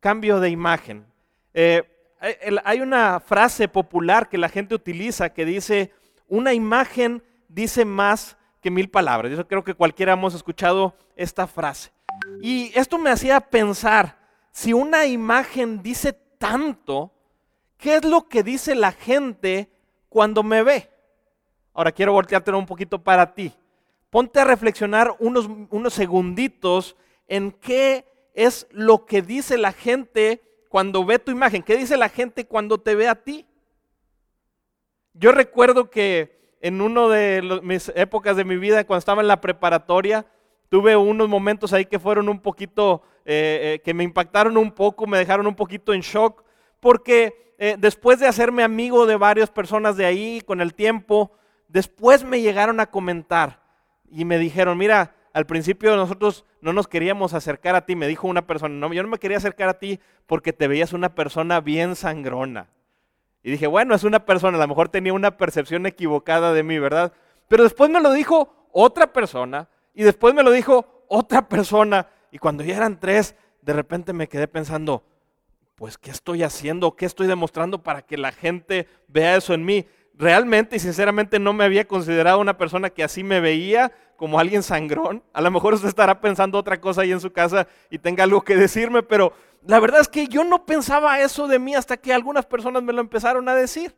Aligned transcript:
cambio 0.00 0.40
de 0.40 0.50
imagen. 0.50 1.06
Eh, 1.54 1.82
hay 2.64 2.80
una 2.80 3.20
frase 3.20 3.68
popular 3.68 4.28
que 4.28 4.38
la 4.38 4.48
gente 4.48 4.74
utiliza 4.74 5.32
que 5.32 5.44
dice, 5.44 5.92
una 6.26 6.52
imagen 6.52 7.22
dice 7.48 7.84
más 7.84 8.36
que 8.60 8.70
mil 8.70 8.90
palabras. 8.90 9.32
Yo 9.32 9.46
creo 9.46 9.64
que 9.64 9.74
cualquiera 9.74 10.12
hemos 10.12 10.34
escuchado 10.34 10.96
esta 11.16 11.46
frase. 11.46 11.92
Y 12.40 12.72
esto 12.74 12.98
me 12.98 13.10
hacía 13.10 13.40
pensar, 13.40 14.18
si 14.50 14.72
una 14.72 15.06
imagen 15.06 15.82
dice 15.82 16.12
tanto, 16.12 17.12
¿qué 17.76 17.96
es 17.96 18.04
lo 18.04 18.28
que 18.28 18.42
dice 18.42 18.74
la 18.74 18.92
gente 18.92 19.70
cuando 20.08 20.42
me 20.42 20.62
ve? 20.62 20.90
Ahora 21.74 21.92
quiero 21.92 22.12
voltearte 22.12 22.50
un 22.50 22.66
poquito 22.66 23.02
para 23.02 23.34
ti. 23.34 23.52
Ponte 24.10 24.40
a 24.40 24.44
reflexionar 24.44 25.14
unos, 25.20 25.48
unos 25.70 25.94
segunditos 25.94 26.96
en 27.28 27.52
qué 27.52 28.04
es 28.38 28.68
lo 28.70 29.04
que 29.04 29.20
dice 29.20 29.58
la 29.58 29.72
gente 29.72 30.40
cuando 30.68 31.04
ve 31.04 31.18
tu 31.18 31.32
imagen. 31.32 31.64
¿Qué 31.64 31.76
dice 31.76 31.96
la 31.96 32.08
gente 32.08 32.46
cuando 32.46 32.78
te 32.78 32.94
ve 32.94 33.08
a 33.08 33.16
ti? 33.16 33.44
Yo 35.12 35.32
recuerdo 35.32 35.90
que 35.90 36.56
en 36.60 36.80
una 36.80 37.08
de 37.08 37.60
mis 37.64 37.90
épocas 37.96 38.36
de 38.36 38.44
mi 38.44 38.56
vida, 38.56 38.84
cuando 38.84 39.00
estaba 39.00 39.22
en 39.22 39.26
la 39.26 39.40
preparatoria, 39.40 40.24
tuve 40.68 40.96
unos 40.96 41.28
momentos 41.28 41.72
ahí 41.72 41.84
que 41.84 41.98
fueron 41.98 42.28
un 42.28 42.38
poquito, 42.38 43.02
eh, 43.24 43.74
eh, 43.74 43.82
que 43.84 43.92
me 43.92 44.04
impactaron 44.04 44.56
un 44.56 44.70
poco, 44.70 45.08
me 45.08 45.18
dejaron 45.18 45.48
un 45.48 45.56
poquito 45.56 45.92
en 45.92 46.02
shock, 46.02 46.44
porque 46.78 47.54
eh, 47.58 47.74
después 47.76 48.20
de 48.20 48.28
hacerme 48.28 48.62
amigo 48.62 49.04
de 49.04 49.16
varias 49.16 49.50
personas 49.50 49.96
de 49.96 50.06
ahí 50.06 50.42
con 50.42 50.60
el 50.60 50.74
tiempo, 50.74 51.32
después 51.66 52.22
me 52.22 52.40
llegaron 52.40 52.78
a 52.78 52.86
comentar 52.86 53.62
y 54.12 54.24
me 54.24 54.38
dijeron, 54.38 54.78
mira, 54.78 55.16
al 55.32 55.46
principio 55.46 55.94
nosotros 55.96 56.44
no 56.60 56.72
nos 56.72 56.88
queríamos 56.88 57.34
acercar 57.34 57.74
a 57.74 57.86
ti, 57.86 57.96
me 57.96 58.08
dijo 58.08 58.26
una 58.26 58.46
persona, 58.46 58.74
no, 58.74 58.92
yo 58.92 59.02
no 59.02 59.08
me 59.08 59.18
quería 59.18 59.36
acercar 59.36 59.68
a 59.68 59.78
ti 59.78 60.00
porque 60.26 60.52
te 60.52 60.68
veías 60.68 60.92
una 60.92 61.14
persona 61.14 61.60
bien 61.60 61.96
sangrona. 61.96 62.68
Y 63.42 63.50
dije, 63.50 63.66
bueno, 63.66 63.94
es 63.94 64.04
una 64.04 64.26
persona, 64.26 64.58
a 64.58 64.60
lo 64.60 64.68
mejor 64.68 64.88
tenía 64.88 65.12
una 65.12 65.36
percepción 65.36 65.86
equivocada 65.86 66.52
de 66.52 66.62
mí, 66.62 66.78
¿verdad? 66.78 67.12
Pero 67.48 67.62
después 67.62 67.90
me 67.90 68.00
lo 68.00 68.12
dijo 68.12 68.68
otra 68.72 69.12
persona 69.12 69.68
y 69.94 70.02
después 70.02 70.34
me 70.34 70.42
lo 70.42 70.50
dijo 70.50 71.04
otra 71.08 71.48
persona. 71.48 72.08
Y 72.30 72.38
cuando 72.38 72.62
ya 72.62 72.76
eran 72.76 73.00
tres, 73.00 73.34
de 73.62 73.72
repente 73.72 74.12
me 74.12 74.28
quedé 74.28 74.48
pensando, 74.48 75.02
pues, 75.76 75.96
¿qué 75.96 76.10
estoy 76.10 76.42
haciendo? 76.42 76.96
¿Qué 76.96 77.06
estoy 77.06 77.26
demostrando 77.26 77.82
para 77.82 78.02
que 78.02 78.18
la 78.18 78.32
gente 78.32 78.88
vea 79.06 79.36
eso 79.36 79.54
en 79.54 79.64
mí? 79.64 79.86
Realmente 80.14 80.76
y 80.76 80.80
sinceramente 80.80 81.38
no 81.38 81.52
me 81.52 81.64
había 81.64 81.86
considerado 81.86 82.40
una 82.40 82.58
persona 82.58 82.90
que 82.90 83.04
así 83.04 83.22
me 83.22 83.40
veía 83.40 83.92
como 84.18 84.40
alguien 84.40 84.64
sangrón. 84.64 85.22
A 85.32 85.40
lo 85.40 85.50
mejor 85.52 85.74
usted 85.74 85.88
estará 85.88 86.20
pensando 86.20 86.58
otra 86.58 86.80
cosa 86.80 87.02
ahí 87.02 87.12
en 87.12 87.20
su 87.20 87.32
casa 87.32 87.68
y 87.88 88.00
tenga 88.00 88.24
algo 88.24 88.42
que 88.42 88.56
decirme, 88.56 89.04
pero 89.04 89.32
la 89.64 89.78
verdad 89.78 90.00
es 90.00 90.08
que 90.08 90.26
yo 90.26 90.42
no 90.42 90.66
pensaba 90.66 91.20
eso 91.20 91.46
de 91.46 91.60
mí 91.60 91.76
hasta 91.76 91.96
que 91.96 92.12
algunas 92.12 92.44
personas 92.44 92.82
me 92.82 92.92
lo 92.92 93.00
empezaron 93.00 93.48
a 93.48 93.54
decir. 93.54 93.94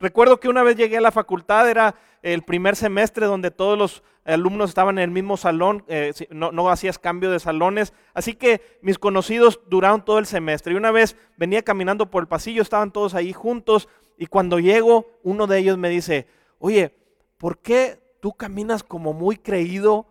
Recuerdo 0.00 0.40
que 0.40 0.48
una 0.48 0.64
vez 0.64 0.74
llegué 0.76 0.96
a 0.96 1.00
la 1.00 1.12
facultad, 1.12 1.70
era 1.70 1.94
el 2.20 2.42
primer 2.42 2.74
semestre 2.74 3.26
donde 3.26 3.52
todos 3.52 3.78
los 3.78 4.02
alumnos 4.24 4.70
estaban 4.70 4.98
en 4.98 5.04
el 5.04 5.10
mismo 5.12 5.36
salón, 5.36 5.84
eh, 5.86 6.12
no, 6.30 6.50
no, 6.50 6.68
hacías 6.68 6.98
cambio 6.98 7.30
de 7.30 7.38
salones, 7.38 7.92
así 8.12 8.34
que 8.34 8.60
mis 8.82 8.98
conocidos 8.98 9.60
duraron 9.68 10.04
todo 10.04 10.18
el 10.18 10.26
semestre. 10.26 10.72
Y 10.72 10.76
una 10.76 10.90
vez 10.90 11.16
venía 11.36 11.62
caminando 11.62 12.10
por 12.10 12.24
el 12.24 12.28
pasillo, 12.28 12.60
estaban 12.60 12.90
todos 12.90 13.14
ahí 13.14 13.32
juntos, 13.32 13.88
y 14.18 14.26
cuando 14.26 14.58
llego, 14.58 15.06
uno 15.22 15.46
de 15.46 15.58
ellos 15.60 15.78
me 15.78 15.90
dice, 15.90 16.26
oye, 16.58 16.92
¿por 17.38 17.58
qué 17.58 18.03
tú 18.24 18.32
caminas 18.32 18.82
como 18.82 19.12
muy 19.12 19.36
creído, 19.36 20.06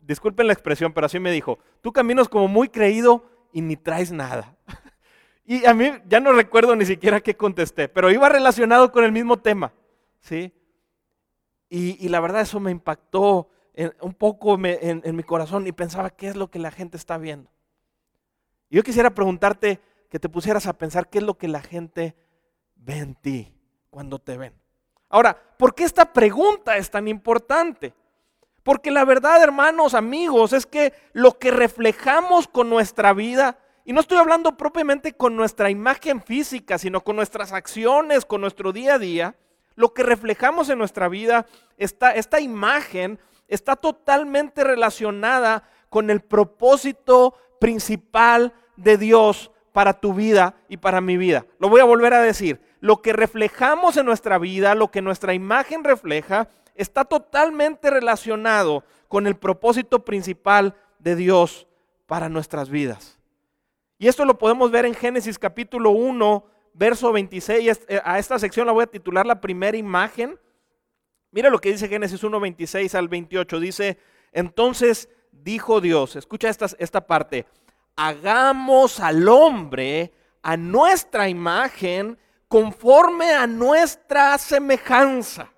disculpen 0.00 0.46
la 0.46 0.54
expresión, 0.54 0.94
pero 0.94 1.04
así 1.04 1.20
me 1.20 1.30
dijo, 1.30 1.58
tú 1.82 1.92
caminas 1.92 2.26
como 2.26 2.48
muy 2.48 2.70
creído 2.70 3.26
y 3.52 3.60
ni 3.60 3.76
traes 3.76 4.10
nada. 4.10 4.56
Y 5.44 5.66
a 5.66 5.74
mí 5.74 5.90
ya 6.06 6.18
no 6.20 6.32
recuerdo 6.32 6.74
ni 6.76 6.86
siquiera 6.86 7.20
qué 7.20 7.36
contesté, 7.36 7.88
pero 7.88 8.10
iba 8.10 8.26
relacionado 8.30 8.90
con 8.90 9.04
el 9.04 9.12
mismo 9.12 9.38
tema, 9.38 9.74
¿sí? 10.20 10.54
Y, 11.68 12.08
la 12.08 12.20
verdad 12.20 12.40
eso 12.40 12.58
me 12.58 12.70
impactó 12.70 13.50
un 14.00 14.14
poco 14.14 14.58
en, 14.62 15.02
en 15.04 15.16
mi 15.16 15.22
corazón 15.22 15.66
y 15.66 15.72
pensaba, 15.72 16.08
¿qué 16.08 16.28
es 16.28 16.36
lo 16.36 16.50
que 16.50 16.58
la 16.58 16.70
gente 16.70 16.96
está 16.96 17.18
viendo? 17.18 17.50
Y 18.70 18.76
yo 18.76 18.82
quisiera 18.82 19.14
preguntarte, 19.14 19.80
que 20.08 20.18
te 20.18 20.30
pusieras 20.30 20.66
a 20.66 20.78
pensar 20.78 21.10
qué 21.10 21.18
es 21.18 21.24
lo 21.24 21.36
que 21.36 21.48
la 21.48 21.60
gente 21.60 22.16
ve 22.76 22.96
en 22.98 23.14
ti 23.14 23.54
cuando 23.90 24.18
te 24.18 24.38
ven. 24.38 24.54
Ahora, 25.10 25.47
¿por 25.58 25.74
qué 25.74 25.84
esta 25.84 26.10
pregunta 26.12 26.78
es 26.78 26.90
tan 26.90 27.06
importante? 27.08 27.92
Porque 28.62 28.90
la 28.90 29.04
verdad, 29.04 29.42
hermanos, 29.42 29.94
amigos, 29.94 30.52
es 30.52 30.64
que 30.64 30.94
lo 31.12 31.38
que 31.38 31.50
reflejamos 31.50 32.48
con 32.48 32.70
nuestra 32.70 33.12
vida, 33.12 33.58
y 33.84 33.92
no 33.92 34.00
estoy 34.00 34.18
hablando 34.18 34.56
propiamente 34.56 35.12
con 35.12 35.36
nuestra 35.36 35.70
imagen 35.70 36.22
física, 36.22 36.78
sino 36.78 37.02
con 37.02 37.16
nuestras 37.16 37.52
acciones, 37.52 38.24
con 38.24 38.40
nuestro 38.40 38.72
día 38.72 38.94
a 38.94 38.98
día, 38.98 39.34
lo 39.74 39.94
que 39.94 40.02
reflejamos 40.02 40.68
en 40.68 40.78
nuestra 40.78 41.08
vida, 41.08 41.46
esta, 41.76 42.12
esta 42.14 42.40
imagen 42.40 43.18
está 43.48 43.76
totalmente 43.76 44.64
relacionada 44.64 45.68
con 45.88 46.10
el 46.10 46.20
propósito 46.20 47.34
principal 47.58 48.52
de 48.76 48.98
Dios 48.98 49.50
para 49.72 49.92
tu 49.92 50.14
vida 50.14 50.54
y 50.68 50.76
para 50.76 51.00
mi 51.00 51.16
vida. 51.16 51.46
Lo 51.58 51.68
voy 51.68 51.80
a 51.80 51.84
volver 51.84 52.14
a 52.14 52.22
decir 52.22 52.60
lo 52.80 53.02
que 53.02 53.12
reflejamos 53.12 53.96
en 53.96 54.06
nuestra 54.06 54.38
vida, 54.38 54.74
lo 54.74 54.90
que 54.90 55.02
nuestra 55.02 55.34
imagen 55.34 55.84
refleja, 55.84 56.48
está 56.74 57.04
totalmente 57.04 57.90
relacionado 57.90 58.84
con 59.08 59.26
el 59.26 59.36
propósito 59.36 60.04
principal 60.04 60.74
de 60.98 61.16
Dios 61.16 61.66
para 62.06 62.28
nuestras 62.28 62.70
vidas. 62.70 63.18
Y 63.98 64.06
esto 64.06 64.24
lo 64.24 64.38
podemos 64.38 64.70
ver 64.70 64.86
en 64.86 64.94
Génesis 64.94 65.38
capítulo 65.38 65.90
1, 65.90 66.44
verso 66.72 67.12
26. 67.12 67.80
Eh, 67.88 68.00
a 68.04 68.18
esta 68.18 68.38
sección 68.38 68.66
la 68.66 68.72
voy 68.72 68.84
a 68.84 68.86
titular 68.86 69.26
la 69.26 69.40
primera 69.40 69.76
imagen. 69.76 70.38
Mira 71.32 71.50
lo 71.50 71.58
que 71.58 71.72
dice 71.72 71.88
Génesis 71.88 72.22
1, 72.22 72.38
26 72.38 72.94
al 72.94 73.08
28. 73.08 73.58
Dice, 73.58 73.98
entonces 74.32 75.08
dijo 75.32 75.80
Dios, 75.80 76.14
escucha 76.14 76.48
esta, 76.48 76.66
esta 76.78 77.06
parte, 77.06 77.46
hagamos 77.98 79.00
al 79.00 79.28
hombre 79.28 80.14
a 80.40 80.56
nuestra 80.56 81.28
imagen 81.28 82.16
conforme 82.46 83.32
a 83.32 83.48
nuestra 83.48 84.38
semejanza. 84.38 85.52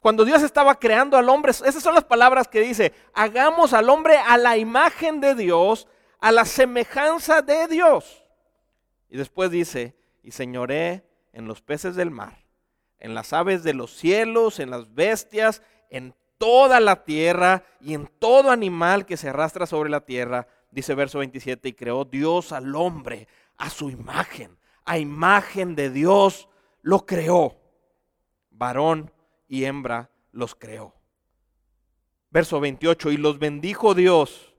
Cuando 0.00 0.24
Dios 0.24 0.42
estaba 0.42 0.78
creando 0.78 1.18
al 1.18 1.28
hombre, 1.28 1.50
esas 1.50 1.82
son 1.82 1.94
las 1.94 2.04
palabras 2.04 2.48
que 2.48 2.60
dice, 2.60 2.94
hagamos 3.12 3.74
al 3.74 3.90
hombre 3.90 4.16
a 4.16 4.38
la 4.38 4.56
imagen 4.56 5.20
de 5.20 5.34
Dios, 5.34 5.86
a 6.18 6.32
la 6.32 6.46
semejanza 6.46 7.42
de 7.42 7.68
Dios. 7.68 8.24
Y 9.10 9.18
después 9.18 9.50
dice, 9.50 9.94
y 10.22 10.30
señoré 10.30 11.04
en 11.34 11.46
los 11.46 11.60
peces 11.60 11.96
del 11.96 12.10
mar, 12.10 12.46
en 12.98 13.14
las 13.14 13.34
aves 13.34 13.62
de 13.62 13.74
los 13.74 13.94
cielos, 13.94 14.58
en 14.58 14.70
las 14.70 14.94
bestias, 14.94 15.60
en 15.90 16.14
toda 16.38 16.80
la 16.80 17.04
tierra 17.04 17.62
y 17.78 17.92
en 17.92 18.06
todo 18.18 18.50
animal 18.50 19.04
que 19.04 19.18
se 19.18 19.28
arrastra 19.28 19.66
sobre 19.66 19.90
la 19.90 20.00
tierra. 20.00 20.48
Dice 20.72 20.96
verso 20.96 21.20
27, 21.20 21.68
y 21.68 21.72
creó 21.74 22.04
Dios 22.04 22.50
al 22.50 22.74
hombre 22.74 23.28
a 23.56 23.70
su 23.70 23.90
imagen 23.90 24.58
a 24.84 24.98
imagen 24.98 25.74
de 25.74 25.90
Dios 25.90 26.48
lo 26.82 27.06
creó. 27.06 27.56
Varón 28.50 29.12
y 29.48 29.64
hembra 29.64 30.10
los 30.32 30.54
creó. 30.54 30.94
Verso 32.30 32.60
28, 32.60 33.12
y 33.12 33.16
los 33.16 33.38
bendijo 33.38 33.94
Dios 33.94 34.54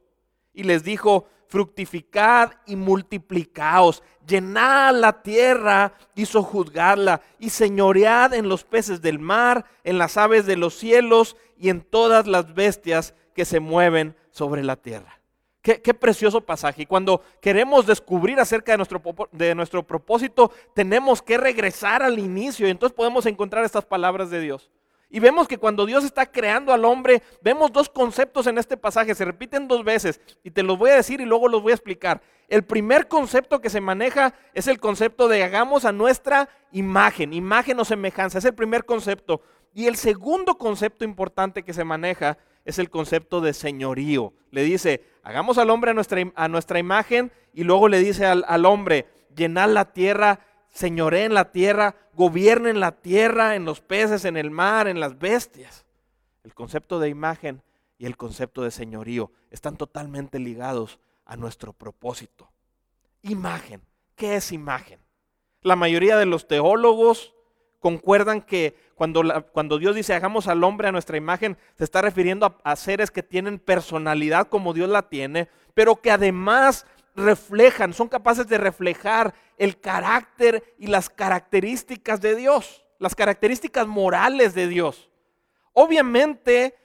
y 0.53 0.63
les 0.63 0.83
dijo, 0.83 1.27
fructificad 1.47 2.51
y 2.67 2.75
multiplicaos, 2.75 4.03
llenad 4.27 4.93
la 4.93 5.23
tierra 5.23 5.93
y 6.13 6.27
sojuzgadla, 6.27 7.21
y 7.39 7.49
señoread 7.49 8.35
en 8.35 8.47
los 8.47 8.63
peces 8.63 9.01
del 9.01 9.17
mar, 9.17 9.65
en 9.83 9.97
las 9.97 10.17
aves 10.17 10.45
de 10.45 10.55
los 10.55 10.75
cielos 10.75 11.35
y 11.57 11.69
en 11.69 11.81
todas 11.81 12.27
las 12.27 12.53
bestias 12.53 13.15
que 13.33 13.45
se 13.45 13.59
mueven 13.59 14.15
sobre 14.29 14.63
la 14.63 14.75
tierra. 14.75 15.22
Qué, 15.63 15.93
precioso 15.93 16.41
pasaje. 16.41 16.81
Y 16.81 16.85
cuando 16.85 17.21
queremos 17.39 17.85
descubrir 17.85 18.37
acerca 18.37 18.73
de 18.73 18.77
nuestro, 18.77 19.01
de 19.31 19.55
nuestro 19.55 19.81
propósito, 19.81 20.51
tenemos 20.73 21.21
que 21.21 21.37
regresar 21.37 22.03
al 22.03 22.19
inicio 22.19 22.67
y 22.67 22.69
entonces 22.69 22.93
podemos 22.93 23.25
encontrar 23.25 23.63
estas 23.63 23.85
palabras 23.85 24.29
de 24.29 24.41
Dios. 24.41 24.69
Y 25.09 25.21
vemos 25.21 25.47
que 25.47 25.57
cuando 25.57 25.85
Dios 25.85 26.03
está 26.03 26.25
creando 26.25 26.73
al 26.73 26.83
hombre, 26.83 27.23
vemos 27.41 27.71
dos 27.71 27.87
conceptos 27.87 28.45
en 28.47 28.57
este 28.57 28.75
pasaje, 28.75 29.15
se 29.15 29.23
repiten 29.23 29.69
dos 29.69 29.85
veces 29.85 30.19
y 30.43 30.51
te 30.51 30.63
los 30.63 30.77
voy 30.77 30.89
a 30.89 30.95
decir 30.95 31.21
y 31.21 31.25
luego 31.25 31.47
los 31.47 31.61
voy 31.61 31.71
a 31.71 31.75
explicar. 31.75 32.21
El 32.49 32.65
primer 32.65 33.07
concepto 33.07 33.61
que 33.61 33.69
se 33.69 33.79
maneja 33.79 34.33
es 34.53 34.67
el 34.67 34.81
concepto 34.81 35.29
de 35.29 35.43
hagamos 35.43 35.85
a 35.85 35.93
nuestra 35.93 36.49
imagen, 36.73 37.31
imagen 37.31 37.79
o 37.79 37.85
semejanza, 37.85 38.39
es 38.39 38.45
el 38.45 38.53
primer 38.53 38.83
concepto. 38.83 39.41
Y 39.73 39.87
el 39.87 39.95
segundo 39.95 40.57
concepto 40.57 41.05
importante 41.05 41.63
que 41.63 41.71
se 41.71 41.85
maneja 41.85 42.37
es 42.65 42.79
el 42.79 42.89
concepto 42.89 43.41
de 43.41 43.53
señorío. 43.53 44.33
Le 44.51 44.63
dice, 44.63 45.03
hagamos 45.23 45.57
al 45.57 45.69
hombre 45.69 45.91
a 45.91 45.93
nuestra, 45.93 46.21
a 46.35 46.47
nuestra 46.47 46.79
imagen 46.79 47.31
y 47.53 47.63
luego 47.63 47.87
le 47.87 47.99
dice 47.99 48.25
al, 48.25 48.65
hombre, 48.65 49.07
llenad 49.35 49.69
la 49.69 49.93
tierra, 49.93 50.39
señoreen 50.69 51.33
la 51.33 51.51
tierra, 51.51 51.95
gobiernen 52.13 52.79
la 52.79 52.93
tierra, 52.93 53.55
en 53.55 53.65
los 53.65 53.81
peces, 53.81 54.25
en 54.25 54.37
el 54.37 54.51
mar, 54.51 54.87
en 54.87 54.99
las 54.99 55.19
bestias. 55.19 55.85
El 56.43 56.53
concepto 56.53 56.99
de 56.99 57.09
imagen 57.09 57.61
y 57.97 58.05
el 58.05 58.17
concepto 58.17 58.63
de 58.63 58.71
señorío 58.71 59.31
están 59.49 59.77
totalmente 59.77 60.39
ligados 60.39 60.99
a 61.25 61.35
nuestro 61.37 61.73
propósito. 61.73 62.51
Imagen. 63.21 63.81
¿Qué 64.15 64.35
es 64.35 64.51
imagen? 64.51 64.99
La 65.61 65.75
mayoría 65.75 66.17
de 66.17 66.25
los 66.25 66.47
teólogos 66.47 67.33
concuerdan 67.83 68.41
que 68.41 68.77
cuando, 68.95 69.21
cuando 69.51 69.77
Dios 69.77 69.93
dice 69.93 70.13
hagamos 70.13 70.47
al 70.47 70.63
hombre 70.63 70.87
a 70.87 70.93
nuestra 70.93 71.17
imagen, 71.17 71.57
se 71.77 71.83
está 71.83 72.01
refiriendo 72.01 72.45
a, 72.45 72.71
a 72.71 72.77
seres 72.77 73.11
que 73.11 73.21
tienen 73.21 73.59
personalidad 73.59 74.47
como 74.47 74.73
Dios 74.73 74.89
la 74.89 75.09
tiene, 75.09 75.49
pero 75.73 75.97
que 75.97 76.09
además 76.09 76.85
reflejan, 77.13 77.93
son 77.93 78.07
capaces 78.07 78.47
de 78.47 78.57
reflejar 78.57 79.33
el 79.57 79.81
carácter 79.81 80.63
y 80.79 80.87
las 80.87 81.09
características 81.09 82.21
de 82.21 82.37
Dios, 82.37 82.85
las 82.99 83.15
características 83.15 83.85
morales 83.85 84.55
de 84.55 84.69
Dios. 84.69 85.09
Obviamente, 85.73 86.75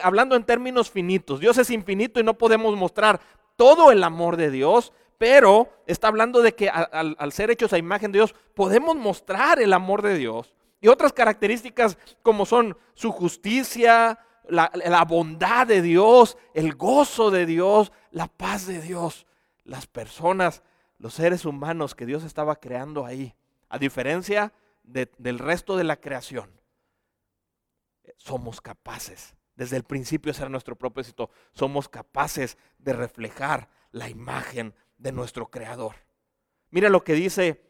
hablando 0.00 0.36
en 0.36 0.44
términos 0.44 0.92
finitos, 0.92 1.40
Dios 1.40 1.58
es 1.58 1.70
infinito 1.70 2.20
y 2.20 2.22
no 2.22 2.38
podemos 2.38 2.76
mostrar 2.76 3.20
todo 3.56 3.90
el 3.90 4.04
amor 4.04 4.36
de 4.36 4.52
Dios, 4.52 4.92
pero 5.18 5.68
está 5.86 6.08
hablando 6.08 6.42
de 6.42 6.54
que 6.54 6.68
al, 6.68 7.32
ser 7.32 7.50
hechos 7.50 7.72
a 7.72 7.78
imagen 7.78 8.12
de 8.12 8.18
Dios, 8.18 8.34
podemos 8.54 8.96
mostrar 8.96 9.60
el 9.60 9.72
amor 9.72 10.02
de 10.02 10.16
Dios. 10.16 10.54
Y 10.80 10.88
otras 10.88 11.12
características 11.12 11.98
como 12.22 12.44
son 12.44 12.76
su 12.94 13.10
justicia, 13.10 14.18
la, 14.48 15.04
bondad 15.08 15.66
de 15.66 15.82
Dios, 15.82 16.36
el 16.54 16.74
gozo 16.74 17.30
de 17.30 17.46
Dios, 17.46 17.92
la 18.10 18.28
paz 18.28 18.66
de 18.66 18.80
Dios. 18.80 19.26
Las 19.64 19.86
personas, 19.86 20.62
los 20.98 21.14
seres 21.14 21.44
humanos 21.44 21.94
que 21.94 22.06
Dios 22.06 22.22
estaba 22.24 22.56
creando 22.56 23.04
ahí, 23.04 23.34
a 23.68 23.78
diferencia 23.78 24.52
del 24.84 25.38
resto 25.38 25.76
de 25.76 25.84
la 25.84 25.96
creación, 25.96 26.50
somos 28.16 28.60
capaces, 28.60 29.34
desde 29.56 29.76
el 29.76 29.82
principio 29.82 30.30
ese 30.30 30.42
era 30.42 30.50
nuestro 30.50 30.76
propósito, 30.76 31.30
somos 31.52 31.88
capaces 31.88 32.56
de 32.78 32.92
reflejar 32.92 33.68
la 33.90 34.08
imagen 34.08 34.74
de 34.98 35.12
nuestro 35.12 35.46
Creador. 35.46 35.96
Mira 36.70 36.88
lo 36.88 37.04
que 37.04 37.14
dice 37.14 37.62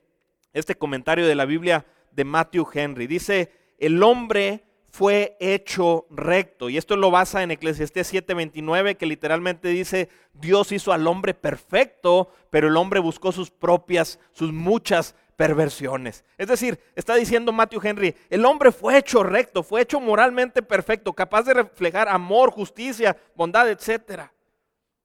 este 0.52 0.74
comentario 0.74 1.26
de 1.26 1.34
la 1.34 1.44
Biblia 1.44 1.86
de 2.12 2.24
Matthew 2.24 2.66
Henry. 2.72 3.06
Dice, 3.06 3.52
el 3.78 4.02
hombre 4.02 4.64
fue 4.96 5.36
hecho 5.40 6.06
recto. 6.08 6.70
Y 6.70 6.78
esto 6.78 6.96
lo 6.96 7.10
basa 7.10 7.42
en 7.42 7.50
Eclesiastés 7.50 8.12
7:29, 8.12 8.96
que 8.96 9.04
literalmente 9.04 9.68
dice, 9.68 10.08
Dios 10.32 10.72
hizo 10.72 10.92
al 10.92 11.06
hombre 11.06 11.34
perfecto, 11.34 12.32
pero 12.48 12.68
el 12.68 12.76
hombre 12.78 13.00
buscó 13.00 13.32
sus 13.32 13.50
propias, 13.50 14.18
sus 14.32 14.52
muchas 14.52 15.14
perversiones. 15.36 16.24
Es 16.38 16.48
decir, 16.48 16.80
está 16.94 17.14
diciendo 17.14 17.52
Matthew 17.52 17.80
Henry, 17.84 18.16
el 18.30 18.46
hombre 18.46 18.72
fue 18.72 18.96
hecho 18.96 19.22
recto, 19.22 19.62
fue 19.62 19.82
hecho 19.82 20.00
moralmente 20.00 20.62
perfecto, 20.62 21.12
capaz 21.12 21.42
de 21.42 21.52
reflejar 21.52 22.08
amor, 22.08 22.50
justicia, 22.50 23.14
bondad, 23.34 23.68
etc. 23.70 24.30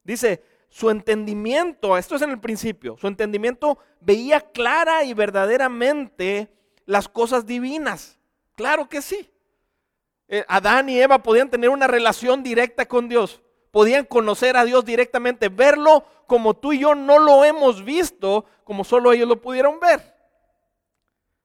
Dice, 0.02 0.42
su 0.72 0.88
entendimiento, 0.88 1.98
esto 1.98 2.16
es 2.16 2.22
en 2.22 2.30
el 2.30 2.40
principio, 2.40 2.96
su 2.96 3.06
entendimiento 3.06 3.78
veía 4.00 4.40
clara 4.40 5.04
y 5.04 5.12
verdaderamente 5.12 6.50
las 6.86 7.08
cosas 7.08 7.44
divinas. 7.44 8.18
Claro 8.54 8.88
que 8.88 9.02
sí. 9.02 9.30
Eh, 10.28 10.46
Adán 10.48 10.88
y 10.88 10.98
Eva 10.98 11.22
podían 11.22 11.50
tener 11.50 11.68
una 11.68 11.88
relación 11.88 12.42
directa 12.42 12.86
con 12.86 13.06
Dios, 13.06 13.42
podían 13.70 14.06
conocer 14.06 14.56
a 14.56 14.64
Dios 14.64 14.86
directamente, 14.86 15.50
verlo 15.50 16.06
como 16.26 16.54
tú 16.54 16.72
y 16.72 16.78
yo 16.78 16.94
no 16.94 17.18
lo 17.18 17.44
hemos 17.44 17.84
visto, 17.84 18.46
como 18.64 18.82
solo 18.82 19.12
ellos 19.12 19.28
lo 19.28 19.42
pudieron 19.42 19.78
ver. 19.78 20.16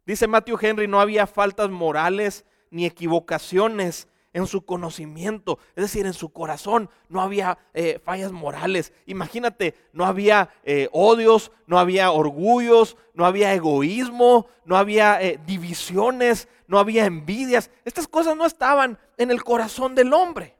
Dice 0.05 0.25
Matthew 0.25 0.57
Henry, 0.61 0.87
no 0.87 1.01
había 1.01 1.27
faltas 1.27 1.69
morales 1.69 2.45
ni 2.69 2.85
equivocaciones 2.85 4.07
en 4.33 4.47
su 4.47 4.65
conocimiento, 4.65 5.59
es 5.75 5.83
decir, 5.83 6.05
en 6.05 6.13
su 6.13 6.29
corazón 6.29 6.89
no 7.09 7.21
había 7.21 7.57
eh, 7.73 7.99
fallas 8.03 8.31
morales. 8.31 8.93
Imagínate, 9.05 9.75
no 9.93 10.05
había 10.05 10.49
eh, 10.63 10.89
odios, 10.91 11.51
no 11.65 11.79
había 11.79 12.11
orgullos, 12.11 12.97
no 13.13 13.25
había 13.25 13.53
egoísmo, 13.53 14.47
no 14.65 14.77
había 14.77 15.21
eh, 15.21 15.39
divisiones, 15.45 16.47
no 16.67 16.77
había 16.79 17.05
envidias. 17.05 17.71
Estas 17.85 18.07
cosas 18.07 18.35
no 18.37 18.45
estaban 18.45 18.99
en 19.17 19.31
el 19.31 19.43
corazón 19.43 19.95
del 19.95 20.13
hombre. 20.13 20.55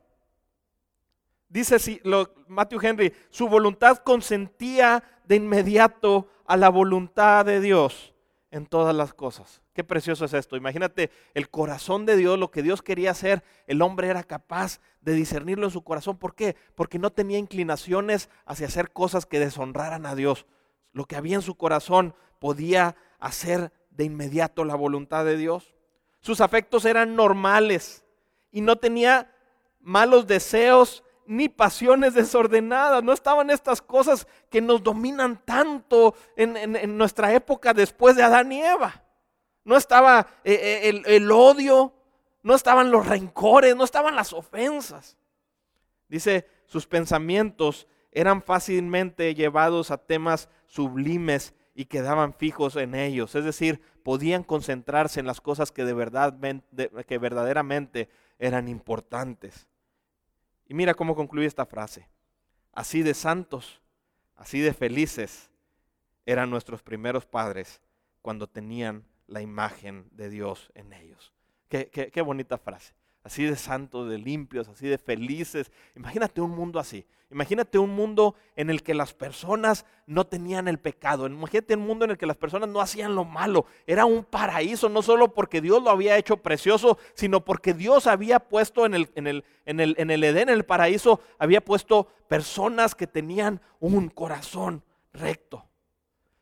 Dice 1.49 2.01
Matthew 2.47 2.79
Henry, 2.81 3.13
su 3.29 3.47
voluntad 3.47 3.97
consentía 3.99 5.03
de 5.25 5.35
inmediato 5.35 6.27
a 6.45 6.57
la 6.57 6.69
voluntad 6.69 7.45
de 7.45 7.61
Dios 7.61 8.13
en 8.51 8.65
todas 8.65 8.95
las 8.95 9.13
cosas. 9.13 9.61
Qué 9.77 9.83
precioso 9.83 10.25
es 10.25 10.33
esto. 10.33 10.57
Imagínate 10.57 11.11
el 11.35 11.51
corazón 11.51 12.07
de 12.07 12.15
Dios, 12.15 12.39
lo 12.39 12.49
que 12.49 12.63
Dios 12.63 12.81
quería 12.81 13.11
hacer, 13.11 13.43
el 13.67 13.83
hombre 13.83 14.07
era 14.07 14.23
capaz 14.23 14.79
de 15.01 15.13
discernirlo 15.13 15.67
en 15.67 15.71
su 15.71 15.83
corazón. 15.83 16.17
¿Por 16.17 16.33
qué? 16.33 16.55
Porque 16.73 16.97
no 16.97 17.11
tenía 17.11 17.37
inclinaciones 17.37 18.31
hacia 18.47 18.65
hacer 18.65 18.89
cosas 18.91 19.27
que 19.27 19.39
deshonraran 19.39 20.07
a 20.07 20.15
Dios. 20.15 20.47
Lo 20.93 21.05
que 21.05 21.15
había 21.15 21.35
en 21.35 21.43
su 21.43 21.53
corazón 21.53 22.15
podía 22.39 22.95
hacer 23.19 23.71
de 23.91 24.05
inmediato 24.05 24.65
la 24.65 24.73
voluntad 24.73 25.25
de 25.25 25.37
Dios. 25.37 25.75
Sus 26.21 26.41
afectos 26.41 26.83
eran 26.83 27.15
normales 27.15 28.03
y 28.51 28.61
no 28.61 28.77
tenía 28.77 29.31
malos 29.79 30.25
deseos 30.25 31.03
ni 31.27 31.49
pasiones 31.49 32.15
desordenadas, 32.15 33.03
no 33.03 33.13
estaban 33.13 33.51
estas 33.51 33.79
cosas 33.79 34.25
que 34.49 34.59
nos 34.59 34.81
dominan 34.81 35.39
tanto 35.45 36.15
en, 36.35 36.97
nuestra 36.97 37.31
época 37.31 37.75
después 37.75 38.15
de 38.15 38.23
Adán 38.23 38.51
y 38.51 38.63
Eva. 38.63 39.03
No 39.67 39.75
estaba 39.75 40.25
eh, 40.45 40.53
eh, 40.85 41.01
el, 41.07 41.29
odio, 41.29 41.93
no 42.41 42.55
estaban 42.55 42.89
los 42.89 43.05
rencores, 43.05 43.75
no 43.75 43.83
estaban 43.83 44.15
las 44.15 44.31
ofensas. 44.31 45.17
Dice, 46.07 46.47
sus 46.67 46.87
pensamientos 46.87 47.85
eran 48.13 48.41
fácilmente 48.41 49.35
llevados 49.35 49.91
a 49.91 49.97
temas 49.97 50.47
sublimes 50.67 51.53
y 51.75 51.83
quedaban 51.83 52.33
fijos 52.33 52.77
en 52.77 52.95
ellos. 52.95 53.35
Es 53.35 53.43
decir, 53.43 53.81
podían 54.03 54.45
concentrarse 54.45 55.19
en 55.19 55.27
las 55.27 55.41
cosas 55.41 55.73
que, 55.73 55.83
de 55.83 55.93
verdad, 55.93 56.39
que 57.05 57.17
verdaderamente 57.17 58.07
eran 58.39 58.69
importantes. 58.69 59.67
Y 60.65 60.75
mira 60.75 60.93
cómo 60.93 61.13
concluye 61.13 61.45
esta 61.45 61.65
frase. 61.65 62.07
Así 62.71 63.03
de 63.03 63.13
santos, 63.13 63.81
así 64.37 64.61
de 64.61 64.73
felices 64.73 65.51
eran 66.25 66.49
nuestros 66.49 66.81
primeros 66.81 67.25
padres 67.25 67.81
cuando 68.21 68.47
tenían 68.47 69.03
la 69.27 69.41
imagen 69.41 70.07
de 70.11 70.29
Dios 70.29 70.71
en 70.73 70.93
ellos. 70.93 71.33
Qué, 71.69 71.89
qué 71.89 72.21
bonita 72.21 72.57
frase 72.57 72.93
así 73.27 73.43
de 73.43 73.57
santos, 73.57 74.09
de 74.09 74.17
limpios, 74.17 74.69
así 74.69 74.87
de 74.87 74.97
felices. 74.97 75.69
Imagínate 75.97 76.39
un 76.39 76.51
mundo 76.51 76.79
así. 76.79 77.05
Imagínate 77.29 77.77
un 77.77 77.89
mundo 77.89 78.35
en 78.55 78.69
el 78.69 78.81
que 78.81 78.93
las 78.93 79.13
personas 79.13 79.85
no 80.05 80.25
tenían 80.25 80.69
el 80.69 80.79
pecado. 80.79 81.27
Imagínate 81.27 81.75
un 81.75 81.85
mundo 81.85 82.05
en 82.05 82.11
el 82.11 82.17
que 82.17 82.25
las 82.25 82.37
personas 82.37 82.69
no 82.69 82.79
hacían 82.79 83.15
lo 83.15 83.25
malo. 83.25 83.65
Era 83.85 84.05
un 84.05 84.23
paraíso, 84.23 84.87
no 84.87 85.01
solo 85.01 85.33
porque 85.33 85.59
Dios 85.59 85.83
lo 85.83 85.89
había 85.89 86.17
hecho 86.17 86.37
precioso, 86.37 86.97
sino 87.15 87.43
porque 87.43 87.73
Dios 87.73 88.07
había 88.07 88.39
puesto 88.39 88.85
en 88.85 88.93
el, 88.93 89.09
en 89.15 89.27
el, 89.27 89.43
en 89.65 89.81
el, 89.81 89.95
en 89.97 90.09
el 90.09 90.23
Edén, 90.23 90.47
en 90.47 90.55
el 90.55 90.63
paraíso, 90.63 91.19
había 91.37 91.59
puesto 91.59 92.07
personas 92.29 92.95
que 92.95 93.07
tenían 93.07 93.59
un 93.81 94.07
corazón 94.07 94.85
recto. 95.11 95.66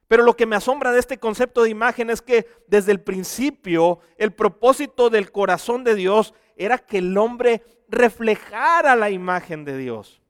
Pero 0.07 0.23
lo 0.23 0.35
que 0.35 0.45
me 0.45 0.55
asombra 0.55 0.91
de 0.91 0.99
este 0.99 1.17
concepto 1.17 1.63
de 1.63 1.69
imagen 1.69 2.09
es 2.09 2.21
que 2.21 2.47
desde 2.67 2.91
el 2.91 3.01
principio 3.01 3.99
el 4.17 4.33
propósito 4.33 5.09
del 5.09 5.31
corazón 5.31 5.83
de 5.83 5.95
Dios 5.95 6.33
era 6.55 6.77
que 6.77 6.99
el 6.99 7.17
hombre 7.17 7.63
reflejara 7.87 8.95
la 8.95 9.09
imagen 9.09 9.65
de 9.65 9.77
Dios 9.77 10.21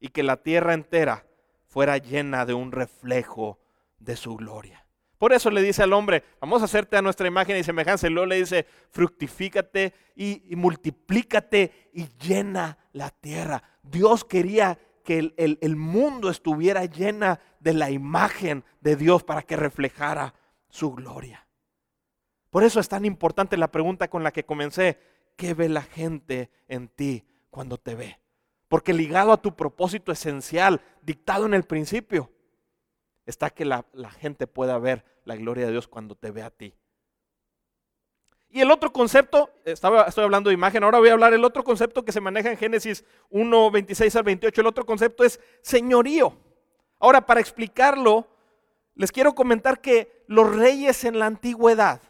y 0.00 0.08
que 0.08 0.22
la 0.22 0.36
tierra 0.36 0.74
entera 0.74 1.26
fuera 1.66 1.98
llena 1.98 2.44
de 2.44 2.54
un 2.54 2.72
reflejo 2.72 3.58
de 3.98 4.16
su 4.16 4.36
gloria. 4.36 4.86
Por 5.20 5.34
eso 5.34 5.50
le 5.50 5.62
dice 5.62 5.82
al 5.82 5.92
hombre, 5.92 6.24
vamos 6.40 6.62
a 6.62 6.64
hacerte 6.64 6.96
a 6.96 7.02
nuestra 7.02 7.28
imagen 7.28 7.54
y 7.58 7.62
semejanza. 7.62 8.06
Y 8.06 8.10
luego 8.10 8.24
le 8.24 8.36
dice, 8.36 8.66
fructifícate 8.88 9.92
y, 10.16 10.42
multiplícate 10.56 11.90
y 11.92 12.08
llena 12.18 12.78
la 12.94 13.10
tierra. 13.10 13.62
Dios 13.82 14.24
quería 14.24 14.78
que 15.10 15.34
el, 15.36 15.74
mundo 15.74 16.30
estuviera 16.30 16.84
llena 16.84 17.40
de 17.58 17.74
la 17.74 17.90
imagen 17.90 18.62
de 18.80 18.94
Dios 18.94 19.24
para 19.24 19.42
que 19.42 19.56
reflejara 19.56 20.34
su 20.68 20.92
gloria. 20.92 21.48
Por 22.48 22.62
eso 22.62 22.78
es 22.78 22.88
tan 22.88 23.04
importante 23.04 23.56
la 23.56 23.72
pregunta 23.72 24.08
con 24.08 24.22
la 24.22 24.30
que 24.30 24.44
comencé. 24.44 25.00
¿Qué 25.34 25.52
ve 25.52 25.68
la 25.68 25.82
gente 25.82 26.48
en 26.68 26.86
ti 26.86 27.24
cuando 27.50 27.76
te 27.76 27.96
ve? 27.96 28.20
Porque 28.68 28.92
ligado 28.92 29.32
a 29.32 29.42
tu 29.42 29.56
propósito 29.56 30.12
esencial, 30.12 30.80
dictado 31.02 31.44
en 31.44 31.54
el 31.54 31.64
principio, 31.64 32.30
está 33.26 33.50
que 33.50 33.64
la, 33.64 33.86
la 33.92 34.12
gente 34.12 34.46
pueda 34.46 34.78
ver 34.78 35.04
la 35.24 35.34
gloria 35.34 35.66
de 35.66 35.72
Dios 35.72 35.88
cuando 35.88 36.14
te 36.14 36.30
ve 36.30 36.44
a 36.44 36.50
ti. 36.50 36.72
Y 38.52 38.60
el 38.60 38.70
otro 38.70 38.92
concepto, 38.92 39.50
estaba, 39.64 40.02
estoy 40.04 40.24
hablando 40.24 40.50
de 40.50 40.54
imagen, 40.54 40.82
ahora 40.82 40.98
voy 40.98 41.08
a 41.08 41.12
hablar 41.12 41.30
del 41.30 41.44
otro 41.44 41.62
concepto 41.62 42.04
que 42.04 42.10
se 42.10 42.20
maneja 42.20 42.50
en 42.50 42.56
Génesis 42.56 43.04
1, 43.30 43.70
26 43.70 44.16
al 44.16 44.22
28. 44.24 44.60
El 44.60 44.66
otro 44.66 44.84
concepto 44.84 45.22
es 45.22 45.38
señorío. 45.62 46.36
Ahora, 46.98 47.24
para 47.24 47.40
explicarlo, 47.40 48.26
les 48.94 49.12
quiero 49.12 49.34
comentar 49.34 49.80
que 49.80 50.24
los 50.26 50.54
reyes 50.54 51.04
en 51.04 51.18
la 51.20 51.26
antigüedad 51.26 52.00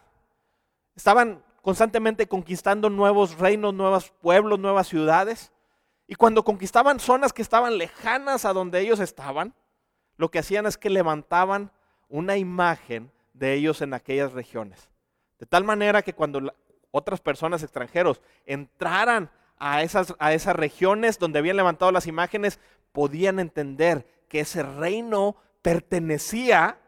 estaban 0.97 1.45
constantemente 1.61 2.27
conquistando 2.27 2.89
nuevos 2.89 3.39
reinos, 3.39 3.75
nuevos 3.75 4.11
pueblos, 4.21 4.59
nuevas 4.59 4.89
ciudades. 4.89 5.53
Y 6.07 6.15
cuando 6.15 6.43
conquistaban 6.43 7.01
zonas 7.01 7.35
que 7.35 7.43
estaban 7.43 7.77
lejanas 7.77 8.47
a 8.47 8.55
donde 8.55 8.81
ellos 8.81 8.99
estaban, 8.99 9.55
lo 10.17 10.31
que 10.31 10.39
hacían 10.39 10.67
es 10.67 10.79
que 10.79 10.91
levantaban 10.91 11.71
una 12.09 12.37
imagen 12.37 13.13
de 13.35 13.55
ellos 13.55 13.83
en 13.83 13.95
aquellas 13.95 14.33
regiones. 14.33 14.91
De 15.41 15.47
tal 15.47 15.65
manera 15.65 16.03
que 16.03 16.15
cuando 16.15 16.55
otras 16.91 17.21
personas 17.21 17.63
extranjeros 17.63 18.21
entraran 18.45 19.31
a 19.57 19.83
esas, 19.83 20.15
a 20.19 20.35
esas 20.35 20.55
regiones 20.55 21.19
donde 21.19 21.39
habían 21.39 21.57
levantado 21.57 21.91
las 21.91 22.07
imágenes, 22.07 22.61
podían 22.93 23.41
entender 23.41 24.07
que 24.29 24.41
ese 24.41 24.63
reino 24.63 25.37
pertenecía 25.63 26.79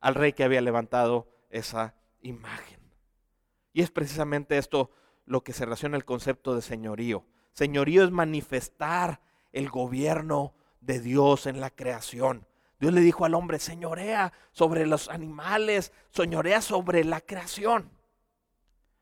al 0.00 0.14
rey 0.14 0.32
que 0.32 0.44
había 0.44 0.60
levantado 0.60 1.28
esa 1.50 1.94
imagen. 2.22 2.80
Y 3.72 3.82
es 3.82 3.90
precisamente 3.90 4.56
esto 4.56 4.90
lo 5.26 5.42
que 5.42 5.52
se 5.52 5.64
relaciona 5.64 5.96
el 5.96 6.04
concepto 6.04 6.54
de 6.54 6.62
señorío. 6.62 7.24
Señorío 7.52 8.04
es 8.04 8.10
manifestar 8.10 9.20
el 9.52 9.68
gobierno 9.68 10.54
de 10.80 11.00
Dios 11.00 11.46
en 11.46 11.60
la 11.60 11.70
creación. 11.70 12.46
Dios 12.80 12.94
le 12.94 13.02
dijo 13.02 13.26
al 13.26 13.34
hombre, 13.34 13.58
señorea 13.58 14.32
sobre 14.52 14.86
los 14.86 15.08
animales, 15.10 15.92
señorea 16.08 16.62
sobre 16.62 17.04
la 17.04 17.20
creación. 17.20 17.90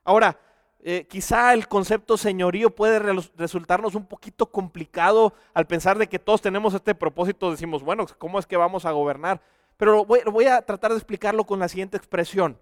Ahora, 0.03 0.39
eh, 0.81 1.07
quizá 1.09 1.55
el 1.55 1.69
concepto 1.69 2.17
señorío 2.17 2.75
puede 2.75 2.99
resultarnos 3.37 3.95
un 3.95 4.07
poquito 4.07 4.51
complicado 4.51 5.33
al 5.55 5.67
pensar 5.67 5.97
de 5.97 6.09
que 6.09 6.19
todos 6.19 6.43
tenemos 6.43 6.75
este 6.75 6.95
propósito. 6.95 7.51
Decimos, 7.51 7.83
bueno, 7.85 8.07
¿cómo 8.19 8.39
es 8.39 8.47
que 8.47 8.57
vamos 8.57 8.85
a 8.85 8.91
gobernar? 8.91 9.41
Pero 9.77 10.05
voy 10.05 10.47
a 10.47 10.61
tratar 10.63 10.91
de 10.91 10.97
explicarlo 10.97 11.45
con 11.45 11.61
la 11.61 11.69
siguiente 11.69 11.97
expresión. 11.97 12.59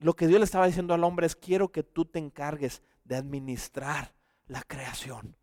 Lo 0.00 0.14
que 0.14 0.26
Dios 0.26 0.38
le 0.38 0.44
estaba 0.44 0.66
diciendo 0.66 0.92
al 0.92 1.04
hombre 1.04 1.26
es, 1.26 1.34
quiero 1.34 1.72
que 1.72 1.82
tú 1.82 2.04
te 2.04 2.18
encargues 2.18 2.82
de 3.04 3.16
administrar 3.16 4.12
la 4.46 4.62
creación. 4.62 5.34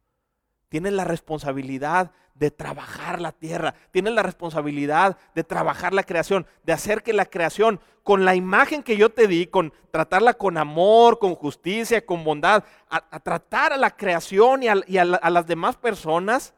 Tienes 0.70 0.94
la 0.94 1.06
responsabilidad 1.06 2.12
de 2.34 2.52
trabajar 2.52 3.20
la 3.20 3.32
tierra, 3.32 3.74
tienes 3.92 4.14
la 4.14 4.22
responsabilidad 4.22 5.18
de 5.34 5.44
trabajar 5.44 5.94
la 5.94 6.04
creación, 6.04 6.46
de 6.64 6.74
hacer 6.74 7.02
que 7.02 7.14
la 7.14 7.26
creación, 7.26 7.80
con 8.04 8.26
la 8.26 8.36
imagen 8.36 8.84
que 8.84 8.96
yo 8.96 9.10
te 9.12 9.28
di, 9.28 9.48
con 9.48 9.74
tratarla 9.92 10.36
con 10.36 10.58
amor, 10.58 11.20
con 11.20 11.36
justicia, 11.36 12.06
con 12.06 12.24
bondad, 12.24 12.64
a, 12.90 13.20
tratar 13.20 13.74
a 13.74 13.78
la 13.78 13.96
creación 13.96 14.62
y, 14.64 14.68
a, 14.68 15.06
las 15.06 15.48
demás 15.48 15.78
personas, 15.78 16.54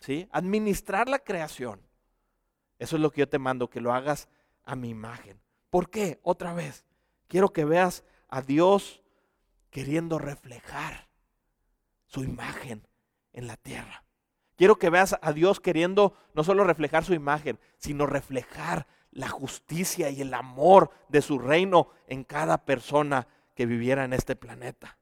¿sí? 0.00 0.28
administrar 0.32 1.08
la 1.08 1.18
creación. 1.18 1.80
Eso 2.78 2.96
es 2.96 3.02
lo 3.02 3.10
que 3.10 3.20
yo 3.20 3.28
te 3.28 3.38
mando, 3.38 3.68
que 3.68 3.80
lo 3.80 3.92
hagas 3.92 4.28
a 4.64 4.76
mi 4.76 4.88
imagen. 4.88 5.40
¿Por 5.70 5.90
qué? 5.90 6.18
Otra 6.22 6.54
vez, 6.54 6.84
quiero 7.26 7.52
que 7.52 7.64
veas 7.64 8.02
a 8.28 8.40
Dios 8.40 9.02
queriendo 9.70 10.18
reflejar 10.18 11.08
su 12.06 12.24
imagen 12.24 12.87
en 13.32 13.46
la 13.46 13.56
tierra. 13.56 14.04
Quiero 14.56 14.76
que 14.76 14.90
veas 14.90 15.16
a 15.22 15.32
Dios 15.32 15.60
queriendo 15.60 16.14
no 16.34 16.42
solo 16.42 16.64
reflejar 16.64 17.04
su 17.04 17.14
imagen, 17.14 17.58
sino 17.76 18.06
reflejar 18.06 18.86
la 19.12 19.28
justicia 19.28 20.10
y 20.10 20.20
el 20.20 20.34
amor 20.34 20.90
de 21.08 21.22
su 21.22 21.38
reino 21.38 21.90
en 22.06 22.24
cada 22.24 22.64
persona 22.64 23.28
que 23.54 23.66
viviera 23.66 24.04
en 24.04 24.12
este 24.12 24.36
planeta. 24.36 24.98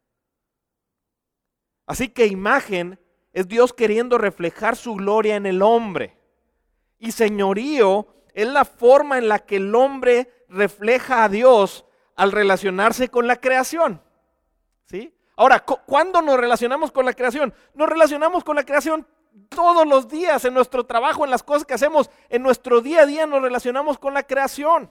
Así 1.87 2.09
que 2.09 2.27
imagen 2.27 2.99
es 3.33 3.49
Dios 3.49 3.73
queriendo 3.73 4.19
reflejar 4.19 4.77
su 4.77 4.95
gloria 4.95 5.37
en 5.37 5.47
el 5.47 5.63
hombre. 5.63 6.19
Y 6.99 7.13
señorío 7.13 8.09
es 8.35 8.47
la 8.47 8.65
forma 8.65 9.19
en 9.19 9.29
la 9.29 9.39
que 9.41 9.57
el 9.57 9.75
hombre 9.75 10.45
refleja 10.49 11.25
a 11.25 11.29
Dios 11.29 11.87
al 12.15 12.33
relacionarse 12.33 13.09
con 13.09 13.27
la 13.27 13.37
creación. 13.37 14.03
¿Sí? 14.85 15.16
Ahora, 15.37 15.61
¿cuándo 15.61 16.23
nos 16.23 16.39
relacionamos 16.39 16.91
con 16.91 17.05
la 17.05 17.13
creación? 17.13 17.53
Nos 17.75 17.89
relacionamos 17.89 18.43
con 18.43 18.57
la 18.57 18.65
creación 18.65 19.07
todos 19.51 19.87
los 19.87 20.09
días, 20.09 20.45
en 20.47 20.55
nuestro 20.55 20.87
trabajo, 20.87 21.25
en 21.25 21.31
las 21.31 21.43
cosas 21.43 21.67
que 21.67 21.75
hacemos, 21.75 22.11
en 22.31 22.43
nuestro 22.43 22.81
día 22.81 23.03
a 23.03 23.07
día 23.07 23.27
nos 23.27 23.43
relacionamos 23.43 23.99
con 23.99 24.15
la 24.15 24.23
creación. 24.23 24.91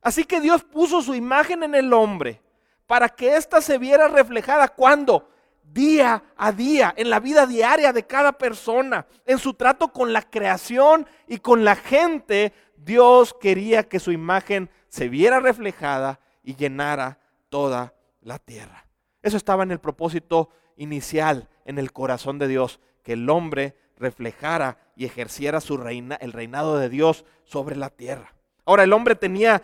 Así 0.00 0.24
que 0.24 0.40
Dios 0.40 0.64
puso 0.64 1.02
su 1.02 1.14
imagen 1.14 1.62
en 1.62 1.76
el 1.76 1.92
hombre 1.92 2.42
para 2.86 3.08
que 3.08 3.36
ésta 3.36 3.60
se 3.60 3.78
viera 3.78 4.08
reflejada 4.08 4.66
cuando 4.68 5.30
día 5.62 6.22
a 6.36 6.50
día, 6.50 6.92
en 6.96 7.08
la 7.08 7.20
vida 7.20 7.46
diaria 7.46 7.92
de 7.92 8.04
cada 8.04 8.32
persona, 8.32 9.06
en 9.24 9.38
su 9.38 9.54
trato 9.54 9.92
con 9.92 10.12
la 10.12 10.22
creación 10.22 11.06
y 11.28 11.38
con 11.38 11.64
la 11.64 11.76
gente, 11.76 12.52
Dios 12.76 13.34
quería 13.40 13.88
que 13.88 14.00
su 14.00 14.10
imagen 14.10 14.68
se 14.88 15.08
viera 15.08 15.38
reflejada 15.38 16.18
y 16.42 16.56
llenara 16.56 17.18
toda 17.48 17.94
la 18.20 18.38
tierra. 18.40 18.84
Eso 19.22 19.36
estaba 19.36 19.62
en 19.62 19.70
el 19.70 19.78
propósito 19.78 20.50
inicial, 20.76 21.48
en 21.64 21.78
el 21.78 21.92
corazón 21.92 22.38
de 22.38 22.48
Dios, 22.48 22.80
que 23.02 23.14
el 23.14 23.28
hombre 23.30 23.76
reflejara 23.96 24.78
y 24.96 25.04
ejerciera 25.04 25.60
su 25.60 25.76
reina, 25.76 26.16
el 26.16 26.32
reinado 26.32 26.78
de 26.78 26.88
Dios 26.88 27.24
sobre 27.44 27.76
la 27.76 27.90
tierra. 27.90 28.34
Ahora 28.64 28.84
el 28.84 28.92
hombre 28.92 29.14
tenía 29.14 29.62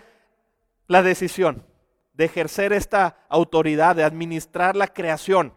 la 0.87 1.03
decisión 1.03 1.65
de 2.15 2.25
ejercer 2.25 2.73
esta 2.73 3.19
autoridad, 3.29 3.97
de 3.97 4.05
administrar 4.05 4.77
la 4.77 4.89
creación, 4.89 5.55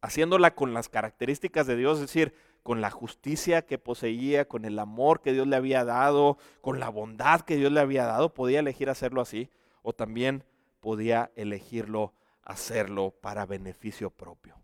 haciéndola 0.00 0.54
con 0.54 0.74
las 0.74 0.88
características 0.88 1.66
de 1.66 1.76
Dios, 1.76 1.96
es 1.96 2.02
decir, 2.02 2.34
con 2.62 2.80
la 2.80 2.90
justicia 2.90 3.62
que 3.62 3.78
poseía, 3.78 4.48
con 4.48 4.64
el 4.64 4.78
amor 4.78 5.22
que 5.22 5.32
Dios 5.32 5.46
le 5.46 5.56
había 5.56 5.84
dado, 5.84 6.36
con 6.60 6.80
la 6.80 6.88
bondad 6.88 7.42
que 7.42 7.56
Dios 7.56 7.72
le 7.72 7.80
había 7.80 8.04
dado, 8.04 8.34
podía 8.34 8.58
elegir 8.58 8.90
hacerlo 8.90 9.20
así 9.20 9.50
o 9.82 9.92
también 9.92 10.44
podía 10.80 11.30
elegirlo 11.36 12.12
hacerlo 12.46 13.10
para 13.10 13.44
beneficio 13.44 14.08
propio. 14.08 14.56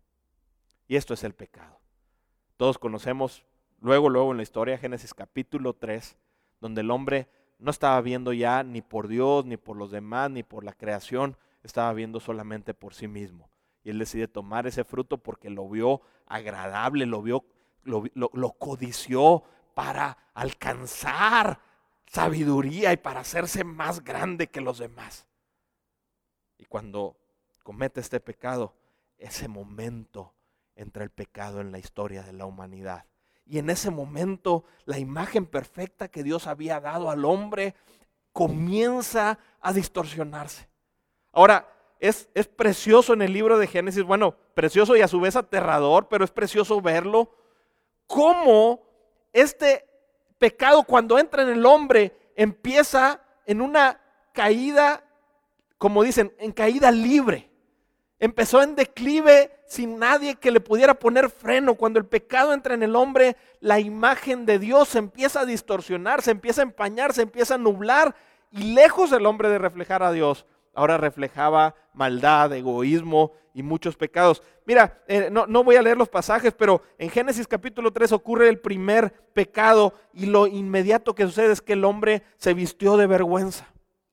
Y 0.86 0.96
esto 0.96 1.12
es 1.12 1.24
el 1.24 1.34
pecado. 1.34 1.80
Todos 2.56 2.78
conocemos 2.78 3.44
luego, 3.80 4.08
luego 4.08 4.30
en 4.30 4.38
la 4.38 4.44
historia, 4.44 4.78
Génesis 4.78 5.12
capítulo 5.12 5.74
3, 5.74 6.16
donde 6.60 6.80
el 6.80 6.90
hombre 6.90 7.28
no 7.58 7.70
estaba 7.70 8.00
viendo 8.00 8.32
ya 8.32 8.62
ni 8.62 8.82
por 8.82 9.08
Dios, 9.08 9.44
ni 9.44 9.56
por 9.56 9.76
los 9.76 9.90
demás, 9.90 10.30
ni 10.30 10.42
por 10.42 10.64
la 10.64 10.72
creación, 10.72 11.36
estaba 11.62 11.92
viendo 11.92 12.20
solamente 12.20 12.72
por 12.72 12.94
sí 12.94 13.08
mismo. 13.08 13.50
Y 13.84 13.90
él 13.90 13.98
decide 13.98 14.28
tomar 14.28 14.66
ese 14.66 14.84
fruto 14.84 15.18
porque 15.18 15.50
lo 15.50 15.68
vio 15.68 16.02
agradable, 16.26 17.04
lo 17.04 17.20
vio, 17.20 17.44
lo, 17.82 18.04
lo 18.14 18.50
codició 18.52 19.42
para 19.74 20.16
alcanzar 20.34 21.60
sabiduría 22.06 22.92
y 22.92 22.96
para 22.96 23.20
hacerse 23.20 23.64
más 23.64 24.04
grande 24.04 24.48
que 24.48 24.60
los 24.60 24.78
demás. 24.78 25.26
Y 26.58 26.64
cuando 26.66 27.16
comete 27.62 28.00
este 28.00 28.20
pecado, 28.20 28.74
ese 29.18 29.48
momento 29.48 30.34
entra 30.74 31.04
el 31.04 31.10
pecado 31.10 31.60
en 31.60 31.72
la 31.72 31.78
historia 31.78 32.22
de 32.22 32.32
la 32.32 32.46
humanidad. 32.46 33.04
Y 33.44 33.58
en 33.58 33.70
ese 33.70 33.90
momento 33.90 34.64
la 34.84 34.98
imagen 34.98 35.46
perfecta 35.46 36.08
que 36.08 36.22
Dios 36.22 36.46
había 36.46 36.80
dado 36.80 37.10
al 37.10 37.24
hombre 37.24 37.74
comienza 38.32 39.38
a 39.60 39.72
distorsionarse. 39.72 40.68
Ahora, 41.32 41.68
es, 42.00 42.28
es, 42.34 42.48
precioso 42.48 43.12
en 43.12 43.22
el 43.22 43.32
libro 43.32 43.58
de 43.58 43.68
Génesis, 43.68 44.02
bueno, 44.02 44.34
precioso 44.54 44.96
y 44.96 45.02
a 45.02 45.08
su 45.08 45.20
vez 45.20 45.36
aterrador, 45.36 46.08
pero 46.08 46.24
es 46.24 46.32
precioso 46.32 46.80
verlo, 46.80 47.30
cómo 48.08 48.82
este 49.32 49.86
pecado 50.38 50.82
cuando 50.82 51.18
entra 51.18 51.44
en 51.44 51.50
el 51.50 51.64
hombre 51.64 52.32
empieza 52.34 53.22
en 53.46 53.60
una 53.60 54.00
caída, 54.32 55.04
como 55.78 56.02
dicen, 56.02 56.34
en 56.38 56.50
caída 56.50 56.90
libre. 56.90 57.51
Empezó 58.22 58.62
en 58.62 58.76
declive 58.76 59.50
sin 59.66 59.98
nadie 59.98 60.36
que 60.36 60.52
le 60.52 60.60
pudiera 60.60 60.94
poner 60.94 61.28
freno. 61.28 61.74
Cuando 61.74 61.98
el 61.98 62.06
pecado 62.06 62.54
entra 62.54 62.72
en 62.72 62.84
el 62.84 62.94
hombre, 62.94 63.36
la 63.58 63.80
imagen 63.80 64.46
de 64.46 64.60
Dios 64.60 64.90
se 64.90 64.98
empieza 64.98 65.40
a 65.40 65.44
distorsionar, 65.44 66.22
se 66.22 66.30
empieza 66.30 66.62
a 66.62 66.66
empañar, 66.66 67.12
se 67.12 67.22
empieza 67.22 67.56
a 67.56 67.58
nublar. 67.58 68.14
Y 68.52 68.74
lejos 68.74 69.10
del 69.10 69.26
hombre 69.26 69.48
de 69.48 69.58
reflejar 69.58 70.04
a 70.04 70.12
Dios, 70.12 70.46
ahora 70.72 70.98
reflejaba 70.98 71.74
maldad, 71.94 72.52
egoísmo 72.52 73.32
y 73.54 73.64
muchos 73.64 73.96
pecados. 73.96 74.40
Mira, 74.66 75.02
eh, 75.08 75.28
no, 75.28 75.48
no, 75.48 75.64
voy 75.64 75.74
a 75.74 75.82
leer 75.82 75.96
los 75.96 76.08
pasajes, 76.08 76.54
pero 76.56 76.80
en 76.98 77.10
Génesis 77.10 77.48
capítulo 77.48 77.92
3 77.92 78.12
ocurre 78.12 78.48
el 78.48 78.60
primer 78.60 79.12
pecado 79.34 79.94
y 80.12 80.26
lo 80.26 80.46
inmediato 80.46 81.16
que 81.16 81.26
sucede 81.26 81.52
es 81.52 81.60
que 81.60 81.72
el 81.72 81.84
hombre 81.84 82.22
se 82.36 82.54
vistió 82.54 82.96
de 82.96 83.08
vergüenza. 83.08 83.66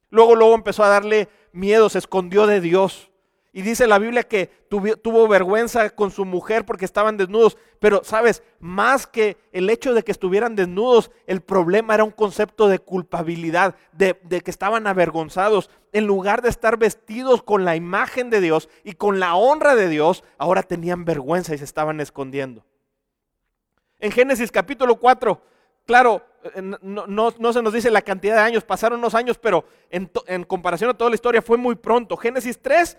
Luego, 0.09 0.33
luego 0.35 0.55
empezó 0.55 0.83
a 0.83 0.89
darle 0.89 1.29
miedo, 1.51 1.89
se 1.89 1.99
escondió 1.99 2.47
de 2.47 2.59
Dios. 2.59 3.08
Y 3.51 3.63
dice 3.63 3.87
la 3.87 3.97
Biblia 3.97 4.23
que 4.23 4.47
tuvo, 4.69 5.27
vergüenza 5.27 5.89
con 5.89 6.11
su 6.11 6.23
mujer 6.23 6.65
porque 6.65 6.85
estaban 6.85 7.17
desnudos. 7.17 7.57
Pero, 7.79 8.03
¿sabes? 8.03 8.43
Más 8.59 9.07
que 9.07 9.37
el 9.51 9.69
hecho 9.71 9.95
de 9.95 10.03
que 10.03 10.11
estuvieran 10.11 10.55
desnudos, 10.55 11.09
el 11.25 11.41
problema 11.41 11.95
era 11.95 12.03
un 12.03 12.11
concepto 12.11 12.67
de 12.67 12.77
culpabilidad, 12.77 13.75
de, 13.91 14.15
que 14.41 14.51
estaban 14.51 14.85
avergonzados. 14.85 15.71
En 15.93 16.05
lugar 16.05 16.43
de 16.43 16.49
estar 16.49 16.77
vestidos 16.77 17.41
con 17.41 17.65
la 17.65 17.75
imagen 17.75 18.29
de 18.29 18.39
Dios 18.39 18.69
y 18.83 18.93
con 18.93 19.19
la 19.19 19.33
honra 19.35 19.75
de 19.75 19.89
Dios, 19.89 20.23
ahora 20.37 20.61
tenían 20.61 21.03
vergüenza 21.03 21.55
y 21.55 21.57
se 21.57 21.63
estaban 21.63 21.99
escondiendo. 22.01 22.63
En 23.97 24.11
Génesis 24.11 24.51
capítulo 24.51 24.97
4, 24.97 25.41
claro, 25.87 26.23
eh, 26.55 26.61
no, 26.61 27.53
se 27.53 27.61
nos 27.63 27.73
dice 27.73 27.89
la 27.89 28.03
cantidad 28.03 28.35
de 28.35 28.41
años, 28.41 28.63
pasaron 28.63 28.99
unos 28.99 29.15
años, 29.15 29.39
pero 29.39 29.65
en, 29.89 30.09
en 30.27 30.43
comparación 30.43 30.91
a 30.91 30.93
toda 30.93 31.09
la 31.09 31.15
historia 31.15 31.41
fue 31.41 31.57
muy 31.57 31.73
pronto. 31.73 32.15
Génesis 32.15 32.61
3 32.61 32.97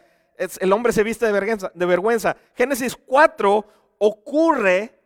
el 0.60 0.72
hombre 0.72 0.92
se 0.92 1.02
viste 1.02 1.26
de 1.26 1.32
vergüenza, 1.32 1.70
de 1.74 1.86
vergüenza. 1.86 2.36
Génesis 2.54 2.96
4 2.96 3.64
ocurre 3.98 4.98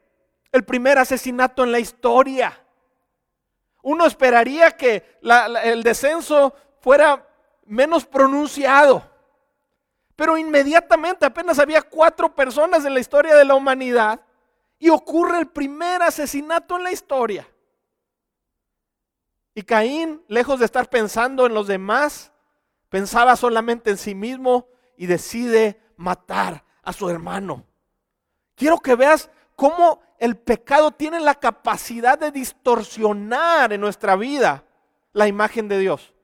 el 0.52 0.64
primer 0.64 0.98
asesinato 0.98 1.64
en 1.64 1.72
la 1.72 1.80
historia. 1.80 2.60
Uno 3.82 4.06
esperaría 4.06 4.70
que 4.70 5.18
el 5.64 5.82
descenso 5.82 6.54
fuera 6.80 7.26
menos 7.66 8.06
pronunciado. 8.06 9.10
Pero 10.16 10.38
inmediatamente 10.38 11.26
apenas 11.26 11.58
había 11.58 11.82
cuatro 11.82 12.32
personas 12.34 12.84
en 12.84 12.94
la 12.94 13.00
historia 13.00 13.34
de 13.34 13.44
la 13.44 13.56
humanidad 13.56 14.20
y 14.78 14.90
ocurre 14.90 15.38
el 15.38 15.48
primer 15.48 16.02
asesinato 16.02 16.76
en 16.76 16.84
la 16.84 16.92
historia. 16.92 17.48
Y 19.54 19.62
Caín, 19.62 20.22
lejos 20.28 20.60
de 20.60 20.66
estar 20.66 20.88
pensando 20.88 21.46
en 21.46 21.54
los 21.54 21.66
demás, 21.66 22.32
pensaba 22.88 23.34
solamente 23.34 23.90
en 23.90 23.96
sí 23.96 24.14
mismo 24.14 24.68
y 24.96 25.06
decide 25.06 25.80
matar 25.96 26.64
a 26.82 26.92
su 26.92 27.08
hermano. 27.08 27.64
Quiero 28.54 28.78
que 28.78 28.94
veas 28.94 29.30
cómo 29.56 30.00
el 30.18 30.36
pecado 30.36 30.92
tiene 30.92 31.20
la 31.20 31.34
capacidad 31.34 32.18
de 32.18 32.30
distorsionar 32.30 33.72
en 33.72 33.80
nuestra 33.80 34.16
vida 34.16 34.64
la 35.12 35.28
imagen 35.28 35.68
de 35.68 35.78
Dios. 35.78 36.14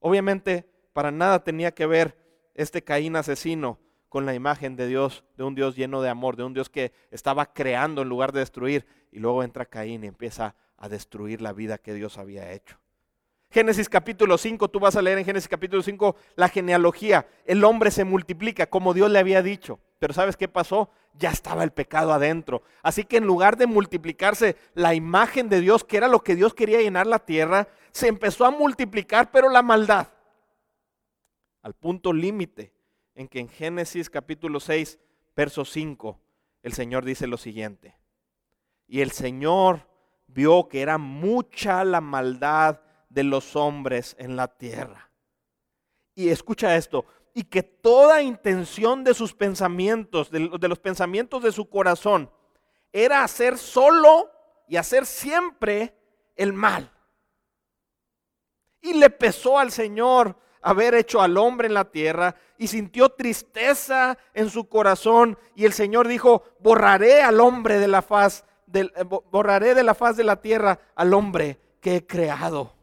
Obviamente, 0.00 0.68
para 0.92 1.10
nada 1.10 1.42
tenía 1.42 1.72
que 1.72 1.86
ver 1.86 2.16
este 2.54 2.82
Caín 2.82 3.16
asesino 3.16 3.78
con 4.08 4.26
la 4.26 4.34
imagen 4.34 4.76
de 4.76 4.86
Dios, 4.86 5.24
de 5.36 5.42
un 5.42 5.54
Dios 5.54 5.74
lleno 5.74 6.00
de 6.00 6.08
amor, 6.08 6.36
de 6.36 6.44
un 6.44 6.54
Dios 6.54 6.70
que 6.70 6.92
estaba 7.10 7.52
creando 7.52 8.02
en 8.02 8.08
lugar 8.08 8.32
de 8.32 8.40
destruir. 8.40 8.86
Y 9.10 9.18
luego 9.18 9.42
entra 9.42 9.64
Caín 9.64 10.04
y 10.04 10.06
empieza 10.06 10.54
a 10.76 10.88
destruir 10.88 11.40
la 11.40 11.52
vida 11.52 11.78
que 11.78 11.94
Dios 11.94 12.18
había 12.18 12.52
hecho. 12.52 12.78
Génesis 13.54 13.88
capítulo 13.88 14.36
5, 14.36 14.66
tú 14.66 14.80
vas 14.80 14.96
a 14.96 15.00
leer 15.00 15.16
en 15.16 15.24
Génesis 15.24 15.46
capítulo 15.46 15.80
5 15.80 16.16
la 16.34 16.48
genealogía. 16.48 17.28
El 17.44 17.62
hombre 17.62 17.92
se 17.92 18.02
multiplica 18.02 18.66
como 18.66 18.92
Dios 18.94 19.12
le 19.12 19.20
había 19.20 19.44
dicho. 19.44 19.78
Pero 20.00 20.12
¿sabes 20.12 20.36
qué 20.36 20.48
pasó? 20.48 20.90
Ya 21.12 21.30
estaba 21.30 21.62
el 21.62 21.70
pecado 21.70 22.12
adentro. 22.12 22.64
Así 22.82 23.04
que 23.04 23.18
en 23.18 23.26
lugar 23.28 23.56
de 23.56 23.68
multiplicarse 23.68 24.56
la 24.74 24.92
imagen 24.96 25.48
de 25.48 25.60
Dios, 25.60 25.84
que 25.84 25.98
era 25.98 26.08
lo 26.08 26.24
que 26.24 26.34
Dios 26.34 26.52
quería 26.52 26.80
llenar 26.80 27.06
la 27.06 27.20
tierra, 27.20 27.68
se 27.92 28.08
empezó 28.08 28.44
a 28.44 28.50
multiplicar, 28.50 29.30
pero 29.30 29.48
la 29.48 29.62
maldad. 29.62 30.08
Al 31.62 31.74
punto 31.74 32.12
límite 32.12 32.74
en 33.14 33.28
que 33.28 33.38
en 33.38 33.48
Génesis 33.48 34.10
capítulo 34.10 34.58
6, 34.58 34.98
verso 35.36 35.64
5, 35.64 36.20
el 36.64 36.72
Señor 36.72 37.04
dice 37.04 37.28
lo 37.28 37.36
siguiente. 37.36 37.96
Y 38.88 39.00
el 39.00 39.12
Señor 39.12 39.86
vio 40.26 40.66
que 40.66 40.82
era 40.82 40.98
mucha 40.98 41.84
la 41.84 42.00
maldad 42.00 42.80
de 43.14 43.22
los 43.22 43.54
hombres 43.54 44.16
en 44.18 44.36
la 44.36 44.48
tierra. 44.48 45.10
Y 46.14 46.28
escucha 46.28 46.76
esto, 46.76 47.06
y 47.32 47.44
que 47.44 47.62
toda 47.62 48.22
intención 48.22 49.04
de 49.04 49.14
sus 49.14 49.32
pensamientos, 49.34 50.30
de, 50.30 50.40
los 50.40 50.78
pensamientos 50.78 51.42
de 51.42 51.52
su 51.52 51.68
corazón, 51.68 52.30
era 52.92 53.24
hacer 53.24 53.56
solo 53.56 54.30
y 54.68 54.76
hacer 54.76 55.06
siempre 55.06 55.96
el 56.36 56.52
mal. 56.52 56.92
Y 58.80 58.94
le 58.94 59.10
pesó 59.10 59.58
al 59.58 59.72
Señor 59.72 60.36
haber 60.60 60.94
hecho 60.94 61.20
al 61.20 61.36
hombre 61.36 61.68
en 61.68 61.74
la 61.74 61.90
tierra 61.90 62.34
y 62.58 62.66
sintió 62.68 63.10
tristeza 63.10 64.18
en 64.32 64.50
su 64.50 64.68
corazón 64.68 65.38
y 65.54 65.64
el 65.64 65.72
Señor 65.72 66.08
dijo, 66.08 66.44
borraré 66.60 67.22
al 67.22 67.40
hombre 67.40 67.78
de 67.78 67.88
la 67.88 68.02
faz, 68.02 68.44
eh, 68.72 68.88
borraré 69.30 69.74
de 69.74 69.82
la 69.82 69.94
faz 69.94 70.16
de 70.16 70.24
la 70.24 70.40
tierra 70.40 70.78
al 70.94 71.14
hombre 71.14 71.58
que 71.80 71.96
he 71.96 72.06
creado. 72.06 72.73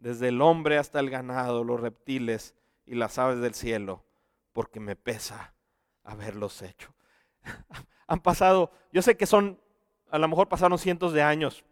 Desde 0.00 0.28
el 0.28 0.40
hombre 0.40 0.78
hasta 0.78 1.00
el 1.00 1.10
ganado, 1.10 1.64
los 1.64 1.80
reptiles 1.80 2.54
y 2.86 2.94
las 2.94 3.18
aves 3.18 3.40
del 3.40 3.54
cielo, 3.54 4.04
porque 4.52 4.80
me 4.80 4.96
pesa 4.96 5.54
haberlos 6.02 6.62
hecho. 6.62 6.94
Han 8.06 8.20
pasado, 8.20 8.72
yo 8.92 9.02
sé 9.02 9.16
que 9.16 9.26
son, 9.26 9.60
a 10.10 10.18
lo 10.18 10.26
mejor 10.26 10.48
pasaron 10.48 10.78
cientos 10.78 11.12
de 11.12 11.22
años, 11.22 11.64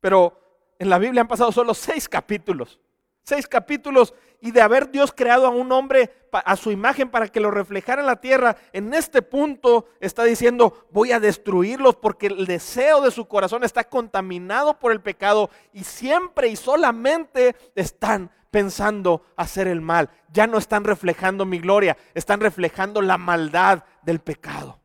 pero 0.00 0.40
en 0.78 0.88
la 0.88 0.98
Biblia 0.98 1.22
han 1.22 1.28
pasado 1.28 1.50
solo 1.50 1.74
seis 1.74 2.08
capítulos 2.08 2.80
seis 3.28 3.46
capítulos 3.46 4.14
y 4.40 4.52
de 4.52 4.60
haber 4.60 4.90
Dios 4.90 5.12
creado 5.12 5.46
a 5.46 5.50
un 5.50 5.72
hombre 5.72 6.12
a 6.32 6.56
su 6.56 6.70
imagen 6.70 7.10
para 7.10 7.28
que 7.28 7.40
lo 7.40 7.50
reflejara 7.50 8.02
en 8.02 8.06
la 8.06 8.20
tierra, 8.20 8.56
en 8.72 8.94
este 8.94 9.22
punto 9.22 9.86
está 10.00 10.24
diciendo, 10.24 10.86
voy 10.90 11.12
a 11.12 11.20
destruirlos 11.20 11.96
porque 11.96 12.26
el 12.26 12.46
deseo 12.46 13.00
de 13.00 13.10
su 13.10 13.26
corazón 13.26 13.64
está 13.64 13.84
contaminado 13.84 14.78
por 14.78 14.92
el 14.92 15.00
pecado 15.00 15.50
y 15.72 15.84
siempre 15.84 16.48
y 16.48 16.56
solamente 16.56 17.56
están 17.74 18.30
pensando 18.50 19.22
hacer 19.36 19.68
el 19.68 19.80
mal. 19.80 20.10
Ya 20.32 20.46
no 20.46 20.58
están 20.58 20.84
reflejando 20.84 21.44
mi 21.44 21.58
gloria, 21.58 21.96
están 22.14 22.40
reflejando 22.40 23.02
la 23.02 23.18
maldad 23.18 23.84
del 24.02 24.20
pecado. 24.20 24.80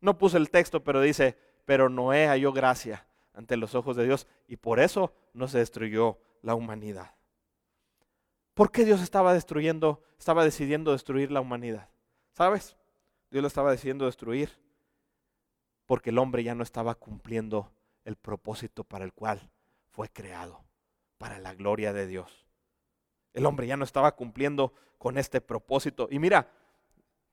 No 0.00 0.18
puse 0.18 0.36
el 0.36 0.50
texto, 0.50 0.84
pero 0.84 1.00
dice, 1.00 1.38
pero 1.64 1.88
Noé 1.88 2.26
halló 2.26 2.52
gracia 2.52 3.06
ante 3.34 3.56
los 3.56 3.74
ojos 3.74 3.96
de 3.96 4.04
Dios 4.04 4.26
y 4.46 4.56
por 4.56 4.80
eso 4.80 5.12
no 5.32 5.48
se 5.48 5.58
destruyó 5.58 6.18
la 6.42 6.54
humanidad. 6.54 7.16
¿Por 8.56 8.72
qué 8.72 8.86
Dios 8.86 9.02
estaba 9.02 9.34
destruyendo, 9.34 10.02
estaba 10.18 10.42
decidiendo 10.42 10.92
destruir 10.92 11.30
la 11.30 11.42
humanidad? 11.42 11.90
¿Sabes? 12.32 12.74
Dios 13.30 13.42
lo 13.42 13.48
estaba 13.48 13.70
decidiendo 13.70 14.06
destruir 14.06 14.50
porque 15.84 16.08
el 16.08 16.16
hombre 16.16 16.42
ya 16.42 16.54
no 16.54 16.62
estaba 16.62 16.94
cumpliendo 16.94 17.70
el 18.06 18.16
propósito 18.16 18.82
para 18.82 19.04
el 19.04 19.12
cual 19.12 19.50
fue 19.90 20.08
creado, 20.08 20.64
para 21.18 21.38
la 21.38 21.52
gloria 21.52 21.92
de 21.92 22.06
Dios. 22.06 22.46
El 23.34 23.44
hombre 23.44 23.66
ya 23.66 23.76
no 23.76 23.84
estaba 23.84 24.16
cumpliendo 24.16 24.72
con 24.96 25.18
este 25.18 25.42
propósito. 25.42 26.08
Y 26.10 26.18
mira, 26.18 26.50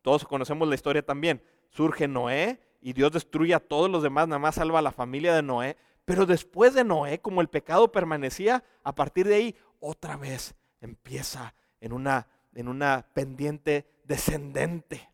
todos 0.01 0.25
conocemos 0.25 0.67
la 0.67 0.75
historia 0.75 1.05
también. 1.05 1.41
Surge 1.69 2.05
Noé 2.05 2.59
y 2.81 2.91
Dios 2.91 3.13
destruye 3.13 3.53
a 3.53 3.61
todos 3.61 3.89
los 3.89 4.03
demás, 4.03 4.27
nada 4.27 4.39
más 4.39 4.55
salva 4.55 4.79
a 4.79 4.81
la 4.81 4.91
familia 4.91 5.33
de 5.33 5.41
Noé. 5.41 5.77
Pero 6.03 6.25
después 6.25 6.73
de 6.73 6.83
Noé, 6.83 7.21
como 7.21 7.39
el 7.39 7.47
pecado 7.47 7.93
permanecía, 7.93 8.65
a 8.83 8.93
partir 8.93 9.25
de 9.25 9.35
ahí 9.35 9.55
otra 9.79 10.17
vez 10.17 10.53
empieza 10.85 11.53
en 11.79 11.93
una, 11.93 12.27
en 12.53 12.67
una 12.67 13.05
pendiente 13.13 13.87
descendente. 14.03 15.09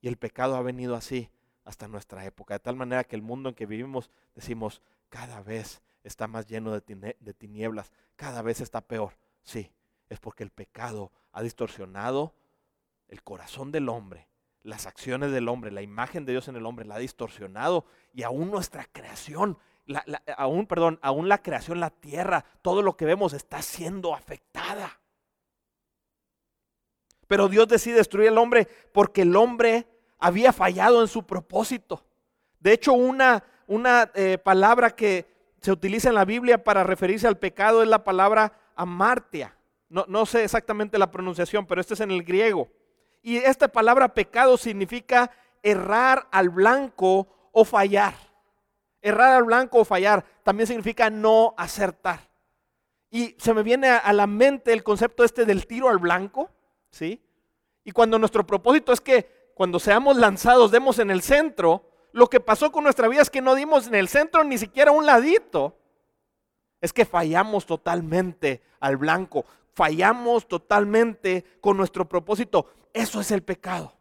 Y 0.00 0.08
el 0.08 0.16
pecado 0.16 0.56
ha 0.56 0.62
venido 0.62 0.94
así 0.94 1.30
hasta 1.64 1.88
nuestra 1.88 2.24
época, 2.24 2.54
de 2.54 2.60
tal 2.60 2.76
manera 2.76 3.04
que 3.04 3.16
el 3.16 3.22
mundo 3.22 3.50
en 3.50 3.54
que 3.54 3.66
vivimos 3.66 4.10
decimos, 4.34 4.80
cada 5.08 5.42
vez 5.42 5.82
está 6.02 6.26
más 6.26 6.46
lleno 6.46 6.72
de, 6.72 7.34
tinieblas, 7.34 7.92
cada 8.16 8.42
vez 8.42 8.60
está 8.60 8.80
peor. 8.80 9.16
Sí, 9.42 9.70
es 10.08 10.18
porque 10.18 10.44
el 10.44 10.50
pecado 10.50 11.12
ha 11.32 11.42
distorsionado 11.42 12.34
el 13.08 13.22
corazón 13.22 13.72
del 13.72 13.88
hombre 13.88 14.28
las 14.62 14.86
acciones 14.86 15.32
del 15.32 15.48
hombre, 15.48 15.70
la 15.70 15.82
imagen 15.82 16.24
de 16.24 16.32
Dios 16.32 16.48
en 16.48 16.56
el 16.56 16.66
hombre 16.66 16.84
la 16.84 16.96
ha 16.96 16.98
distorsionado 16.98 17.86
y 18.12 18.22
aún 18.22 18.50
nuestra 18.50 18.84
creación, 18.84 19.58
aún, 20.36 20.66
perdón, 20.66 20.98
aún 21.02 21.28
la 21.28 21.42
creación, 21.42 21.80
la 21.80 21.90
tierra, 21.90 22.44
todo 22.62 22.82
lo 22.82 22.96
que 22.96 23.04
vemos 23.04 23.32
está 23.32 23.62
siendo 23.62 24.14
afectada. 24.14 25.00
Pero 27.26 27.48
Dios 27.48 27.68
decide 27.68 27.96
destruir 27.96 28.28
al 28.28 28.38
hombre 28.38 28.68
porque 28.92 29.22
el 29.22 29.36
hombre 29.36 29.86
había 30.18 30.52
fallado 30.52 31.02
en 31.02 31.08
su 31.08 31.24
propósito. 31.24 32.04
De 32.58 32.72
hecho, 32.72 32.92
una, 32.92 33.44
una 33.66 34.10
eh, 34.14 34.38
palabra 34.38 34.90
que 34.90 35.26
se 35.60 35.72
utiliza 35.72 36.08
en 36.08 36.14
la 36.14 36.24
Biblia 36.24 36.62
para 36.62 36.84
referirse 36.84 37.28
al 37.28 37.38
pecado 37.38 37.82
es 37.82 37.88
la 37.88 38.04
palabra 38.04 38.52
amartia. 38.74 39.54
No, 39.88 40.04
no 40.08 40.26
sé 40.26 40.44
exactamente 40.44 40.98
la 40.98 41.10
pronunciación, 41.10 41.66
pero 41.66 41.80
este 41.80 41.94
es 41.94 42.00
en 42.00 42.10
el 42.10 42.24
griego. 42.24 42.68
Y 43.22 43.36
esta 43.36 43.68
palabra 43.68 44.14
pecado 44.14 44.56
significa 44.56 45.30
errar 45.62 46.28
al 46.30 46.50
blanco 46.50 47.28
o 47.52 47.64
fallar. 47.64 48.27
Errar 49.00 49.34
al 49.34 49.44
blanco 49.44 49.78
o 49.78 49.84
fallar 49.84 50.24
también 50.42 50.66
significa 50.66 51.10
no 51.10 51.54
acertar. 51.56 52.28
Y 53.10 53.36
se 53.38 53.54
me 53.54 53.62
viene 53.62 53.88
a 53.88 54.12
la 54.12 54.26
mente 54.26 54.72
el 54.72 54.82
concepto 54.82 55.24
este 55.24 55.46
del 55.46 55.66
tiro 55.66 55.88
al 55.88 55.98
blanco, 55.98 56.50
¿sí? 56.90 57.22
Y 57.84 57.92
cuando 57.92 58.18
nuestro 58.18 58.46
propósito 58.46 58.92
es 58.92 59.00
que 59.00 59.52
cuando 59.54 59.78
seamos 59.78 60.16
lanzados 60.16 60.70
demos 60.70 60.98
en 60.98 61.10
el 61.10 61.22
centro, 61.22 61.90
lo 62.12 62.28
que 62.28 62.40
pasó 62.40 62.70
con 62.70 62.84
nuestra 62.84 63.08
vida 63.08 63.22
es 63.22 63.30
que 63.30 63.40
no 63.40 63.54
dimos 63.54 63.86
en 63.86 63.94
el 63.94 64.08
centro 64.08 64.44
ni 64.44 64.58
siquiera 64.58 64.92
un 64.92 65.06
ladito. 65.06 65.78
Es 66.80 66.92
que 66.92 67.04
fallamos 67.04 67.66
totalmente 67.66 68.62
al 68.78 68.96
blanco, 68.96 69.44
fallamos 69.72 70.46
totalmente 70.46 71.44
con 71.60 71.76
nuestro 71.76 72.08
propósito. 72.08 72.66
Eso 72.92 73.20
es 73.20 73.30
el 73.30 73.42
pecado. 73.42 73.97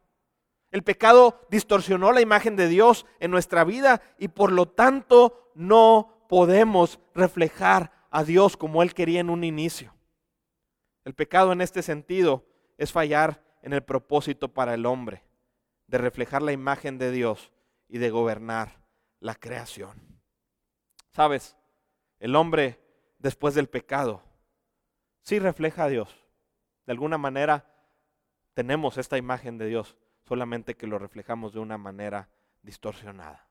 El 0.71 0.83
pecado 0.83 1.45
distorsionó 1.49 2.11
la 2.11 2.21
imagen 2.21 2.55
de 2.55 2.67
Dios 2.67 3.05
en 3.19 3.31
nuestra 3.31 3.63
vida 3.63 4.01
y 4.17 4.27
por 4.27 4.51
lo 4.51 4.67
tanto 4.67 5.51
no 5.55 6.25
podemos 6.27 6.99
reflejar 7.15 7.91
a 8.09 8.23
Dios 8.23 8.57
como 8.57 8.83
Él 8.83 8.93
quería 8.93 9.19
en 9.19 9.29
un 9.29 9.43
inicio. 9.43 9.93
El 11.05 11.13
pecado 11.13 11.53
en 11.53 11.61
este 11.61 11.81
sentido 11.81 12.45
es 12.77 12.91
fallar 12.91 13.43
en 13.61 13.73
el 13.73 13.81
propósito 13.81 14.53
para 14.53 14.73
el 14.73 14.85
hombre, 14.85 15.23
de 15.87 15.97
reflejar 15.97 16.41
la 16.41 16.51
imagen 16.51 16.97
de 16.97 17.11
Dios 17.11 17.51
y 17.87 17.97
de 17.97 18.09
gobernar 18.09 18.83
la 19.19 19.35
creación. 19.35 20.21
¿Sabes? 21.11 21.55
El 22.19 22.35
hombre 22.35 22.79
después 23.19 23.55
del 23.55 23.69
pecado 23.69 24.21
sí 25.21 25.39
refleja 25.39 25.85
a 25.85 25.89
Dios. 25.89 26.13
De 26.85 26.91
alguna 26.91 27.17
manera 27.17 27.73
tenemos 28.53 28.97
esta 28.97 29.17
imagen 29.17 29.57
de 29.57 29.67
Dios, 29.67 29.97
solamente 30.27 30.75
que 30.75 30.87
lo 30.87 30.99
reflejamos 30.99 31.53
de 31.53 31.59
una 31.59 31.77
manera 31.77 32.29
distorsionada. 32.61 33.47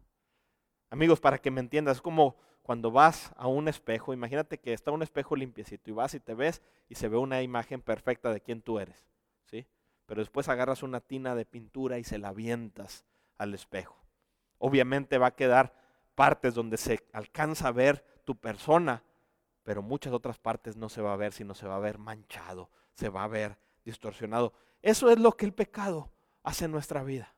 Amigos, 0.90 1.20
para 1.20 1.38
que 1.38 1.50
me 1.50 1.60
entiendas, 1.60 1.96
es 1.96 2.02
como 2.02 2.36
cuando 2.62 2.90
vas 2.90 3.32
a 3.36 3.46
un 3.46 3.68
espejo, 3.68 4.12
imagínate 4.12 4.58
que 4.58 4.72
está 4.72 4.90
un 4.90 5.02
espejo 5.02 5.36
limpiecito 5.36 5.90
y 5.90 5.94
vas 5.94 6.14
y 6.14 6.20
te 6.20 6.34
ves 6.34 6.62
y 6.88 6.96
se 6.96 7.08
ve 7.08 7.16
una 7.16 7.42
imagen 7.42 7.80
perfecta 7.80 8.32
de 8.32 8.40
quién 8.40 8.60
tú 8.60 8.78
eres, 8.78 9.08
¿sí? 9.44 9.66
Pero 10.04 10.20
después 10.20 10.48
agarras 10.48 10.82
una 10.82 11.00
tina 11.00 11.34
de 11.34 11.46
pintura 11.46 11.98
y 11.98 12.04
se 12.04 12.18
la 12.18 12.28
avientas 12.28 13.06
al 13.38 13.54
espejo. 13.54 13.96
Obviamente 14.58 15.18
va 15.18 15.28
a 15.28 15.36
quedar 15.36 15.74
partes 16.14 16.54
donde 16.54 16.76
se 16.76 17.00
alcanza 17.12 17.68
a 17.68 17.72
ver 17.72 18.04
tu 18.24 18.36
persona, 18.36 19.02
pero 19.62 19.82
muchas 19.82 20.12
otras 20.12 20.38
partes 20.38 20.76
no 20.76 20.88
se 20.88 21.00
va 21.00 21.14
a 21.14 21.16
ver, 21.16 21.32
sino 21.32 21.54
se 21.54 21.66
va 21.66 21.76
a 21.76 21.80
ver 21.80 21.98
manchado, 21.98 22.70
se 22.94 23.08
va 23.08 23.24
a 23.24 23.28
ver 23.28 23.58
distorsionado. 23.84 24.52
Eso 24.82 25.10
es 25.10 25.18
lo 25.18 25.32
que 25.32 25.46
el 25.46 25.54
pecado 25.54 26.10
hace 26.46 26.68
nuestra 26.68 27.02
vida. 27.02 27.34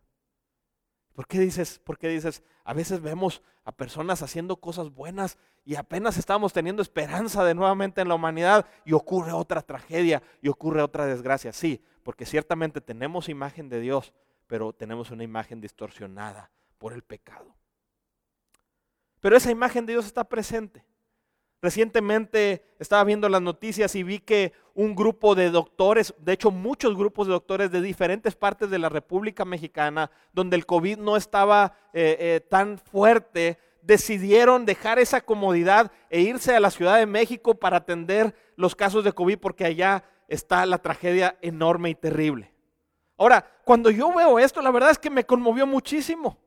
¿Por 1.14 1.26
qué 1.26 1.40
dices, 1.40 1.80
por 1.80 1.98
qué 1.98 2.08
dices, 2.08 2.44
a 2.62 2.74
veces 2.74 3.00
vemos 3.00 3.42
a 3.64 3.72
personas 3.72 4.22
haciendo 4.22 4.56
cosas 4.56 4.90
buenas 4.90 5.38
y 5.64 5.76
apenas 5.76 6.18
estamos 6.18 6.52
teniendo 6.52 6.82
esperanza 6.82 7.42
de 7.42 7.54
nuevamente 7.54 8.02
en 8.02 8.08
la 8.08 8.14
humanidad 8.14 8.66
y 8.84 8.92
ocurre 8.92 9.32
otra 9.32 9.62
tragedia 9.62 10.22
y 10.42 10.48
ocurre 10.48 10.82
otra 10.82 11.06
desgracia? 11.06 11.52
Sí, 11.54 11.82
porque 12.02 12.26
ciertamente 12.26 12.82
tenemos 12.82 13.30
imagen 13.30 13.70
de 13.70 13.80
Dios, 13.80 14.12
pero 14.46 14.74
tenemos 14.74 15.10
una 15.10 15.24
imagen 15.24 15.60
distorsionada 15.60 16.50
por 16.76 16.92
el 16.92 17.02
pecado. 17.02 17.56
Pero 19.20 19.36
esa 19.36 19.50
imagen 19.50 19.86
de 19.86 19.94
Dios 19.94 20.04
está 20.04 20.22
presente. 20.22 20.84
Recientemente 21.60 22.62
estaba 22.78 23.02
viendo 23.02 23.28
las 23.28 23.42
noticias 23.42 23.94
y 23.96 24.04
vi 24.04 24.20
que 24.20 24.52
un 24.74 24.94
grupo 24.94 25.34
de 25.34 25.50
doctores, 25.50 26.14
de 26.18 26.32
hecho 26.32 26.52
muchos 26.52 26.96
grupos 26.96 27.26
de 27.26 27.32
doctores 27.32 27.72
de 27.72 27.82
diferentes 27.82 28.36
partes 28.36 28.70
de 28.70 28.78
la 28.78 28.88
República 28.88 29.44
Mexicana, 29.44 30.10
donde 30.32 30.54
el 30.56 30.66
COVID 30.66 30.98
no 30.98 31.16
estaba 31.16 31.74
eh, 31.92 32.16
eh, 32.20 32.40
tan 32.48 32.78
fuerte, 32.78 33.58
decidieron 33.82 34.66
dejar 34.66 35.00
esa 35.00 35.20
comodidad 35.20 35.90
e 36.10 36.20
irse 36.20 36.54
a 36.54 36.60
la 36.60 36.70
Ciudad 36.70 36.98
de 36.98 37.06
México 37.06 37.56
para 37.56 37.78
atender 37.78 38.36
los 38.54 38.76
casos 38.76 39.02
de 39.02 39.12
COVID 39.12 39.38
porque 39.38 39.64
allá 39.64 40.04
está 40.28 40.64
la 40.64 40.78
tragedia 40.78 41.38
enorme 41.42 41.90
y 41.90 41.94
terrible. 41.96 42.52
Ahora, 43.16 43.44
cuando 43.64 43.90
yo 43.90 44.14
veo 44.14 44.38
esto, 44.38 44.62
la 44.62 44.70
verdad 44.70 44.90
es 44.90 44.98
que 44.98 45.10
me 45.10 45.26
conmovió 45.26 45.66
muchísimo. 45.66 46.38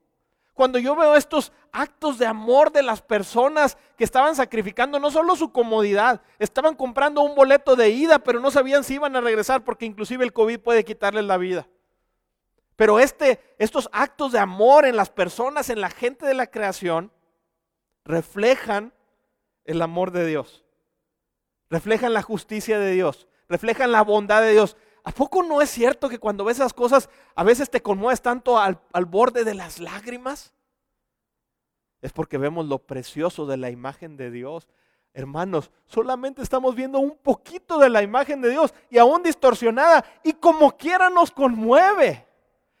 Cuando 0.54 0.78
yo 0.78 0.94
veo 0.94 1.16
estos 1.16 1.52
actos 1.72 2.18
de 2.18 2.26
amor 2.26 2.72
de 2.72 2.82
las 2.82 3.00
personas 3.00 3.78
que 3.96 4.04
estaban 4.04 4.36
sacrificando 4.36 4.98
no 4.98 5.10
solo 5.10 5.34
su 5.34 5.50
comodidad, 5.50 6.20
estaban 6.38 6.74
comprando 6.74 7.22
un 7.22 7.34
boleto 7.34 7.74
de 7.74 7.88
ida, 7.90 8.18
pero 8.18 8.38
no 8.40 8.50
sabían 8.50 8.84
si 8.84 8.94
iban 8.94 9.16
a 9.16 9.22
regresar 9.22 9.64
porque 9.64 9.86
inclusive 9.86 10.24
el 10.24 10.32
COVID 10.32 10.60
puede 10.60 10.84
quitarles 10.84 11.24
la 11.24 11.38
vida. 11.38 11.66
Pero 12.76 13.00
este, 13.00 13.40
estos 13.58 13.88
actos 13.92 14.32
de 14.32 14.38
amor 14.38 14.84
en 14.84 14.96
las 14.96 15.10
personas, 15.10 15.70
en 15.70 15.80
la 15.80 15.90
gente 15.90 16.26
de 16.26 16.34
la 16.34 16.46
creación, 16.48 17.12
reflejan 18.04 18.92
el 19.64 19.80
amor 19.80 20.10
de 20.10 20.26
Dios. 20.26 20.64
Reflejan 21.70 22.12
la 22.12 22.22
justicia 22.22 22.78
de 22.78 22.92
Dios. 22.92 23.26
Reflejan 23.48 23.92
la 23.92 24.02
bondad 24.02 24.42
de 24.42 24.52
Dios. 24.52 24.76
¿A 25.04 25.10
poco 25.10 25.42
no 25.42 25.60
es 25.60 25.70
cierto 25.70 26.08
que 26.08 26.18
cuando 26.18 26.44
ves 26.44 26.58
esas 26.58 26.72
cosas 26.72 27.08
a 27.34 27.42
veces 27.42 27.68
te 27.68 27.82
conmueves 27.82 28.22
tanto 28.22 28.58
al, 28.58 28.78
borde 29.06 29.44
de 29.44 29.54
las 29.54 29.80
lágrimas? 29.80 30.52
Es 32.00 32.12
porque 32.12 32.38
vemos 32.38 32.66
lo 32.66 32.78
precioso 32.78 33.46
de 33.46 33.56
la 33.56 33.70
imagen 33.70 34.16
de 34.16 34.30
Dios. 34.30 34.68
Hermanos, 35.12 35.70
solamente 35.86 36.40
estamos 36.42 36.74
viendo 36.74 36.98
un 36.98 37.16
poquito 37.16 37.78
de 37.78 37.90
la 37.90 38.02
imagen 38.02 38.40
de 38.40 38.50
Dios 38.50 38.72
y 38.90 38.98
aún 38.98 39.22
distorsionada 39.22 40.04
y 40.22 40.32
como 40.32 40.76
quiera 40.76 41.10
nos 41.10 41.30
conmueve. 41.30 42.26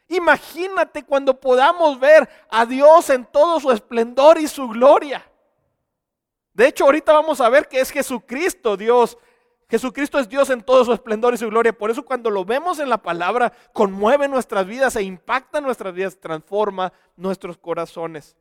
Imagínate 0.08 1.04
cuando 1.04 1.38
podamos 1.38 1.98
ver 1.98 2.28
a 2.50 2.66
Dios 2.66 3.10
en 3.10 3.24
todo 3.26 3.58
su 3.60 3.70
esplendor 3.70 4.38
y 4.38 4.46
su 4.46 4.68
gloria. 4.68 5.24
De 6.54 6.68
hecho, 6.68 6.84
ahorita 6.84 7.12
vamos 7.12 7.40
a 7.40 7.48
ver 7.48 7.66
que 7.66 7.80
es 7.80 7.90
Jesucristo 7.90 8.76
Dios 8.76 9.18
Jesucristo 9.72 10.18
es 10.18 10.28
Dios 10.28 10.50
en 10.50 10.60
todo 10.60 10.84
su 10.84 10.92
esplendor 10.92 11.32
y 11.32 11.38
su 11.38 11.48
gloria. 11.48 11.72
Por 11.72 11.90
eso 11.90 12.04
cuando 12.04 12.28
lo 12.28 12.44
vemos 12.44 12.78
en 12.78 12.90
la 12.90 12.98
palabra, 12.98 13.54
conmueve 13.72 14.28
nuestras 14.28 14.66
vidas 14.66 14.96
e 14.96 15.02
impacta 15.02 15.62
nuestras 15.62 15.94
vidas, 15.94 16.20
transforma 16.20 16.92
nuestros 17.16 17.56
corazones. 17.56 18.36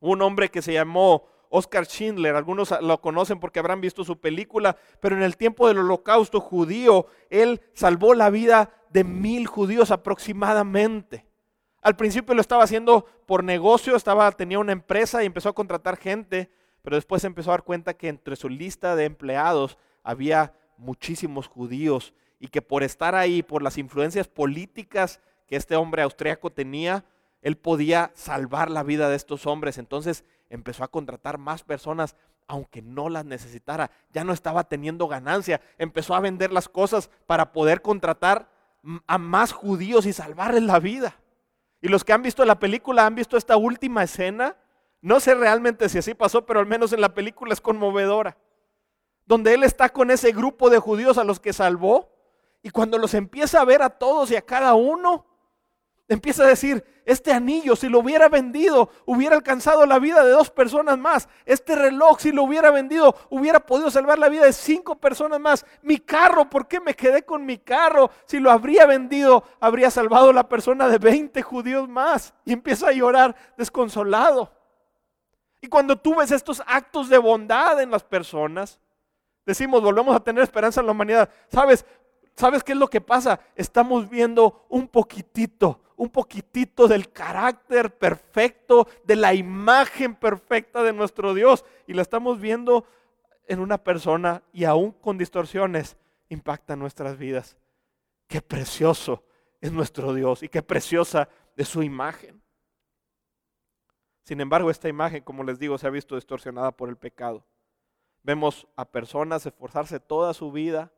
Un 0.00 0.22
hombre 0.22 0.48
que 0.48 0.62
se 0.62 0.72
llamó 0.72 1.26
Oscar 1.50 1.84
Schindler, 1.84 2.34
algunos 2.34 2.74
lo 2.80 2.98
conocen 3.02 3.38
porque 3.38 3.58
habrán 3.58 3.82
visto 3.82 4.04
su 4.04 4.18
película, 4.18 4.78
pero 5.00 5.16
en 5.16 5.22
el 5.22 5.36
tiempo 5.36 5.68
del 5.68 5.80
holocausto 5.80 6.40
judío, 6.40 7.08
él 7.28 7.60
salvó 7.74 8.14
la 8.14 8.30
vida 8.30 8.70
de 8.88 9.04
mil 9.04 9.46
judíos 9.46 9.90
aproximadamente. 9.90 11.26
Al 11.82 11.94
principio 11.94 12.34
lo 12.34 12.40
estaba 12.40 12.64
haciendo 12.64 13.04
por 13.26 13.44
negocio, 13.44 13.94
estaba, 13.94 14.32
tenía 14.32 14.60
una 14.60 14.72
empresa 14.72 15.22
y 15.22 15.26
empezó 15.26 15.50
a 15.50 15.54
contratar 15.54 15.98
gente, 15.98 16.50
pero 16.80 16.96
después 16.96 17.22
empezó 17.24 17.50
a 17.50 17.54
dar 17.58 17.64
cuenta 17.64 17.92
que 17.92 18.08
entre 18.08 18.34
su 18.34 18.48
lista 18.48 18.96
de 18.96 19.04
empleados 19.04 19.76
había 20.06 20.54
muchísimos 20.78 21.48
judíos 21.48 22.14
y 22.38 22.46
que 22.46 22.62
por 22.62 22.84
estar 22.84 23.16
ahí, 23.16 23.42
por 23.42 23.60
las 23.60 23.76
influencias 23.76 24.28
políticas 24.28 25.20
que 25.48 25.56
este 25.56 25.74
hombre 25.74 26.02
austriaco 26.02 26.50
tenía, 26.50 27.04
él 27.42 27.56
podía 27.56 28.12
salvar 28.14 28.70
la 28.70 28.84
vida 28.84 29.08
de 29.08 29.16
estos 29.16 29.46
hombres. 29.46 29.78
Entonces 29.78 30.24
empezó 30.48 30.84
a 30.84 30.88
contratar 30.88 31.38
más 31.38 31.64
personas, 31.64 32.14
aunque 32.46 32.82
no 32.82 33.08
las 33.08 33.24
necesitara. 33.24 33.90
Ya 34.12 34.22
no 34.22 34.32
estaba 34.32 34.64
teniendo 34.64 35.08
ganancia. 35.08 35.60
Empezó 35.76 36.14
a 36.14 36.20
vender 36.20 36.52
las 36.52 36.68
cosas 36.68 37.10
para 37.26 37.52
poder 37.52 37.82
contratar 37.82 38.48
a 39.08 39.18
más 39.18 39.50
judíos 39.50 40.06
y 40.06 40.12
salvarles 40.12 40.62
la 40.62 40.78
vida. 40.78 41.16
Y 41.82 41.88
los 41.88 42.04
que 42.04 42.12
han 42.12 42.22
visto 42.22 42.44
la 42.44 42.60
película 42.60 43.06
han 43.06 43.16
visto 43.16 43.36
esta 43.36 43.56
última 43.56 44.04
escena. 44.04 44.56
No 45.00 45.18
sé 45.18 45.34
realmente 45.34 45.88
si 45.88 45.98
así 45.98 46.14
pasó, 46.14 46.46
pero 46.46 46.60
al 46.60 46.66
menos 46.66 46.92
en 46.92 47.00
la 47.00 47.12
película 47.12 47.52
es 47.52 47.60
conmovedora 47.60 48.36
donde 49.26 49.54
Él 49.54 49.64
está 49.64 49.90
con 49.90 50.10
ese 50.10 50.32
grupo 50.32 50.70
de 50.70 50.78
judíos 50.78 51.18
a 51.18 51.24
los 51.24 51.40
que 51.40 51.52
salvó. 51.52 52.12
Y 52.62 52.70
cuando 52.70 52.98
los 52.98 53.14
empieza 53.14 53.60
a 53.60 53.64
ver 53.64 53.82
a 53.82 53.90
todos 53.90 54.30
y 54.30 54.36
a 54.36 54.42
cada 54.42 54.74
uno, 54.74 55.26
empieza 56.08 56.44
a 56.44 56.48
decir, 56.48 56.84
este 57.04 57.32
anillo, 57.32 57.76
si 57.76 57.88
lo 57.88 58.00
hubiera 58.00 58.28
vendido, 58.28 58.90
hubiera 59.04 59.36
alcanzado 59.36 59.86
la 59.86 60.00
vida 60.00 60.24
de 60.24 60.30
dos 60.30 60.50
personas 60.50 60.98
más. 60.98 61.28
Este 61.44 61.76
reloj, 61.76 62.18
si 62.18 62.32
lo 62.32 62.42
hubiera 62.42 62.72
vendido, 62.72 63.14
hubiera 63.30 63.60
podido 63.60 63.92
salvar 63.92 64.18
la 64.18 64.28
vida 64.28 64.44
de 64.44 64.52
cinco 64.52 64.96
personas 64.96 65.38
más. 65.38 65.64
Mi 65.82 65.98
carro, 65.98 66.50
¿por 66.50 66.66
qué 66.66 66.80
me 66.80 66.94
quedé 66.94 67.22
con 67.22 67.46
mi 67.46 67.58
carro? 67.58 68.10
Si 68.26 68.40
lo 68.40 68.50
habría 68.50 68.86
vendido, 68.86 69.44
habría 69.60 69.90
salvado 69.92 70.32
la 70.32 70.48
persona 70.48 70.88
de 70.88 70.98
20 70.98 71.40
judíos 71.42 71.88
más. 71.88 72.34
Y 72.44 72.52
empieza 72.52 72.88
a 72.88 72.92
llorar 72.92 73.36
desconsolado. 73.56 74.52
Y 75.60 75.68
cuando 75.68 75.96
tú 75.96 76.16
ves 76.16 76.32
estos 76.32 76.60
actos 76.66 77.08
de 77.08 77.18
bondad 77.18 77.80
en 77.80 77.92
las 77.92 78.02
personas, 78.02 78.80
decimos, 79.46 79.80
volvemos 79.82 80.14
a 80.14 80.20
tener 80.20 80.42
esperanza 80.42 80.80
en 80.80 80.86
la 80.86 80.92
humanidad. 80.92 81.30
¿Sabes? 81.48 81.86
¿Sabes 82.34 82.62
qué 82.62 82.72
es 82.72 82.78
lo 82.78 82.88
que 82.88 83.00
pasa? 83.00 83.40
Estamos 83.54 84.10
viendo 84.10 84.66
un 84.68 84.88
poquitito, 84.88 85.80
un 85.96 86.10
poquitito 86.10 86.86
del 86.86 87.10
carácter 87.10 87.96
perfecto, 87.96 88.86
de 89.04 89.16
la 89.16 89.32
imagen 89.32 90.14
perfecta 90.14 90.82
de 90.82 90.92
nuestro 90.92 91.32
Dios. 91.32 91.64
Y 91.86 91.94
la 91.94 92.02
estamos 92.02 92.38
viendo 92.40 92.84
en 93.46 93.60
una 93.60 93.78
persona 93.78 94.42
y 94.52 94.64
aún 94.64 94.92
con 94.92 95.16
distorsiones 95.16 95.96
impacta 96.28 96.76
nuestras 96.76 97.16
vidas. 97.16 97.56
Qué 98.26 98.42
precioso 98.42 99.24
es 99.60 99.72
nuestro 99.72 100.12
Dios 100.12 100.42
y 100.42 100.48
qué 100.48 100.62
preciosa 100.62 101.28
es 101.56 101.68
su 101.68 101.82
imagen. 101.82 102.42
Sin 104.24 104.40
embargo, 104.40 104.70
esta 104.70 104.88
imagen, 104.88 105.22
como 105.22 105.44
les 105.44 105.58
digo, 105.58 105.78
se 105.78 105.86
ha 105.86 105.90
visto 105.90 106.16
distorsionada 106.16 106.72
por 106.72 106.88
el 106.88 106.96
pecado. 106.96 107.44
Vemos 108.26 108.66
a 108.74 108.84
personas 108.84 109.46
esforzarse 109.46 110.00
toda 110.00 110.34
su 110.34 110.50
vida 110.50 110.90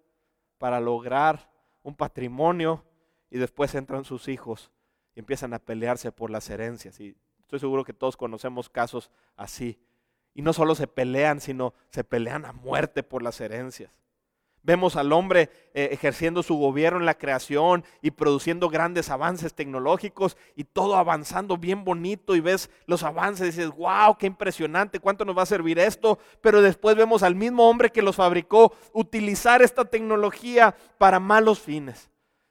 para 0.57 0.81
lograr 0.81 1.51
un 1.83 1.95
patrimonio 1.95 2.87
y 3.29 3.37
después 3.37 3.75
entran 3.75 4.07
sus 4.07 4.29
hijos 4.29 4.73
y 5.15 5.21
empiezan 5.21 5.53
a 5.53 5.59
pelearse 5.59 6.11
por 6.11 6.31
las 6.31 6.49
herencias. 6.49 6.99
Y 7.01 7.15
estoy 7.41 7.59
seguro 7.59 7.85
que 7.85 7.93
todos 7.93 8.17
conocemos 8.17 8.71
casos 8.71 9.11
así. 9.37 9.79
Y 10.33 10.41
no 10.41 10.55
solo 10.55 10.75
se 10.75 10.87
pelean, 10.87 11.43
sino 11.43 11.75
se 11.91 12.03
pelean 12.03 12.47
a 12.47 12.55
muerte 12.55 13.03
por 13.03 13.23
las 13.23 13.43
herencias. 13.43 13.93
Vemos 14.69 14.97
al 14.97 15.15
hombre 15.15 15.49
eh, 15.73 15.89
ejerciendo 15.93 16.43
su 16.43 16.55
gobierno 16.55 16.99
en 16.99 17.07
la 17.07 17.17
creación 17.17 17.87
y 18.03 18.11
produciendo 18.11 18.69
grandes 18.69 19.09
avances 19.09 19.55
tecnológicos 19.55 20.37
y 20.57 20.65
todo 20.65 20.97
avanzando 20.97 21.57
bien 21.57 21.85
bonito 21.85 22.37
y 22.37 22.41
ves 22.41 22.69
los 22.85 23.03
avances 23.03 23.47
y 23.47 23.51
dices, 23.59 23.75
wow, 23.75 24.19
qué 24.19 24.27
impresionante, 24.27 25.01
cuánto 25.01 25.25
nos 25.25 25.39
va 25.39 25.45
a 25.45 25.47
servir 25.47 25.79
esto. 25.79 26.19
Pero 26.43 26.61
después 26.61 26.97
vemos 26.97 27.23
al 27.23 27.35
mismo 27.35 27.67
hombre 27.67 27.89
que 27.89 28.03
los 28.03 28.17
fabricó 28.17 28.75
utilizar 28.93 29.63
esta 29.63 29.87
tecnología 29.87 30.77
para 30.99 31.19
malos 31.19 31.61
fines. 31.61 32.11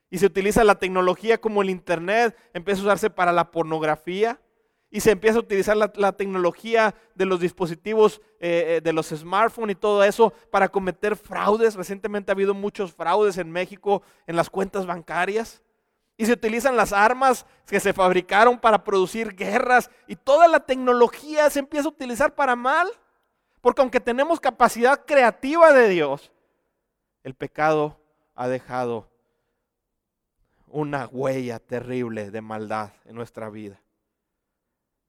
Y 0.09 0.17
se 0.17 0.25
utiliza 0.25 0.63
la 0.63 0.79
tecnología 0.79 1.39
como 1.39 1.61
el 1.61 1.69
Internet, 1.69 2.35
empieza 2.51 2.81
a 2.81 2.85
usarse 2.85 3.11
para 3.11 3.31
la 3.31 3.51
pornografía, 3.51 4.41
y 4.89 5.01
se 5.01 5.11
empieza 5.11 5.37
a 5.37 5.41
utilizar 5.41 5.75
la, 5.75 6.11
tecnología 6.13 6.95
de 7.13 7.25
los 7.25 7.39
dispositivos, 7.41 8.21
eh, 8.39 8.77
eh, 8.77 8.81
de 8.81 8.93
los 8.93 9.07
smartphones 9.07 9.75
y 9.75 9.79
todo 9.79 10.03
eso 10.03 10.33
para 10.49 10.69
cometer 10.69 11.17
fraudes. 11.17 11.75
Recientemente 11.75 12.31
ha 12.31 12.33
habido 12.35 12.53
muchos 12.53 12.93
fraudes 12.93 13.37
en 13.37 13.51
México 13.51 14.01
en 14.25 14.37
las 14.37 14.49
cuentas 14.49 14.85
bancarias. 14.85 15.61
Y 16.15 16.25
se 16.25 16.33
utilizan 16.33 16.75
las 16.75 16.93
armas 16.93 17.45
que 17.67 17.79
se 17.79 17.93
fabricaron 17.93 18.57
para 18.57 18.83
producir 18.83 19.35
guerras 19.35 19.91
y 20.07 20.15
toda 20.15 20.47
la 20.47 20.61
tecnología 20.61 21.49
se 21.49 21.59
empieza 21.59 21.87
a 21.87 21.91
utilizar 21.91 22.33
para 22.33 22.55
mal. 22.55 22.87
Porque 23.61 23.81
aunque 23.81 23.99
tenemos 23.99 24.39
capacidad 24.39 25.05
creativa 25.05 25.73
de 25.73 25.89
Dios, 25.89 26.31
el 27.23 27.35
pecado 27.35 27.99
ha 28.35 28.47
dejado 28.47 29.09
una 30.67 31.07
huella 31.07 31.59
terrible 31.59 32.31
de 32.31 32.41
maldad 32.41 32.91
en 33.05 33.15
nuestra 33.15 33.49
vida. 33.49 33.81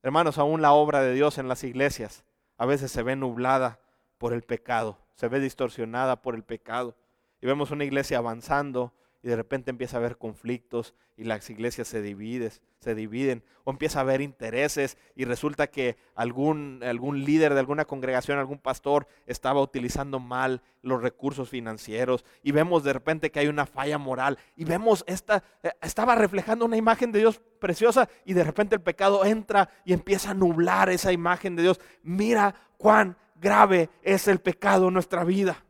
Hermanos, 0.03 0.39
aún 0.39 0.63
la 0.63 0.73
obra 0.73 1.01
de 1.03 1.13
Dios 1.15 1.39
en 1.39 1.49
las 1.49 1.65
iglesias 1.65 2.25
a 2.57 2.67
veces 2.67 2.91
se 2.91 3.03
ve 3.03 3.17
nublada 3.17 3.81
por 4.19 4.33
el 4.33 4.43
pecado, 4.43 4.99
se 5.15 5.29
ve 5.29 5.41
distorsionada 5.41 6.23
por 6.23 6.35
el 6.35 6.45
pecado. 6.45 6.97
Y 7.41 7.47
vemos 7.47 7.71
una 7.71 7.85
iglesia 7.85 8.19
avanzando 8.19 8.93
y 9.23 9.29
de 9.29 9.37
repente 9.37 9.71
empieza 9.71 9.97
a 9.97 10.01
haber 10.01 10.17
conflictos 10.17 10.95
y 11.17 11.25
las 11.25 11.51
iglesias 11.51 11.89
se 11.89 12.01
dividen, 12.01 12.53
se 12.79 12.95
dividen 12.95 13.43
o 13.65 13.71
empieza 13.71 13.99
a 13.99 14.03
haber 14.03 14.21
intereses 14.21 14.97
y 15.17 15.25
resulta 15.25 15.67
que 15.67 15.97
algún, 16.15 16.81
algún 16.85 17.25
líder 17.25 17.55
de 17.55 17.61
alguna 17.61 17.85
congregación, 17.85 18.39
algún 18.39 18.59
pastor 18.59 19.09
estaba 19.27 19.61
utilizando 19.61 20.21
mal 20.21 20.63
los 20.83 21.03
recursos 21.03 21.49
financieros 21.49 22.25
y 22.43 22.53
vemos 22.53 22.85
de 22.85 22.93
repente 22.93 23.31
que 23.31 23.41
hay 23.41 23.49
una 23.49 23.67
falla 23.67 23.99
moral 23.99 24.39
y 24.57 24.65
vemos 24.65 25.03
esta, 25.09 25.43
eh, 25.63 25.73
estaba 25.83 26.15
reflejando 26.15 26.65
una 26.65 26.77
imagen 26.77 27.11
de 27.11 27.19
Dios 27.19 27.41
preciosa 27.59 28.09
y 28.25 28.35
de 28.35 28.45
repente 28.45 28.77
el 28.77 28.83
pecado 28.83 29.25
entra 29.25 29.69
y 29.85 29.93
empieza 29.93 30.31
a 30.31 30.35
nublar 30.35 30.91
esa 30.91 31.13
imagen 31.13 31.57
de 31.57 31.63
Dios. 31.63 31.81
Mira 32.03 32.55
cuán 32.77 33.17
grave 33.35 33.91
es 34.03 34.29
el 34.29 34.39
pecado 34.39 34.89
en 34.89 34.95
nuestra 34.95 35.25
vida 35.25 35.65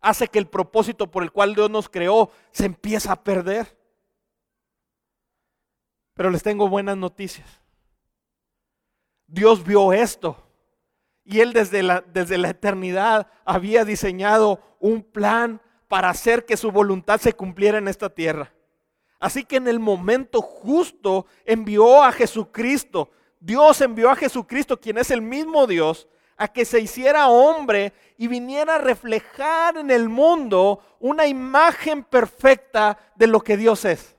hace 0.00 0.28
que 0.28 0.38
el 0.38 0.46
propósito 0.46 1.10
por 1.10 1.22
el 1.22 1.32
cual 1.32 1.54
Dios 1.54 1.70
nos 1.70 1.88
creó 1.88 2.30
se 2.50 2.66
empieza 2.66 3.12
a 3.12 3.22
perder. 3.22 3.76
Pero 6.14 6.30
les 6.30 6.42
tengo 6.42 6.68
buenas 6.68 6.96
noticias. 6.96 7.60
Dios 9.26 9.64
vio 9.64 9.92
esto 9.92 10.36
y 11.24 11.40
Él 11.40 11.52
desde 11.52 11.82
la, 11.82 12.00
desde 12.00 12.38
la 12.38 12.50
eternidad 12.50 13.28
había 13.44 13.84
diseñado 13.84 14.60
un 14.80 15.02
plan 15.02 15.60
para 15.86 16.10
hacer 16.10 16.44
que 16.44 16.56
su 16.56 16.70
voluntad 16.70 17.20
se 17.20 17.34
cumpliera 17.34 17.78
en 17.78 17.88
esta 17.88 18.08
tierra. 18.08 18.52
Así 19.20 19.44
que 19.44 19.56
en 19.56 19.68
el 19.68 19.80
momento 19.80 20.40
justo 20.40 21.26
envió 21.44 22.02
a 22.02 22.12
Jesucristo. 22.12 23.10
Dios 23.40 23.80
envió 23.80 24.10
a 24.10 24.16
Jesucristo, 24.16 24.78
quien 24.78 24.98
es 24.98 25.10
el 25.10 25.22
mismo 25.22 25.66
Dios, 25.66 26.08
a 26.38 26.48
que 26.48 26.64
se 26.64 26.80
hiciera 26.80 27.28
hombre 27.28 27.92
y 28.16 28.28
viniera 28.28 28.76
a 28.76 28.78
reflejar 28.78 29.76
en 29.76 29.90
el 29.90 30.08
mundo 30.08 30.80
una 31.00 31.26
imagen 31.26 32.04
perfecta 32.04 32.96
de 33.16 33.26
lo 33.26 33.40
que 33.40 33.56
Dios 33.56 33.84
es. 33.84 34.16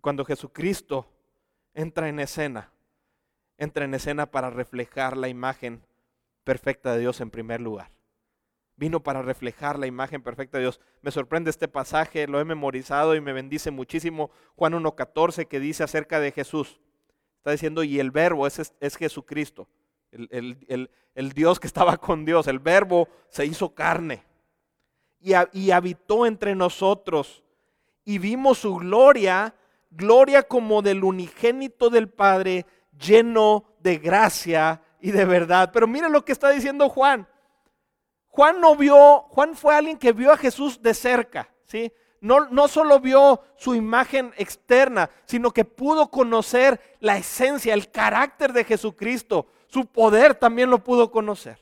Cuando 0.00 0.24
Jesucristo 0.24 1.06
entra 1.74 2.08
en 2.08 2.20
escena, 2.20 2.72
entra 3.58 3.84
en 3.84 3.92
escena 3.92 4.30
para 4.30 4.48
reflejar 4.48 5.16
la 5.16 5.28
imagen 5.28 5.84
perfecta 6.42 6.94
de 6.94 7.00
Dios 7.00 7.20
en 7.20 7.30
primer 7.30 7.60
lugar. 7.60 7.90
Vino 8.76 9.02
para 9.02 9.20
reflejar 9.20 9.78
la 9.78 9.86
imagen 9.86 10.22
perfecta 10.22 10.56
de 10.56 10.64
Dios. 10.64 10.80
Me 11.02 11.10
sorprende 11.10 11.50
este 11.50 11.68
pasaje, 11.68 12.26
lo 12.26 12.40
he 12.40 12.46
memorizado 12.46 13.14
y 13.14 13.20
me 13.20 13.34
bendice 13.34 13.70
muchísimo. 13.70 14.30
Juan 14.56 14.72
1.14 14.72 15.46
que 15.48 15.60
dice 15.60 15.84
acerca 15.84 16.18
de 16.18 16.32
Jesús. 16.32 16.80
Está 17.40 17.52
diciendo, 17.52 17.82
y 17.82 17.98
el 17.98 18.10
verbo 18.10 18.46
es, 18.46 18.74
es 18.80 18.96
Jesucristo, 18.98 19.66
el, 20.12 21.32
Dios 21.32 21.58
que 21.58 21.66
estaba 21.66 21.96
con 21.96 22.26
Dios. 22.26 22.46
El 22.48 22.58
verbo 22.58 23.08
se 23.30 23.46
hizo 23.46 23.74
carne 23.74 24.22
y, 25.18 25.32
y 25.54 25.70
habitó 25.70 26.26
entre 26.26 26.54
nosotros. 26.54 27.42
Y 28.04 28.18
vimos 28.18 28.58
su 28.58 28.76
gloria, 28.76 29.54
gloria 29.90 30.42
como 30.42 30.82
del 30.82 31.02
unigénito 31.02 31.88
del 31.88 32.10
Padre, 32.10 32.66
lleno 32.98 33.64
de 33.78 33.96
gracia 33.96 34.82
y 35.00 35.10
de 35.10 35.24
verdad. 35.24 35.70
Pero 35.72 35.86
mire 35.86 36.10
lo 36.10 36.22
que 36.26 36.32
está 36.32 36.50
diciendo 36.50 36.90
Juan. 36.90 37.26
Juan 38.28 38.60
no 38.60 38.76
vio, 38.76 39.22
Juan 39.30 39.56
fue 39.56 39.74
alguien 39.74 39.96
que 39.96 40.12
vio 40.12 40.30
a 40.30 40.36
Jesús 40.36 40.82
de 40.82 40.92
cerca, 40.92 41.50
¿sí? 41.64 41.90
No, 42.20 42.68
solo 42.68 43.00
vio 43.00 43.42
su 43.56 43.74
imagen 43.74 44.32
externa, 44.36 45.08
sino 45.24 45.52
que 45.52 45.64
pudo 45.64 46.10
conocer 46.10 46.80
la 47.00 47.16
esencia, 47.16 47.72
el 47.72 47.90
carácter 47.90 48.52
de 48.52 48.64
Jesucristo. 48.64 49.46
Su 49.68 49.86
poder 49.86 50.34
también 50.34 50.68
lo 50.68 50.84
pudo 50.84 51.10
conocer. 51.10 51.58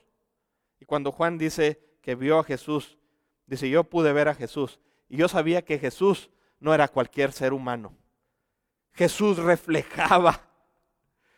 Y 0.81 0.85
cuando 0.85 1.13
Juan 1.13 1.39
dice 1.39 1.81
que 2.03 2.17
vio 2.17 2.41
a 2.41 2.45
Jesús, 2.45 2.99
dice, 3.47 3.71
yo 3.71 3.85
pude 3.85 4.13
ver 4.13 4.29
a 4.29 4.35
Jesús. 4.35 4.81
Y 5.09 5.17
yo 5.17 5.29
sabía 5.29 5.63
que 5.63 5.79
Jesús 5.79 6.29
no 6.59 6.75
era 6.75 6.89
cualquier 6.89 7.33
ser 7.33 7.53
humano. 7.53 7.95
Jesús 8.95 9.39
reflejaba, 9.39 10.41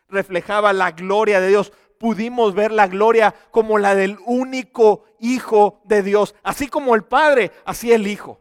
reflejaba 0.08 0.72
la 0.72 0.92
gloria 0.92 1.40
de 1.40 1.48
Dios. 1.48 1.72
Pudimos 1.98 2.54
ver 2.54 2.72
la 2.72 2.86
gloria 2.86 3.34
como 3.50 3.78
la 3.78 3.94
del 3.94 4.18
único 4.24 5.04
Hijo 5.18 5.82
de 5.84 6.02
Dios. 6.02 6.34
Así 6.42 6.68
como 6.68 6.94
el 6.94 7.04
Padre, 7.04 7.52
así 7.66 7.92
el 7.92 8.06
Hijo. 8.06 8.40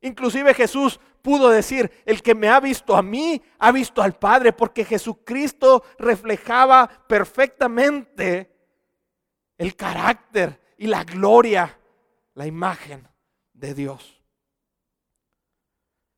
Inclusive 0.00 0.54
Jesús 0.54 0.98
pudo 1.22 1.50
decir, 1.50 1.90
el 2.06 2.22
que 2.22 2.34
me 2.34 2.48
ha 2.48 2.60
visto 2.60 2.96
a 2.96 3.02
mí, 3.02 3.42
ha 3.58 3.72
visto 3.72 4.02
al 4.02 4.14
Padre, 4.14 4.52
porque 4.52 4.84
Jesucristo 4.84 5.84
reflejaba 5.98 6.88
perfectamente 7.06 8.50
el 9.58 9.76
carácter 9.76 10.60
y 10.78 10.86
la 10.86 11.04
gloria, 11.04 11.78
la 12.34 12.46
imagen 12.46 13.06
de 13.52 13.74
Dios. 13.74 14.22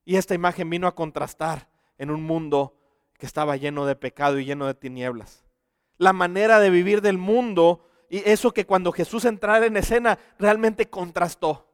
Y 0.05 0.17
esta 0.17 0.35
imagen 0.35 0.71
vino 0.71 0.87
a 0.87 0.95
contrastar 0.95 1.69
en 1.99 2.11
un 2.11 2.23
mundo 2.23 2.77
que 3.19 3.27
estaba 3.27 3.57
lleno 3.57 3.87
de 3.87 3.97
pecado 3.97 4.39
y 4.39 4.45
lleno 4.45 4.67
de 4.67 4.75
tinieblas. 4.75 5.45
La 5.97 6.13
manera 6.13 6.59
de 6.59 6.71
vivir 6.71 7.03
del 7.03 7.19
mundo 7.19 7.89
y 8.09 8.29
eso 8.29 8.53
que 8.53 8.67
cuando 8.67 8.93
Jesús 8.93 9.25
entrara 9.25 9.65
en 9.65 9.77
escena 9.77 10.19
realmente 10.39 10.91
contrastó. 10.91 11.67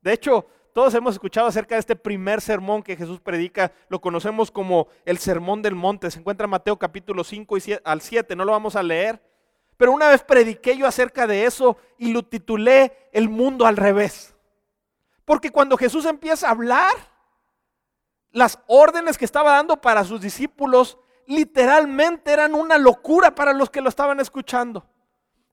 De 0.00 0.12
hecho, 0.12 0.46
todos 0.74 0.92
hemos 0.94 1.14
escuchado 1.14 1.46
acerca 1.46 1.76
de 1.76 1.78
este 1.78 1.94
primer 1.94 2.40
sermón 2.40 2.82
que 2.82 2.96
Jesús 2.96 3.20
predica, 3.20 3.70
lo 3.88 4.00
conocemos 4.00 4.50
como 4.50 4.88
el 5.04 5.18
Sermón 5.18 5.62
del 5.62 5.76
Monte, 5.76 6.10
se 6.10 6.18
encuentra 6.18 6.46
en 6.46 6.50
Mateo 6.50 6.76
capítulo 6.76 7.22
5 7.22 7.56
y 7.58 7.62
al 7.84 8.00
7, 8.00 8.34
no 8.34 8.44
lo 8.44 8.50
vamos 8.50 8.74
a 8.74 8.82
leer, 8.82 9.22
pero 9.76 9.92
una 9.92 10.08
vez 10.08 10.24
prediqué 10.24 10.76
yo 10.76 10.88
acerca 10.88 11.28
de 11.28 11.44
eso 11.44 11.76
y 11.96 12.12
lo 12.12 12.24
titulé 12.24 13.08
El 13.12 13.28
mundo 13.28 13.66
al 13.66 13.76
revés. 13.76 14.34
Porque 15.24 15.50
cuando 15.50 15.76
Jesús 15.76 16.06
empieza 16.06 16.48
a 16.48 16.50
hablar, 16.50 16.92
las 18.32 18.58
órdenes 18.66 19.16
que 19.16 19.24
estaba 19.24 19.52
dando 19.52 19.80
para 19.80 20.02
sus 20.02 20.20
discípulos 20.20 20.98
literalmente 21.28 22.32
eran 22.32 22.52
una 22.52 22.78
locura 22.78 23.32
para 23.32 23.52
los 23.52 23.70
que 23.70 23.80
lo 23.80 23.88
estaban 23.88 24.18
escuchando 24.18 24.84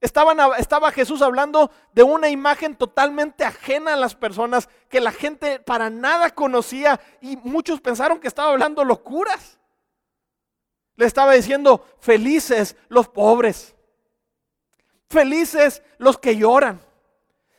estaba 0.01 0.91
Jesús 0.91 1.21
hablando 1.21 1.69
de 1.93 2.01
una 2.01 2.29
imagen 2.29 2.75
totalmente 2.75 3.45
ajena 3.45 3.93
a 3.93 3.97
las 3.97 4.15
personas 4.15 4.67
que 4.89 4.99
la 4.99 5.11
gente 5.11 5.59
para 5.59 5.91
nada 5.91 6.31
conocía 6.31 6.99
y 7.21 7.37
muchos 7.37 7.79
pensaron 7.81 8.19
que 8.19 8.27
estaba 8.27 8.51
hablando 8.51 8.83
locuras. 8.83 9.59
Le 10.95 11.05
estaba 11.05 11.33
diciendo, 11.33 11.85
felices 11.99 12.75
los 12.89 13.07
pobres, 13.07 13.75
felices 15.07 15.83
los 15.99 16.17
que 16.17 16.35
lloran, 16.35 16.81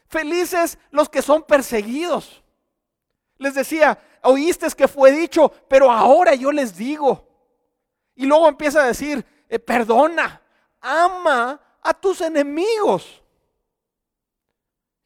felices 0.08 0.78
los 0.90 1.08
que 1.08 1.22
son 1.22 1.44
perseguidos. 1.44 2.42
Les 3.38 3.54
decía, 3.54 3.98
oíste 4.22 4.66
que 4.76 4.88
fue 4.88 5.12
dicho, 5.12 5.52
pero 5.68 5.90
ahora 5.90 6.34
yo 6.34 6.50
les 6.50 6.76
digo. 6.76 7.28
Y 8.16 8.26
luego 8.26 8.48
empieza 8.48 8.82
a 8.82 8.86
decir, 8.86 9.24
eh, 9.48 9.58
perdona, 9.58 10.42
ama 10.80 11.60
a 11.82 11.92
tus 11.92 12.20
enemigos. 12.20 13.22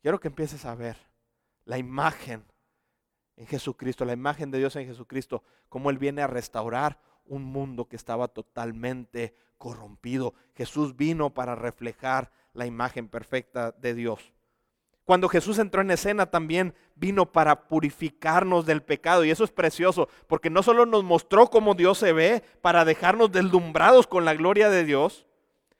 Quiero 0.02 0.20
que 0.20 0.28
empieces 0.28 0.64
a 0.64 0.74
ver 0.74 0.96
la 1.64 1.78
imagen 1.78 2.44
en 3.36 3.46
Jesucristo, 3.46 4.04
la 4.04 4.12
imagen 4.12 4.50
de 4.50 4.58
Dios 4.58 4.76
en 4.76 4.86
Jesucristo, 4.86 5.42
cómo 5.68 5.90
Él 5.90 5.98
viene 5.98 6.22
a 6.22 6.26
restaurar 6.26 6.98
un 7.24 7.44
mundo 7.44 7.88
que 7.88 7.96
estaba 7.96 8.28
totalmente 8.28 9.34
corrompido. 9.58 10.34
Jesús 10.54 10.96
vino 10.96 11.34
para 11.34 11.54
reflejar 11.54 12.30
la 12.52 12.66
imagen 12.66 13.08
perfecta 13.08 13.72
de 13.72 13.94
Dios. 13.94 14.32
Cuando 15.04 15.28
Jesús 15.28 15.58
entró 15.58 15.82
en 15.82 15.90
escena 15.92 16.26
también 16.26 16.74
vino 16.96 17.30
para 17.30 17.68
purificarnos 17.68 18.66
del 18.66 18.82
pecado. 18.82 19.24
Y 19.24 19.30
eso 19.30 19.44
es 19.44 19.52
precioso, 19.52 20.08
porque 20.26 20.50
no 20.50 20.62
solo 20.64 20.84
nos 20.84 21.04
mostró 21.04 21.48
cómo 21.48 21.74
Dios 21.74 21.98
se 21.98 22.12
ve, 22.12 22.42
para 22.60 22.84
dejarnos 22.84 23.30
deslumbrados 23.30 24.08
con 24.08 24.24
la 24.24 24.34
gloria 24.34 24.68
de 24.68 24.84
Dios, 24.84 25.26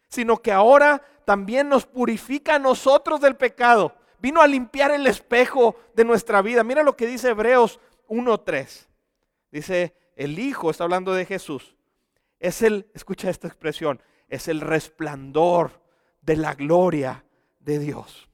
sino 0.08 0.38
que 0.38 0.52
ahora 0.52 1.02
también 1.24 1.68
nos 1.68 1.86
purifica 1.86 2.54
a 2.56 2.58
nosotros 2.58 3.20
del 3.20 3.36
pecado. 3.36 3.94
Vino 4.20 4.40
a 4.40 4.46
limpiar 4.46 4.90
el 4.90 5.06
espejo 5.06 5.76
de 5.94 6.04
nuestra 6.04 6.42
vida. 6.42 6.64
Mira 6.64 6.82
lo 6.82 6.96
que 6.96 7.06
dice 7.06 7.30
Hebreos 7.30 7.80
1.3. 8.08 8.86
Dice, 9.50 9.94
el 10.16 10.38
Hijo, 10.38 10.70
está 10.70 10.84
hablando 10.84 11.12
de 11.14 11.26
Jesús, 11.26 11.76
es 12.40 12.62
el, 12.62 12.90
escucha 12.94 13.30
esta 13.30 13.48
expresión, 13.48 14.02
es 14.28 14.48
el 14.48 14.60
resplandor 14.60 15.82
de 16.22 16.36
la 16.36 16.54
gloria 16.54 17.24
de 17.60 17.78
Dios. 17.78 18.28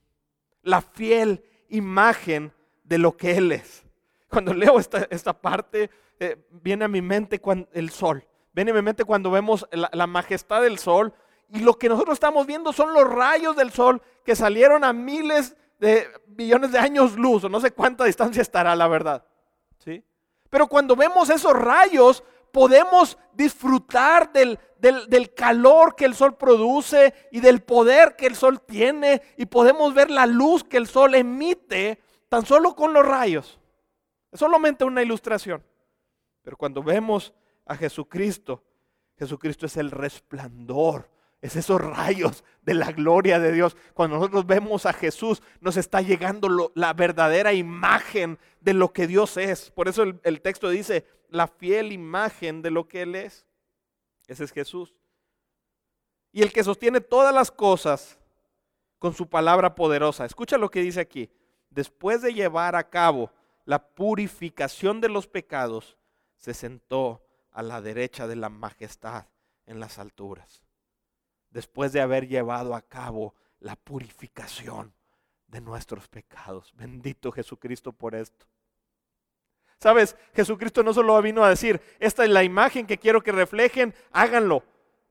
La 0.63 0.81
fiel 0.81 1.45
imagen 1.69 2.53
de 2.85 2.99
lo 2.99 3.17
que 3.17 3.37
Él 3.37 3.53
es. 3.53 3.85
Cuando 4.29 4.55
leo 4.55 4.79
esta, 4.79 5.07
esta 5.11 5.33
parte, 5.33 5.91
eh, 6.19 6.37
viene 6.51 6.85
a 6.85 6.89
mi 6.89 7.03
mente 7.03 7.41
cuando, 7.41 7.69
el 7.73 7.91
sol. 7.91 8.27
Viene 8.53 8.71
a 8.71 8.75
mi 8.75 8.83
mente 8.83 9.05
cuando 9.05 9.31
vemos 9.31 9.67
la, 9.73 9.91
la 9.93 10.07
majestad 10.07 10.63
del 10.63 10.79
sol. 10.79 11.13
Y 11.53 11.61
lo 11.61 11.79
que 11.79 11.89
nosotros 11.89 12.15
estamos 12.15 12.47
viendo 12.47 12.73
son 12.73 12.95
los 12.95 13.07
rayos 13.07 13.55
del 13.55 13.71
sol 13.73 14.01
que 14.25 14.35
salieron 14.35 14.85
a 14.85 14.95
miles 14.95 15.55
de 15.79 16.09
millones 16.27 16.73
de 16.73 16.79
años 16.79 17.19
luz, 17.19 17.45
o 17.45 17.51
no 17.51 17.61
sé 17.61 17.73
cuánta 17.73 18.05
distancia 18.05 18.41
estará, 18.41 18.75
la 18.75 18.89
verdad. 18.89 19.23
¿Sí? 19.77 20.03
Pero 20.49 20.67
cuando 20.67 20.97
vemos 20.97 21.29
esos 21.29 21.53
rayos, 21.53 22.25
podemos 22.53 23.19
disfrutar 23.35 24.33
del, 24.33 24.59
del, 24.79 25.07
del, 25.11 25.35
calor 25.35 25.95
que 25.95 26.07
el 26.07 26.15
sol 26.15 26.39
produce 26.39 27.13
y 27.31 27.41
del 27.41 27.63
poder 27.63 28.17
que 28.17 28.27
el 28.27 28.35
sol 28.35 28.63
tiene, 28.63 29.21
y 29.37 29.45
podemos 29.45 29.93
ver 29.93 30.11
la 30.11 30.25
luz 30.25 30.65
que 30.65 30.79
el 30.79 30.87
sol 30.87 31.15
emite 31.15 32.01
tan 32.31 32.47
solo 32.47 32.75
con 32.75 32.95
los 32.95 33.05
rayos. 33.05 33.61
Es 34.31 34.41
solamente 34.41 34.85
una 34.85 35.03
ilustración. 35.03 35.63
Pero 36.41 36.57
cuando 36.57 36.83
vemos 36.83 37.35
a 37.67 37.77
Jesucristo, 37.77 38.63
Jesucristo 39.19 39.67
es 39.67 39.77
el 39.77 39.91
resplandor, 39.91 41.11
es 41.43 41.57
esos 41.57 41.81
rayos 41.81 42.45
de 42.63 42.73
la 42.73 42.93
gloria 42.93 43.39
de 43.39 43.53
Dios. 43.53 43.77
Cuando 43.93 44.17
nosotros 44.17 44.47
vemos 44.47 44.87
a 44.87 44.95
Jesús, 44.95 45.43
nos 45.61 45.77
está 45.77 46.01
llegando 46.01 46.73
la 46.75 46.95
verdadera 46.95 47.53
imagen 47.53 48.39
de 48.61 48.73
lo 48.73 48.95
que 48.95 49.07
Dios 49.07 49.37
es. 49.37 49.71
Por 49.71 49.89
eso 49.89 50.03
el, 50.05 50.19
el 50.25 50.41
texto 50.41 50.71
dice, 50.71 51.07
la 51.29 51.47
fiel 51.47 51.93
imagen 51.93 52.63
de 52.63 52.71
lo 52.71 52.89
que 52.89 53.03
Él 53.03 53.15
es. 53.15 53.45
Ese 54.27 54.45
es 54.45 54.53
Jesús. 54.53 54.95
Y 56.33 56.43
el 56.43 56.53
que 56.53 56.65
sostiene 56.65 57.03
todas 57.03 57.35
las 57.35 57.51
cosas 57.51 58.19
con 58.99 59.13
su 59.13 59.29
palabra 59.29 59.75
poderosa. 59.75 60.25
Escucha 60.25 60.57
lo 60.57 60.71
que 60.71 60.81
dice 60.81 61.01
aquí 61.01 61.29
después 61.75 62.23
de 62.23 62.35
llevar 62.35 62.77
a 62.77 62.89
cabo 62.89 63.31
la 63.65 63.87
purificación 63.95 65.01
de 65.01 65.09
los 65.09 65.27
pecados, 65.27 65.97
se 66.37 66.55
sentó 66.55 67.25
a 67.51 67.63
la 67.63 67.81
derecha 67.81 68.27
de 68.27 68.37
la 68.37 68.49
majestad 68.49 69.27
en 69.67 69.81
las 69.81 69.99
alturas. 69.99 70.63
Después 71.53 71.93
de 71.93 72.01
haber 72.01 72.27
llevado 72.27 72.75
a 72.75 72.83
cabo 72.83 73.35
la 73.61 73.77
purificación 73.77 74.93
de 75.47 75.61
nuestros 75.61 76.09
pecados. 76.09 76.73
Bendito 76.75 77.31
Jesucristo 77.31 77.93
por 77.93 78.15
esto. 78.15 78.47
Sabes, 79.79 80.17
Jesucristo 80.35 80.83
no 80.83 80.95
solo 80.95 81.21
vino 81.21 81.45
a 81.45 81.51
decir, 81.51 81.81
esta 81.99 82.25
es 82.25 82.31
la 82.31 82.45
imagen 82.45 82.87
que 82.87 82.99
quiero 82.99 83.23
que 83.23 83.33
reflejen, 83.33 83.95
háganlo. 84.13 84.63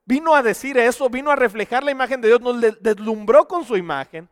Vino 0.04 0.34
a 0.34 0.42
decir 0.42 0.78
eso, 0.78 1.08
vino 1.08 1.30
a 1.30 1.36
reflejar 1.36 1.84
la 1.84 1.90
imagen 1.90 2.20
de 2.20 2.28
Dios, 2.28 2.40
nos 2.40 2.60
deslumbró 2.80 3.46
con 3.46 3.64
su 3.64 3.76
imagen, 3.76 4.28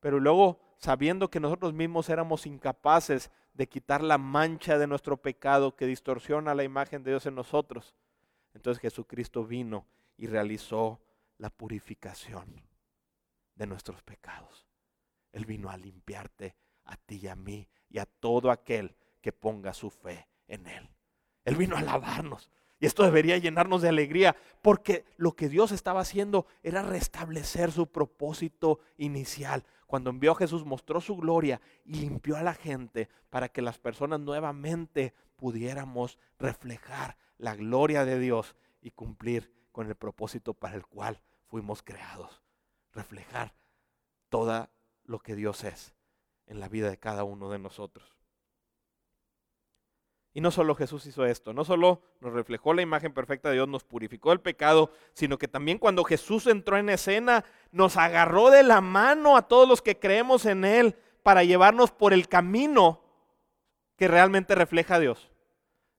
pero 0.00 0.20
luego 0.20 0.60
sabiendo 0.78 1.30
que 1.30 1.40
nosotros 1.40 1.72
mismos 1.72 2.08
éramos 2.08 2.44
incapaces 2.44 3.30
de 3.54 3.68
quitar 3.68 4.02
la 4.02 4.18
mancha 4.18 4.78
de 4.78 4.86
nuestro 4.86 5.16
pecado 5.16 5.74
que 5.74 5.86
distorsiona 5.86 6.54
la 6.54 6.64
imagen 6.64 7.02
de 7.02 7.12
Dios 7.12 7.26
en 7.26 7.34
nosotros. 7.34 7.94
Entonces 8.54 8.80
Jesucristo 8.80 9.44
vino 9.44 9.86
y 10.16 10.26
realizó 10.26 11.00
la 11.38 11.50
purificación 11.50 12.62
de 13.54 13.66
nuestros 13.66 14.02
pecados. 14.02 14.66
Él 15.32 15.46
vino 15.46 15.70
a 15.70 15.76
limpiarte 15.76 16.54
a 16.84 16.96
ti 16.96 17.20
y 17.22 17.28
a 17.28 17.36
mí 17.36 17.68
y 17.88 17.98
a 17.98 18.06
todo 18.06 18.50
aquel 18.50 18.94
que 19.20 19.32
ponga 19.32 19.72
su 19.72 19.90
fe 19.90 20.28
en 20.46 20.66
Él. 20.66 20.88
Él 21.44 21.56
vino 21.56 21.76
a 21.76 21.82
lavarnos. 21.82 22.50
Y 22.80 22.86
esto 22.86 23.02
debería 23.02 23.38
llenarnos 23.38 23.82
de 23.82 23.88
alegría, 23.88 24.36
porque 24.62 25.04
lo 25.16 25.34
que 25.34 25.48
Dios 25.48 25.72
estaba 25.72 26.00
haciendo 26.00 26.46
era 26.62 26.82
restablecer 26.82 27.72
su 27.72 27.88
propósito 27.88 28.78
inicial. 28.96 29.64
Cuando 29.86 30.10
envió 30.10 30.32
a 30.32 30.36
Jesús 30.36 30.64
mostró 30.64 31.00
su 31.00 31.16
gloria 31.16 31.60
y 31.84 31.94
limpió 31.94 32.36
a 32.36 32.42
la 32.42 32.54
gente 32.54 33.08
para 33.30 33.48
que 33.48 33.62
las 33.62 33.78
personas 33.78 34.20
nuevamente 34.20 35.14
pudiéramos 35.36 36.18
reflejar 36.38 37.16
la 37.36 37.56
gloria 37.56 38.04
de 38.04 38.18
Dios 38.20 38.54
y 38.80 38.90
cumplir 38.90 39.52
con 39.72 39.88
el 39.88 39.96
propósito 39.96 40.54
para 40.54 40.76
el 40.76 40.86
cual 40.86 41.20
fuimos 41.48 41.82
creados. 41.82 42.42
Reflejar 42.92 43.54
todo 44.28 44.68
lo 45.04 45.18
que 45.18 45.34
Dios 45.34 45.64
es 45.64 45.94
en 46.46 46.60
la 46.60 46.68
vida 46.68 46.88
de 46.90 46.98
cada 46.98 47.24
uno 47.24 47.50
de 47.50 47.58
nosotros. 47.58 48.18
Y 50.34 50.40
no 50.40 50.50
solo 50.50 50.74
Jesús 50.74 51.04
hizo 51.06 51.24
esto, 51.24 51.52
no 51.52 51.64
solo 51.64 52.02
nos 52.20 52.32
reflejó 52.32 52.72
la 52.72 52.82
imagen 52.82 53.12
perfecta 53.12 53.48
de 53.48 53.56
Dios, 53.56 53.66
nos 53.66 53.82
purificó 53.82 54.32
el 54.32 54.40
pecado, 54.40 54.92
sino 55.12 55.38
que 55.38 55.48
también 55.48 55.78
cuando 55.78 56.04
Jesús 56.04 56.46
entró 56.46 56.76
en 56.76 56.90
escena, 56.90 57.44
nos 57.72 57.96
agarró 57.96 58.50
de 58.50 58.62
la 58.62 58.80
mano 58.80 59.36
a 59.36 59.48
todos 59.48 59.68
los 59.68 59.82
que 59.82 59.98
creemos 59.98 60.46
en 60.46 60.64
Él 60.64 60.96
para 61.22 61.44
llevarnos 61.44 61.90
por 61.90 62.12
el 62.12 62.28
camino 62.28 63.02
que 63.96 64.06
realmente 64.06 64.54
refleja 64.54 64.96
a 64.96 65.00
Dios. 65.00 65.30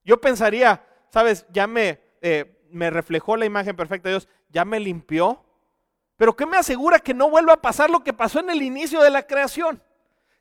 Yo 0.04 0.20
pensaría, 0.20 0.86
sabes, 1.10 1.44
ya 1.50 1.66
me, 1.66 2.00
eh, 2.22 2.59
me 2.72 2.90
reflejó 2.90 3.36
la 3.36 3.46
imagen 3.46 3.76
perfecta 3.76 4.08
de 4.08 4.14
Dios, 4.14 4.28
ya 4.48 4.64
me 4.64 4.80
limpió, 4.80 5.44
pero 6.16 6.36
¿qué 6.36 6.46
me 6.46 6.58
asegura 6.58 6.98
que 6.98 7.14
no 7.14 7.30
vuelva 7.30 7.54
a 7.54 7.62
pasar 7.62 7.90
lo 7.90 8.04
que 8.04 8.12
pasó 8.12 8.40
en 8.40 8.50
el 8.50 8.62
inicio 8.62 9.00
de 9.00 9.10
la 9.10 9.26
creación? 9.26 9.82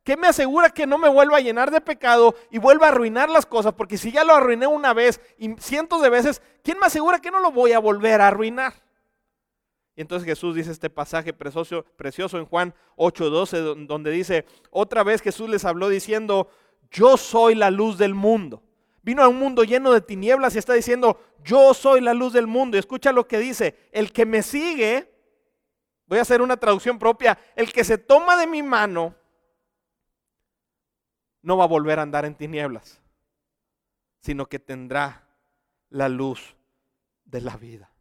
¿Qué 0.03 0.17
me 0.17 0.27
asegura 0.27 0.69
que 0.69 0.87
no 0.87 0.97
me 0.97 1.07
vuelva 1.07 1.37
a 1.37 1.41
llenar 1.41 1.71
de 1.71 1.81
pecado 1.81 2.35
y 2.49 2.57
vuelva 2.57 2.87
a 2.87 2.89
arruinar 2.89 3.29
las 3.29 3.45
cosas? 3.45 3.73
Porque 3.73 3.97
si 3.97 4.11
ya 4.11 4.23
lo 4.23 4.33
arruiné 4.33 4.65
una 4.67 4.93
vez 4.93 5.21
y 5.37 5.55
cientos 5.59 6.01
de 6.01 6.09
veces, 6.09 6.41
¿quién 6.63 6.79
me 6.79 6.87
asegura 6.87 7.19
que 7.19 7.31
no 7.31 7.39
lo 7.39 7.51
voy 7.51 7.73
a 7.73 7.79
volver 7.79 8.19
a 8.19 8.27
arruinar? 8.27 8.73
Y 9.95 10.01
entonces 10.01 10.25
Jesús 10.25 10.55
dice 10.55 10.71
este 10.71 10.89
pasaje 10.89 11.33
precioso, 11.33 11.85
precioso 11.95 12.37
en 12.37 12.45
Juan 12.45 12.73
8:12, 12.95 13.85
donde 13.85 14.11
dice, 14.11 14.45
otra 14.71 15.03
vez 15.03 15.21
Jesús 15.21 15.49
les 15.49 15.65
habló 15.65 15.89
diciendo, 15.89 16.49
yo 16.89 17.17
soy 17.17 17.55
la 17.55 17.69
luz 17.69 17.97
del 17.97 18.15
mundo. 18.15 18.63
Vino 19.01 19.23
a 19.23 19.27
un 19.27 19.37
mundo 19.37 19.63
lleno 19.63 19.91
de 19.91 20.01
tinieblas 20.01 20.55
y 20.55 20.59
está 20.59 20.73
diciendo, 20.73 21.19
yo 21.43 21.73
soy 21.73 22.01
la 22.01 22.13
luz 22.13 22.33
del 22.33 22.47
mundo. 22.47 22.77
Y 22.77 22.79
escucha 22.79 23.11
lo 23.11 23.27
que 23.27 23.39
dice, 23.39 23.89
el 23.91 24.11
que 24.11 24.25
me 24.25 24.43
sigue, 24.43 25.11
voy 26.05 26.19
a 26.19 26.23
hacer 26.23 26.41
una 26.41 26.57
traducción 26.57 26.99
propia, 26.99 27.37
el 27.55 27.71
que 27.71 27.83
se 27.83 27.97
toma 27.97 28.37
de 28.37 28.47
mi 28.47 28.63
mano 28.63 29.15
no 31.41 31.57
va 31.57 31.63
a 31.63 31.67
volver 31.67 31.99
a 31.99 32.03
andar 32.03 32.25
en 32.25 32.35
tinieblas, 32.35 33.01
sino 34.19 34.47
que 34.47 34.59
tendrá 34.59 35.27
la 35.89 36.09
luz 36.09 36.55
de 37.25 37.41
la 37.41 37.57
vida. 37.57 37.91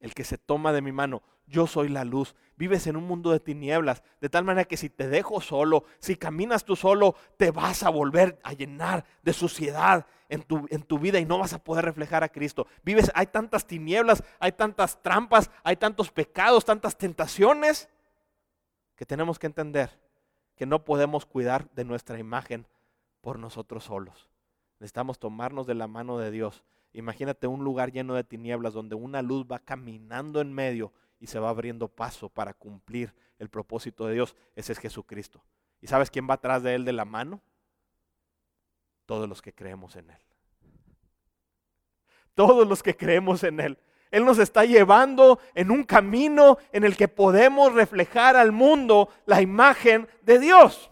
El 0.00 0.14
que 0.14 0.24
se 0.24 0.38
toma 0.38 0.72
de 0.72 0.82
mi 0.82 0.92
mano, 0.92 1.22
yo 1.48 1.66
soy 1.66 1.88
la 1.88 2.04
luz. 2.04 2.34
Vives 2.56 2.86
en 2.86 2.96
un 2.96 3.04
mundo 3.04 3.30
de 3.30 3.40
tinieblas, 3.40 4.02
de 4.20 4.28
tal 4.28 4.44
manera 4.44 4.64
que 4.64 4.76
si 4.76 4.90
te 4.90 5.08
dejo 5.08 5.40
solo, 5.40 5.84
si 6.00 6.16
caminas 6.16 6.64
tú 6.64 6.76
solo, 6.76 7.14
te 7.36 7.50
vas 7.50 7.82
a 7.82 7.90
volver 7.90 8.40
a 8.42 8.52
llenar 8.52 9.04
de 9.22 9.32
suciedad 9.32 10.06
en 10.28 10.42
tu, 10.42 10.66
en 10.70 10.82
tu 10.82 10.98
vida 10.98 11.18
y 11.18 11.24
no 11.24 11.38
vas 11.38 11.52
a 11.52 11.62
poder 11.62 11.84
reflejar 11.84 12.24
a 12.24 12.28
Cristo. 12.28 12.66
Vives, 12.82 13.10
hay 13.14 13.26
tantas 13.26 13.66
tinieblas, 13.66 14.24
hay 14.40 14.52
tantas 14.52 15.00
trampas, 15.02 15.50
hay 15.62 15.76
tantos 15.76 16.10
pecados, 16.10 16.64
tantas 16.64 16.96
tentaciones, 16.98 17.88
que 18.98 19.06
tenemos 19.06 19.38
que 19.38 19.46
entender 19.46 19.96
que 20.56 20.66
no 20.66 20.84
podemos 20.84 21.24
cuidar 21.24 21.70
de 21.70 21.84
nuestra 21.84 22.18
imagen 22.18 22.66
por 23.20 23.38
nosotros 23.38 23.84
solos. 23.84 24.28
Necesitamos 24.80 25.20
tomarnos 25.20 25.68
de 25.68 25.76
la 25.76 25.86
mano 25.86 26.18
de 26.18 26.32
Dios. 26.32 26.64
Imagínate 26.92 27.46
un 27.46 27.62
lugar 27.62 27.92
lleno 27.92 28.14
de 28.14 28.24
tinieblas 28.24 28.74
donde 28.74 28.96
una 28.96 29.22
luz 29.22 29.46
va 29.46 29.60
caminando 29.60 30.40
en 30.40 30.52
medio 30.52 30.92
y 31.20 31.26
se 31.26 31.38
va 31.38 31.48
abriendo 31.48 31.88
paso 31.88 32.28
para 32.28 32.54
cumplir 32.54 33.14
el 33.38 33.48
propósito 33.48 34.06
de 34.06 34.14
Dios. 34.14 34.36
Ese 34.54 34.72
es 34.72 34.78
Jesucristo. 34.78 35.42
¿Y 35.80 35.86
sabes 35.86 36.10
quién 36.10 36.28
va 36.28 36.34
atrás 36.34 36.62
de 36.62 36.74
él 36.74 36.84
de 36.84 36.92
la 36.92 37.04
mano? 37.04 37.40
Todos 39.06 39.28
los 39.28 39.42
que 39.42 39.54
creemos 39.54 39.96
en 39.96 40.10
él. 40.10 40.20
Todos 42.34 42.66
los 42.68 42.82
que 42.82 42.96
creemos 42.96 43.42
en 43.42 43.60
él. 43.60 43.78
Él 44.10 44.24
nos 44.24 44.38
está 44.38 44.64
llevando 44.64 45.38
en 45.54 45.70
un 45.70 45.84
camino 45.84 46.58
en 46.72 46.84
el 46.84 46.96
que 46.96 47.08
podemos 47.08 47.74
reflejar 47.74 48.36
al 48.36 48.52
mundo 48.52 49.10
la 49.26 49.42
imagen 49.42 50.08
de 50.22 50.38
Dios. 50.38 50.90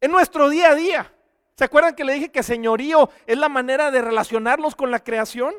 En 0.00 0.10
nuestro 0.10 0.48
día 0.48 0.70
a 0.70 0.74
día. 0.74 1.14
¿Se 1.56 1.64
acuerdan 1.64 1.94
que 1.94 2.04
le 2.04 2.14
dije 2.14 2.32
que 2.32 2.42
señorío 2.42 3.10
es 3.26 3.38
la 3.38 3.48
manera 3.48 3.90
de 3.90 4.02
relacionarnos 4.02 4.74
con 4.74 4.90
la 4.90 5.04
creación? 5.04 5.54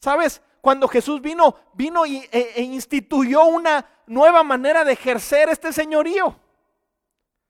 ¿Sabes? 0.00 0.40
Cuando 0.66 0.88
Jesús 0.88 1.22
vino, 1.22 1.54
vino 1.74 2.04
e, 2.04 2.28
e 2.32 2.60
instituyó 2.60 3.44
una 3.44 3.86
nueva 4.08 4.42
manera 4.42 4.84
de 4.84 4.94
ejercer 4.94 5.48
este 5.48 5.72
señorío. 5.72 6.34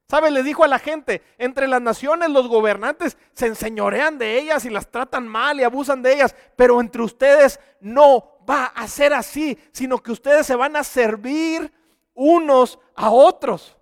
¿Sabe? 0.07 0.29
Le 0.29 0.43
dijo 0.43 0.63
a 0.63 0.67
la 0.67 0.77
gente, 0.77 1.23
entre 1.39 1.67
las 1.67 1.81
naciones 1.81 2.29
los 2.29 2.47
gobernantes 2.47 3.17
se 3.33 3.47
enseñorean 3.47 4.19
de 4.19 4.37
ellas 4.37 4.65
y 4.65 4.69
las 4.69 4.91
tratan 4.91 5.27
mal 5.27 5.59
y 5.59 5.63
abusan 5.63 6.03
de 6.03 6.13
ellas, 6.13 6.35
pero 6.55 6.79
entre 6.79 7.01
ustedes 7.01 7.59
no 7.79 8.37
va 8.47 8.65
a 8.65 8.87
ser 8.87 9.13
así, 9.13 9.57
sino 9.71 9.97
que 9.97 10.11
ustedes 10.11 10.45
se 10.45 10.55
van 10.55 10.75
a 10.75 10.83
servir 10.83 11.73
unos 12.13 12.77
a 12.93 13.09
otros. 13.09 13.75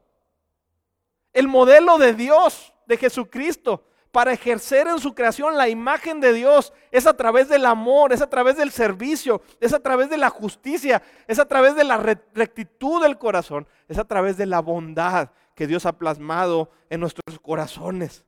El 1.33 1.49
modelo 1.49 1.97
de 1.97 2.13
Dios, 2.13 2.73
de 2.85 2.95
Jesucristo, 2.95 3.83
para 4.15 4.31
ejercer 4.31 4.87
en 4.87 4.97
su 4.99 5.13
creación 5.13 5.57
la 5.57 5.67
imagen 5.67 6.21
de 6.21 6.31
Dios 6.31 6.71
es 6.89 7.05
a 7.05 7.17
través 7.17 7.49
del 7.49 7.65
amor, 7.65 8.13
es 8.13 8.21
a 8.21 8.29
través 8.29 8.55
del 8.55 8.71
servicio, 8.71 9.41
es 9.59 9.73
a 9.73 9.81
través 9.81 10.09
de 10.09 10.15
la 10.15 10.29
justicia, 10.29 11.03
es 11.27 11.37
a 11.37 11.45
través 11.45 11.75
de 11.75 11.83
la 11.83 11.97
rectitud 11.97 13.03
del 13.03 13.17
corazón, 13.17 13.67
es 13.89 13.97
a 13.97 14.05
través 14.05 14.37
de 14.37 14.45
la 14.45 14.61
bondad 14.61 15.31
que 15.53 15.67
Dios 15.67 15.85
ha 15.85 15.97
plasmado 15.97 16.71
en 16.89 17.01
nuestros 17.01 17.37
corazones. 17.41 18.23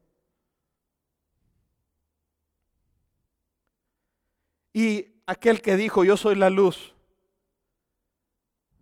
Y 4.74 5.22
aquel 5.26 5.62
que 5.62 5.78
dijo, 5.78 6.04
yo 6.04 6.18
soy 6.18 6.36
la 6.36 6.50
luz, 6.50 6.96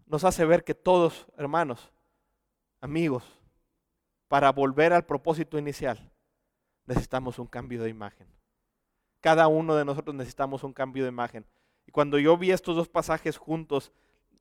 nos 0.08 0.24
hace 0.24 0.44
ver 0.44 0.64
que 0.64 0.74
todos, 0.74 1.28
hermanos, 1.38 1.92
amigos, 2.82 3.24
para 4.28 4.52
volver 4.52 4.92
al 4.92 5.06
propósito 5.06 5.60
inicial, 5.60 6.12
necesitamos 6.86 7.40
un 7.40 7.48
cambio 7.48 7.84
de 7.84 7.90
imagen. 7.90 8.28
Cada 9.22 9.48
uno 9.48 9.76
de 9.76 9.86
nosotros 9.86 10.16
necesitamos 10.16 10.64
un 10.64 10.74
cambio 10.74 11.04
de 11.04 11.10
imagen. 11.10 11.46
Y 11.88 11.92
cuando 11.92 12.20
yo 12.20 12.38
vi 12.38 12.52
estos 12.52 12.76
dos 12.76 12.88
pasajes 12.88 13.38
juntos, 13.38 13.92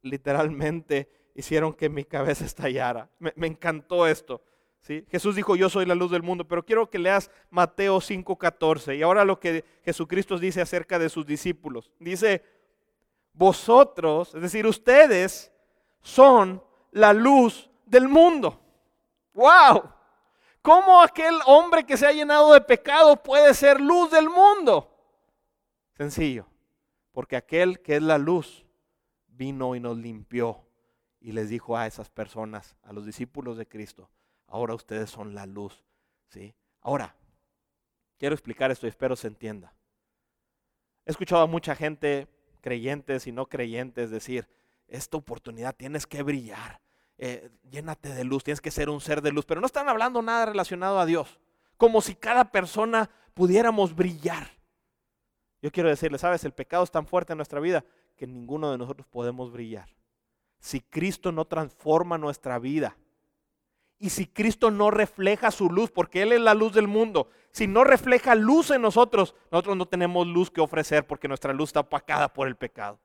literalmente 0.03 1.09
hicieron 1.35 1.73
que 1.73 1.89
mi 1.89 2.05
cabeza 2.05 2.45
estallara. 2.45 3.09
Me, 3.19 3.47
encantó 3.47 4.07
esto. 4.07 4.43
¿sí? 4.81 5.05
Jesús 5.11 5.37
dijo, 5.37 5.57
yo 5.57 5.69
soy 5.69 5.87
la 5.87 5.95
luz 5.95 6.11
del 6.11 6.23
mundo, 6.23 6.47
pero 6.47 6.65
quiero 6.65 6.89
que 6.91 6.99
leas 6.99 7.31
Mateo 7.51 7.99
5:14. 7.99 8.97
Y 8.97 9.03
ahora 9.03 9.25
lo 9.25 9.41
que 9.41 9.65
Jesucristo 9.85 10.39
dice 10.39 10.61
acerca 10.61 10.99
de 10.99 11.09
sus 11.09 11.27
discípulos. 11.27 11.91
Dice, 11.99 12.45
vosotros, 13.33 14.35
es 14.35 14.43
decir, 14.43 14.67
ustedes 14.67 15.51
son 16.01 16.63
la 16.93 17.13
luz 17.13 17.71
del 17.87 18.09
mundo. 18.09 18.61
¡Wow! 19.33 19.91
¿Cómo 20.65 21.03
aquel 21.03 21.35
hombre 21.45 21.85
que 21.85 21.99
se 21.99 22.07
ha 22.07 22.13
llenado 22.13 22.55
de 22.55 22.61
pecado 22.63 23.23
puede 23.23 23.53
ser 23.53 23.83
luz 23.83 24.11
del 24.11 24.31
mundo? 24.31 24.91
Sencillo, 25.93 26.47
porque 27.13 27.37
aquel 27.37 27.83
que 27.83 27.97
es 27.97 28.03
la 28.03 28.17
luz 28.17 28.65
vino 29.27 29.75
y 29.75 29.81
nos 29.81 29.99
limpió 29.99 30.67
y 31.21 31.33
les 31.33 31.51
dijo 31.51 31.77
a 31.77 31.87
esas 31.87 32.09
personas, 32.09 32.79
a 32.83 32.95
los 32.95 33.05
discípulos 33.05 33.59
de 33.59 33.69
Cristo, 33.69 34.09
ahora 34.47 34.75
ustedes 34.75 35.11
son 35.11 35.35
la 35.35 35.45
luz. 35.45 35.85
¿sí? 36.29 36.55
Ahora, 36.81 37.15
quiero 38.17 38.35
explicar 38.35 38.71
esto 38.71 38.87
y 38.87 38.89
espero 38.89 39.17
se 39.17 39.29
entienda. 39.29 39.75
He 41.05 41.11
escuchado 41.11 41.43
a 41.43 41.47
mucha 41.47 41.77
gente, 41.77 42.27
creyentes 42.63 43.27
y 43.27 43.33
no 43.33 43.51
creyentes, 43.51 44.11
decir, 44.11 44.49
esta 44.89 45.19
oportunidad 45.19 45.77
tienes 45.77 46.07
que 46.07 46.23
brillar, 46.23 46.81
eh, 47.19 47.51
llénate 47.71 48.09
de 48.09 48.25
luz, 48.25 48.45
tienes 48.45 48.61
que 48.61 48.71
ser 48.71 48.91
un 48.91 49.01
ser 49.01 49.23
de 49.23 49.33
luz, 49.33 49.45
pero 49.45 49.61
no 49.61 49.67
están 49.67 49.89
hablando 49.89 50.23
nada 50.23 50.47
relacionado 50.47 50.99
a 50.99 51.07
Dios, 51.07 51.39
como 51.77 52.01
si 52.01 52.15
cada 52.15 52.51
persona 52.51 53.11
pudiéramos 53.35 53.95
brillar. 53.95 54.51
Yo 55.63 55.71
quiero 55.71 55.89
decirle, 55.89 56.19
sabes, 56.19 56.45
el 56.45 56.53
pecado 56.53 56.85
es 56.85 56.91
tan 56.91 57.07
fuerte 57.07 57.33
en 57.33 57.39
nuestra 57.39 57.61
vida 57.61 57.85
que 58.17 58.27
ninguno 58.27 58.71
de 58.71 58.79
nosotros 58.79 59.07
podemos 59.07 59.51
brillar 59.53 59.89
si 60.65 60.81
Cristo 60.81 61.31
no 61.31 61.45
transforma 61.45 62.17
nuestra 62.17 62.59
vida 62.59 62.97
y 63.99 64.09
si 64.09 64.27
Cristo 64.27 64.71
no 64.71 64.91
refleja 64.91 65.51
su 65.51 65.69
luz, 65.69 65.91
porque 65.91 66.23
Él 66.23 66.33
es 66.33 66.41
la 66.41 66.55
luz 66.55 66.73
del 66.73 66.89
mundo, 66.89 67.29
si 67.51 67.67
no 67.67 67.85
refleja 67.85 68.35
luz 68.35 68.71
en 68.71 68.81
nosotros, 68.81 69.35
nosotros 69.51 69.77
no 69.77 69.85
tenemos 69.85 70.27
luz 70.27 70.51
que 70.51 70.63
ofrecer 70.63 71.07
porque 71.07 71.29
nuestra 71.29 71.53
luz 71.53 71.69
está 71.69 71.81
opacada 71.81 72.33
por 72.33 72.49
el 72.49 72.57
pecado. 72.57 72.99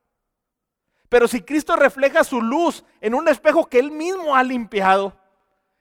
Pero 1.10 1.28
si 1.28 1.42
Cristo 1.42 1.76
refleja 1.76 2.24
su 2.24 2.42
luz 2.42 2.86
en 3.02 3.16
un 3.16 3.28
espejo 3.28 3.66
que 3.66 3.80
Él 3.80 3.92
mismo 3.92 4.36
ha 4.36 4.44
limpiado, 4.44 5.18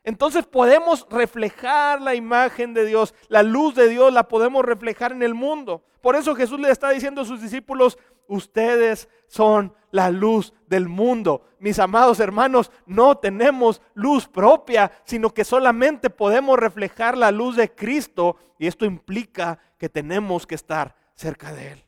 entonces 0.04 0.46
podemos 0.46 1.06
reflejar 1.10 2.00
la 2.00 2.14
imagen 2.14 2.72
de 2.72 2.86
Dios, 2.86 3.14
la 3.28 3.42
luz 3.42 3.74
de 3.74 3.88
Dios 3.88 4.10
la 4.10 4.26
podemos 4.26 4.64
reflejar 4.64 5.12
en 5.12 5.22
el 5.22 5.34
mundo. 5.34 5.84
Por 6.00 6.16
eso 6.16 6.34
Jesús 6.34 6.58
le 6.58 6.70
está 6.70 6.88
diciendo 6.90 7.20
a 7.20 7.26
sus 7.26 7.42
discípulos, 7.42 7.98
ustedes 8.26 9.08
son 9.26 9.74
la 9.90 10.10
luz 10.10 10.54
del 10.66 10.88
mundo. 10.88 11.42
Mis 11.58 11.78
amados 11.78 12.20
hermanos, 12.20 12.70
no 12.86 13.18
tenemos 13.18 13.82
luz 13.92 14.26
propia, 14.26 14.92
sino 15.04 15.34
que 15.34 15.44
solamente 15.44 16.08
podemos 16.08 16.58
reflejar 16.58 17.18
la 17.18 17.30
luz 17.30 17.56
de 17.56 17.74
Cristo 17.74 18.36
y 18.58 18.66
esto 18.66 18.86
implica 18.86 19.58
que 19.76 19.88
tenemos 19.88 20.46
que 20.46 20.54
estar 20.54 20.94
cerca 21.14 21.52
de 21.52 21.72
Él. 21.72 21.87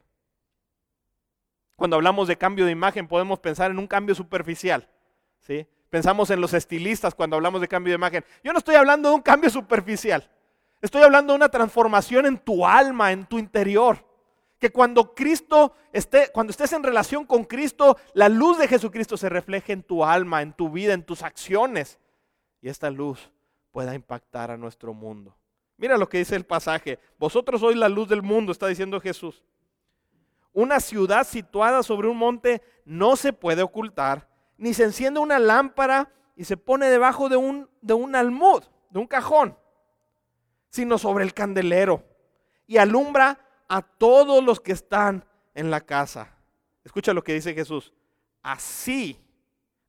Cuando 1.81 1.97
hablamos 1.97 2.29
de 2.29 2.37
cambio 2.37 2.67
de 2.67 2.73
imagen 2.73 3.09
podemos 3.09 3.39
pensar 3.39 3.71
en 3.71 3.79
un 3.79 3.87
cambio 3.87 4.15
superficial, 4.15 4.87
¿sí? 5.39 5.67
Pensamos 5.89 6.29
en 6.29 6.39
los 6.39 6.53
estilistas 6.53 7.15
cuando 7.15 7.37
hablamos 7.37 7.63
de 7.63 7.69
cambio 7.69 7.93
de 7.93 7.95
imagen. 7.95 8.23
Yo 8.45 8.53
no 8.53 8.59
estoy 8.59 8.75
hablando 8.75 9.09
de 9.09 9.15
un 9.15 9.23
cambio 9.23 9.49
superficial. 9.49 10.31
Estoy 10.83 11.01
hablando 11.01 11.33
de 11.33 11.39
una 11.39 11.49
transformación 11.49 12.27
en 12.27 12.37
tu 12.37 12.67
alma, 12.67 13.13
en 13.13 13.25
tu 13.25 13.39
interior. 13.39 14.05
Que 14.59 14.71
cuando 14.71 15.15
Cristo 15.15 15.73
esté, 15.91 16.29
cuando 16.35 16.51
estés 16.51 16.71
en 16.75 16.83
relación 16.83 17.25
con 17.25 17.45
Cristo, 17.45 17.97
la 18.13 18.29
luz 18.29 18.59
de 18.59 18.69
Jesucristo 18.69 19.17
se 19.17 19.31
refleje 19.31 19.73
en 19.73 19.83
tu 19.83 20.05
alma, 20.05 20.43
en 20.43 20.53
tu 20.53 20.69
vida, 20.69 20.93
en 20.93 21.03
tus 21.03 21.23
acciones. 21.23 21.99
Y 22.61 22.69
esta 22.69 22.91
luz 22.91 23.31
pueda 23.71 23.95
impactar 23.95 24.51
a 24.51 24.59
nuestro 24.59 24.93
mundo. 24.93 25.35
Mira 25.79 25.97
lo 25.97 26.11
que 26.11 26.19
dice 26.19 26.37
el 26.37 26.45
pasaje. 26.45 26.99
Vosotros 27.19 27.63
sois 27.63 27.79
la 27.79 27.89
luz 27.89 28.07
del 28.07 28.21
mundo, 28.21 28.53
está 28.53 28.67
diciendo 28.67 29.01
Jesús. 29.01 29.43
Una 30.53 30.81
ciudad 30.81 31.27
situada 31.27 31.83
sobre 31.83 32.09
un 32.09 32.17
monte 32.17 32.63
no 32.85 33.17
se 33.17 33.33
puede 33.33 33.63
ocultar 33.63 34.29
ni 34.61 34.75
se 34.75 34.85
enciende 34.85 35.21
una 35.21 35.39
lámpara 35.39 36.13
y 36.37 36.45
se 36.45 36.59
pone 36.59 36.91
debajo 36.91 37.31
de 37.31 37.37
un, 37.37 37.71
de 37.81 37.95
un 37.95 38.15
almud, 38.15 38.63
de 38.91 38.99
un 38.99 39.07
cajón, 39.07 39.57
sino 40.69 40.99
sobre 40.99 41.25
el 41.25 41.33
candelero 41.33 42.05
y 42.67 42.77
alumbra 42.77 43.39
a 43.69 43.81
todos 43.81 44.45
los 44.45 44.61
que 44.61 44.73
están 44.73 45.25
en 45.55 45.71
la 45.71 45.81
casa. 45.81 46.37
Escucha 46.85 47.15
lo 47.15 47.25
que 47.25 47.33
dice 47.33 47.55
Jesús. 47.55 47.95
Así, 48.43 49.19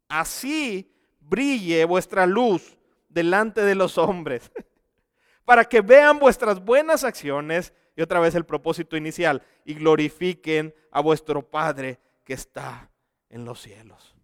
así 0.07 0.89
brille 1.19 1.83
vuestra 1.83 2.25
luz 2.25 2.77
delante 3.09 3.61
de 3.61 3.75
los 3.75 3.97
hombres, 3.97 4.51
para 5.43 5.65
que 5.65 5.81
vean 5.81 6.17
vuestras 6.17 6.63
buenas 6.63 7.03
acciones 7.03 7.73
otra 8.01 8.19
vez 8.19 8.35
el 8.35 8.45
propósito 8.45 8.97
inicial 8.97 9.43
y 9.65 9.73
glorifiquen 9.73 10.73
a 10.91 11.01
vuestro 11.01 11.49
Padre 11.49 11.99
que 12.23 12.33
está 12.33 12.91
en 13.29 13.45
los 13.45 13.61
cielos. 13.61 14.15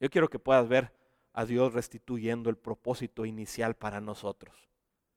Yo 0.00 0.10
quiero 0.10 0.28
que 0.28 0.38
puedas 0.38 0.68
ver 0.68 0.92
a 1.32 1.44
Dios 1.44 1.72
restituyendo 1.72 2.50
el 2.50 2.56
propósito 2.56 3.24
inicial 3.24 3.74
para 3.74 4.00
nosotros. 4.00 4.68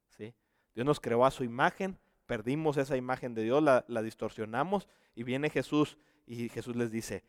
¿sí? 0.10 0.34
Dios 0.74 0.86
nos 0.86 1.00
creó 1.00 1.26
a 1.26 1.32
su 1.32 1.44
imagen, 1.44 1.98
perdimos 2.26 2.78
esa 2.78 2.98
imagen 2.98 3.34
de 3.34 3.44
Dios, 3.44 3.64
la, 3.64 3.86
la 3.88 4.02
distorsionamos 4.02 4.88
y 5.16 5.24
viene 5.24 5.50
Jesús 5.50 5.98
y 6.26 6.50
Jesús 6.50 6.76
les 6.76 6.92
dice, 6.92 7.24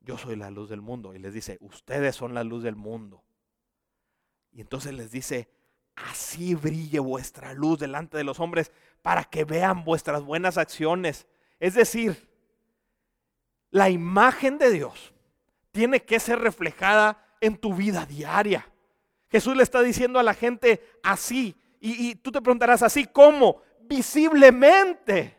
yo 0.00 0.18
soy 0.18 0.36
la 0.36 0.50
luz 0.50 0.68
del 0.68 0.80
mundo. 0.80 1.14
Y 1.14 1.18
les 1.18 1.34
dice, 1.34 1.58
ustedes 1.60 2.16
son 2.16 2.34
la 2.34 2.44
luz 2.44 2.62
del 2.62 2.76
mundo. 2.76 3.22
Y 4.52 4.60
entonces 4.60 4.92
les 4.94 5.10
dice, 5.10 5.48
así 5.96 6.54
brille 6.54 6.98
vuestra 6.98 7.52
luz 7.54 7.78
delante 7.78 8.16
de 8.16 8.24
los 8.24 8.40
hombres 8.40 8.72
para 9.02 9.24
que 9.24 9.44
vean 9.44 9.84
vuestras 9.84 10.22
buenas 10.22 10.58
acciones. 10.58 11.26
Es 11.60 11.74
decir, 11.74 12.28
la 13.70 13.90
imagen 13.90 14.58
de 14.58 14.70
Dios 14.70 15.12
tiene 15.70 16.02
que 16.02 16.20
ser 16.20 16.38
reflejada 16.38 17.24
en 17.40 17.56
tu 17.56 17.74
vida 17.74 18.06
diaria. 18.06 18.68
Jesús 19.30 19.56
le 19.56 19.62
está 19.62 19.82
diciendo 19.82 20.18
a 20.18 20.22
la 20.22 20.34
gente 20.34 20.86
así. 21.02 21.56
Y, 21.80 22.14
tú 22.16 22.30
te 22.30 22.40
preguntarás, 22.40 22.82
¿así 22.82 23.06
cómo? 23.06 23.62
Visiblemente. 23.80 25.36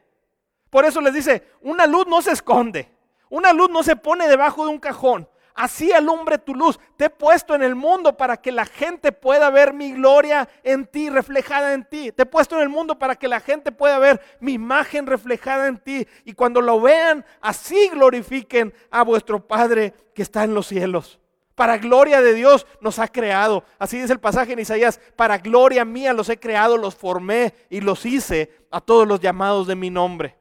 Por 0.70 0.84
eso 0.84 0.99
les 0.99 1.14
dice, 1.14 1.43
una 1.62 1.86
luz 1.86 2.08
no 2.08 2.22
se 2.22 2.32
esconde. 2.32 2.91
Una 3.30 3.54
luz 3.54 3.70
no 3.70 3.84
se 3.84 3.95
pone 3.95 4.28
debajo 4.28 4.66
de 4.66 4.72
un 4.72 4.80
cajón. 4.80 5.30
Así 5.56 5.91
alumbre 5.91 6.38
tu 6.38 6.56
luz. 6.56 6.80
Te 6.97 7.06
he 7.06 7.10
puesto 7.10 7.54
en 7.54 7.62
el 7.62 7.76
mundo 7.76 8.18
para 8.18 8.38
que 8.38 8.51
la 8.51 8.66
gente 8.66 9.12
pueda 9.12 9.49
ver 9.49 9.74
mi 9.74 9.93
gloria 9.93 10.49
en 10.64 10.88
ti, 10.88 11.10
reflejada 11.10 11.74
en 11.74 11.86
ti. 11.86 12.12
Te 12.12 12.24
he 12.24 12.26
puesto 12.26 12.56
en 12.56 12.64
el 12.64 12.70
mundo 12.70 12.97
para 12.97 13.16
que 13.16 13.28
la 13.28 13.39
gente 13.39 13.72
pueda 13.72 13.99
ver 13.99 14.20
mi 14.39 14.54
imagen 14.54 15.06
reflejada 15.06 15.68
en 15.68 15.78
ti. 15.78 16.08
Y 16.26 16.34
cuando 16.34 16.62
lo 16.62 16.82
vean, 16.82 17.24
así 17.41 17.89
glorifiquen 17.89 18.74
a 18.89 19.04
vuestro 19.04 19.45
Padre 19.45 19.93
que 20.16 20.24
está 20.24 20.43
en 20.43 20.56
los 20.56 20.68
cielos. 20.68 21.20
Para 21.56 21.78
gloria 21.78 22.20
de 22.22 22.34
Dios 22.34 22.66
nos 22.82 22.97
ha 22.97 23.08
creado. 23.08 23.64
Así 23.78 23.99
dice 23.99 24.14
el 24.14 24.20
pasaje 24.20 24.54
en 24.54 24.60
Isaías. 24.60 24.99
Para 25.16 25.38
gloria 25.38 25.86
mía 25.86 26.14
los 26.14 26.30
he 26.30 26.39
creado, 26.39 26.78
los 26.78 26.95
formé 26.95 27.54
y 27.70 27.82
los 27.82 28.06
hice 28.06 28.51
a 28.72 28.82
todos 28.82 29.08
los 29.08 29.20
llamados 29.20 29.68
de 29.68 29.76
mi 29.76 29.91
nombre. 29.91 30.36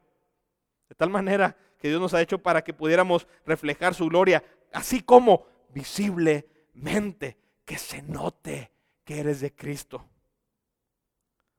De 0.89 0.95
tal 0.95 1.11
manera 1.11 1.55
que 1.79 1.89
Dios 1.89 2.01
nos 2.01 2.15
ha 2.15 2.23
hecho 2.23 2.39
para 2.39 2.63
que 2.63 2.73
pudiéramos 2.73 3.27
reflejar 3.45 3.93
su 3.95 4.07
gloria 4.07 4.43
así 4.73 5.03
como 5.03 5.47
visiblemente, 5.73 7.39
que 7.65 7.79
se 7.79 8.03
note 8.03 8.73
que 9.05 9.21
eres 9.21 9.41
de 9.41 9.55
Cristo. 9.55 10.05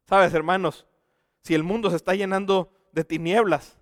Sabes, 0.07 0.33
hermanos, 0.33 0.85
si 1.41 1.55
el 1.55 1.63
mundo 1.63 1.89
se 1.89 1.95
está 1.95 2.13
llenando 2.13 2.71
de 2.91 3.03
tinieblas, 3.03 3.77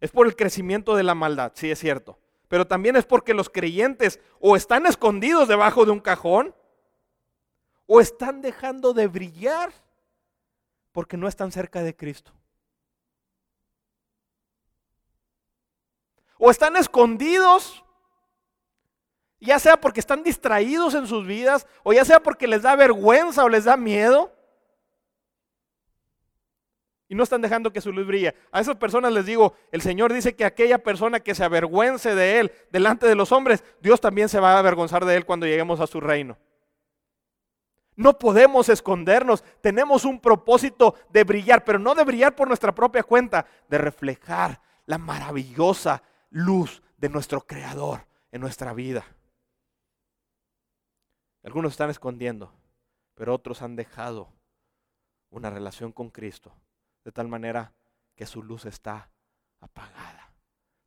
es 0.00 0.10
por 0.10 0.26
el 0.26 0.36
crecimiento 0.36 0.96
de 0.96 1.02
la 1.02 1.14
maldad, 1.14 1.52
sí 1.54 1.70
es 1.70 1.78
cierto, 1.78 2.18
pero 2.48 2.66
también 2.66 2.96
es 2.96 3.06
porque 3.06 3.34
los 3.34 3.48
creyentes 3.48 4.20
o 4.40 4.56
están 4.56 4.86
escondidos 4.86 5.48
debajo 5.48 5.84
de 5.84 5.92
un 5.92 6.00
cajón 6.00 6.54
o 7.86 8.00
están 8.00 8.42
dejando 8.42 8.92
de 8.92 9.06
brillar 9.06 9.72
porque 10.92 11.16
no 11.16 11.28
están 11.28 11.52
cerca 11.52 11.82
de 11.82 11.94
Cristo. 11.94 12.32
O 16.38 16.50
están 16.50 16.76
escondidos 16.76 17.84
ya 19.40 19.58
sea 19.58 19.80
porque 19.80 20.00
están 20.00 20.22
distraídos 20.22 20.94
en 20.94 21.06
sus 21.06 21.26
vidas, 21.26 21.66
o 21.82 21.92
ya 21.92 22.04
sea 22.04 22.20
porque 22.20 22.46
les 22.46 22.62
da 22.62 22.74
vergüenza 22.76 23.44
o 23.44 23.48
les 23.48 23.64
da 23.64 23.76
miedo, 23.76 24.32
y 27.08 27.14
no 27.14 27.22
están 27.22 27.40
dejando 27.40 27.72
que 27.72 27.80
su 27.80 27.92
luz 27.92 28.06
brille. 28.06 28.34
A 28.50 28.60
esas 28.60 28.76
personas 28.76 29.12
les 29.12 29.26
digo, 29.26 29.54
el 29.70 29.80
Señor 29.80 30.12
dice 30.12 30.34
que 30.34 30.44
aquella 30.44 30.78
persona 30.78 31.20
que 31.20 31.34
se 31.34 31.44
avergüence 31.44 32.14
de 32.14 32.40
Él 32.40 32.52
delante 32.72 33.06
de 33.06 33.14
los 33.14 33.30
hombres, 33.32 33.62
Dios 33.80 34.00
también 34.00 34.28
se 34.28 34.40
va 34.40 34.54
a 34.54 34.58
avergonzar 34.58 35.04
de 35.04 35.16
Él 35.16 35.24
cuando 35.24 35.46
lleguemos 35.46 35.80
a 35.80 35.86
su 35.86 36.00
reino. 36.00 36.36
No 37.94 38.18
podemos 38.18 38.68
escondernos, 38.68 39.42
tenemos 39.60 40.04
un 40.04 40.20
propósito 40.20 40.96
de 41.10 41.24
brillar, 41.24 41.64
pero 41.64 41.78
no 41.78 41.94
de 41.94 42.04
brillar 42.04 42.34
por 42.34 42.48
nuestra 42.48 42.74
propia 42.74 43.02
cuenta, 43.02 43.46
de 43.68 43.78
reflejar 43.78 44.60
la 44.84 44.98
maravillosa 44.98 46.02
luz 46.30 46.82
de 46.98 47.08
nuestro 47.08 47.40
Creador 47.40 48.06
en 48.32 48.40
nuestra 48.40 48.74
vida. 48.74 49.04
Algunos 51.46 51.74
están 51.74 51.90
escondiendo, 51.90 52.52
pero 53.14 53.32
otros 53.32 53.62
han 53.62 53.76
dejado 53.76 54.32
una 55.30 55.48
relación 55.48 55.92
con 55.92 56.10
Cristo 56.10 56.52
de 57.04 57.12
tal 57.12 57.28
manera 57.28 57.72
que 58.16 58.26
su 58.26 58.42
luz 58.42 58.64
está 58.64 59.12
apagada. 59.60 60.34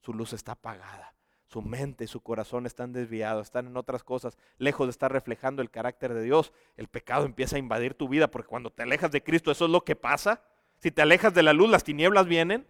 Su 0.02 0.14
luz 0.14 0.34
está 0.34 0.52
apagada. 0.52 1.16
Su 1.46 1.62
mente 1.62 2.04
y 2.04 2.08
su 2.08 2.20
corazón 2.20 2.66
están 2.66 2.92
desviados, 2.92 3.48
están 3.48 3.68
en 3.68 3.78
otras 3.78 4.04
cosas, 4.04 4.38
lejos 4.58 4.88
de 4.88 4.92
estar 4.92 5.14
reflejando 5.14 5.62
el 5.62 5.72
carácter 5.72 6.14
de 6.14 6.24
Dios. 6.24 6.52
El 6.76 6.90
pecado 6.90 7.26
empieza 7.26 7.56
a 7.56 7.60
invadir 7.60 7.94
tu 7.94 8.10
vida 8.10 8.30
porque 8.30 8.50
cuando 8.50 8.70
te 8.70 8.84
alejas 8.84 9.12
de 9.12 9.24
Cristo, 9.24 9.52
eso 9.52 9.64
es 9.64 9.72
lo 9.72 9.86
que 9.86 9.96
pasa. 9.96 10.44
Si 10.80 10.92
te 10.92 11.02
alejas 11.02 11.34
de 11.34 11.44
la 11.44 11.54
luz, 11.54 11.70
las 11.70 11.86
tinieblas 11.86 12.26
vienen. 12.26 12.68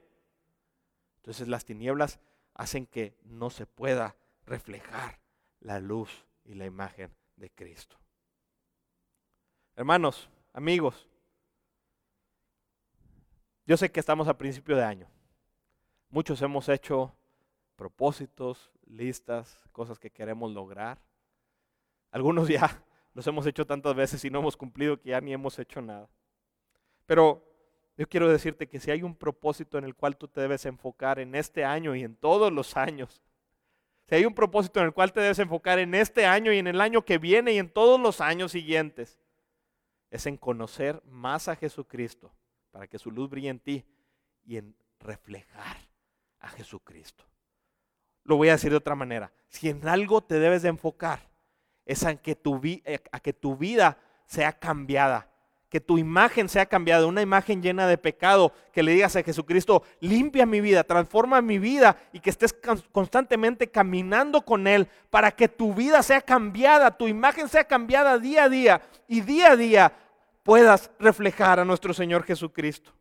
Entonces 1.15 1.47
las 1.47 1.65
tinieblas 1.65 2.19
hacen 2.53 2.85
que 2.85 3.17
no 3.23 3.49
se 3.49 3.65
pueda 3.65 4.15
reflejar 4.45 5.19
la 5.59 5.79
luz 5.79 6.27
y 6.45 6.53
la 6.53 6.67
imagen 6.67 7.18
de 7.39 7.49
Cristo. 7.49 7.97
Hermanos, 9.75 10.29
amigos, 10.53 11.07
yo 13.65 13.77
sé 13.77 13.89
que 13.91 13.99
estamos 13.99 14.27
a 14.27 14.37
principio 14.37 14.75
de 14.75 14.83
año. 14.83 15.07
Muchos 16.09 16.41
hemos 16.41 16.67
hecho 16.69 17.15
propósitos, 17.75 18.71
listas, 18.85 19.67
cosas 19.71 19.97
que 19.97 20.09
queremos 20.09 20.51
lograr. 20.51 20.99
Algunos 22.11 22.47
ya 22.49 22.83
los 23.13 23.25
hemos 23.27 23.45
hecho 23.45 23.65
tantas 23.65 23.95
veces 23.95 24.23
y 24.25 24.29
no 24.29 24.39
hemos 24.39 24.57
cumplido 24.57 24.99
que 24.99 25.09
ya 25.09 25.21
ni 25.21 25.33
hemos 25.33 25.57
hecho 25.59 25.81
nada. 25.81 26.09
Pero 27.05 27.43
yo 27.95 28.07
quiero 28.07 28.29
decirte 28.29 28.67
que 28.67 28.79
si 28.79 28.91
hay 28.91 29.03
un 29.03 29.15
propósito 29.15 29.77
en 29.77 29.85
el 29.85 29.95
cual 29.95 30.17
tú 30.17 30.27
te 30.27 30.41
debes 30.41 30.65
enfocar 30.65 31.19
en 31.19 31.35
este 31.35 31.63
año 31.63 31.95
y 31.95 32.03
en 32.03 32.15
todos 32.15 32.51
los 32.51 32.75
años, 32.75 33.21
si 34.09 34.15
hay 34.15 34.25
un 34.25 34.33
propósito 34.33 34.79
en 34.79 34.87
el 34.87 34.93
cual 34.93 35.13
te 35.13 35.21
debes 35.21 35.37
enfocar 35.37 35.77
en 35.77 35.93
este 35.93 36.25
año 36.25 36.51
y 36.51 36.57
en 36.57 36.65
el 36.65 36.81
año 36.81 37.05
que 37.05 37.19
viene 37.19 37.51
y 37.51 37.59
en 37.59 37.69
todos 37.69 37.99
los 37.99 38.21
años 38.21 38.51
siguientes, 38.51 39.19
es 40.09 40.25
en 40.25 40.35
conocer 40.35 41.03
más 41.05 41.47
a 41.47 41.55
Jesucristo 41.55 42.33
para 42.71 42.87
que 42.87 42.97
su 42.97 43.11
luz 43.11 43.29
brille 43.29 43.49
en 43.49 43.59
ti 43.59 43.85
y 44.47 44.57
en 44.57 44.75
reflejar 44.99 45.77
a 46.39 46.49
Jesucristo. 46.49 47.23
Lo 48.23 48.35
voy 48.35 48.49
a 48.49 48.53
decir 48.53 48.71
de 48.71 48.77
otra 48.77 48.95
manera. 48.95 49.31
Si 49.47 49.69
en 49.69 49.87
algo 49.87 50.21
te 50.21 50.39
debes 50.39 50.63
de 50.63 50.69
enfocar, 50.69 51.29
es 51.85 52.03
a 52.03 52.15
que 52.15 52.35
tu, 52.35 52.59
eh, 52.63 52.99
que 53.21 53.33
tu 53.33 53.57
vida 53.57 53.99
sea 54.25 54.53
cambiada, 54.53 55.31
que 55.69 55.79
tu 55.79 55.97
imagen 55.97 56.49
sea 56.49 56.65
cambiada, 56.65 57.05
una 57.05 57.21
imagen 57.21 57.61
llena 57.61 57.85
de 57.87 57.97
pecado, 57.97 58.51
que 58.73 58.81
le 58.81 58.93
digas 58.93 59.15
a 59.15 59.23
Jesucristo, 59.23 59.83
limpia 59.99 60.45
mi 60.45 60.61
vida, 60.61 60.83
transforma 60.83 61.41
mi 61.41 61.59
vida 61.59 61.95
y 62.11 62.19
que 62.19 62.31
estés 62.31 62.55
constantemente 62.91 63.69
caminando 63.69 64.41
con 64.41 64.65
Él 64.65 64.87
para 65.11 65.31
que 65.31 65.47
tu 65.47 65.73
vida 65.73 66.01
sea 66.01 66.21
cambiada, 66.21 66.97
tu 66.97 67.07
imagen 67.07 67.47
sea 67.47 67.63
cambiada 67.63 68.17
día 68.17 68.45
a 68.45 68.49
día 68.49 68.81
y 69.07 69.21
día 69.21 69.51
a 69.51 69.55
día 69.55 69.93
puedas 70.41 70.89
reflejar 70.99 71.59
a 71.59 71.65
nuestro 71.65 71.93
Señor 71.93 72.23
Jesucristo. 72.23 72.91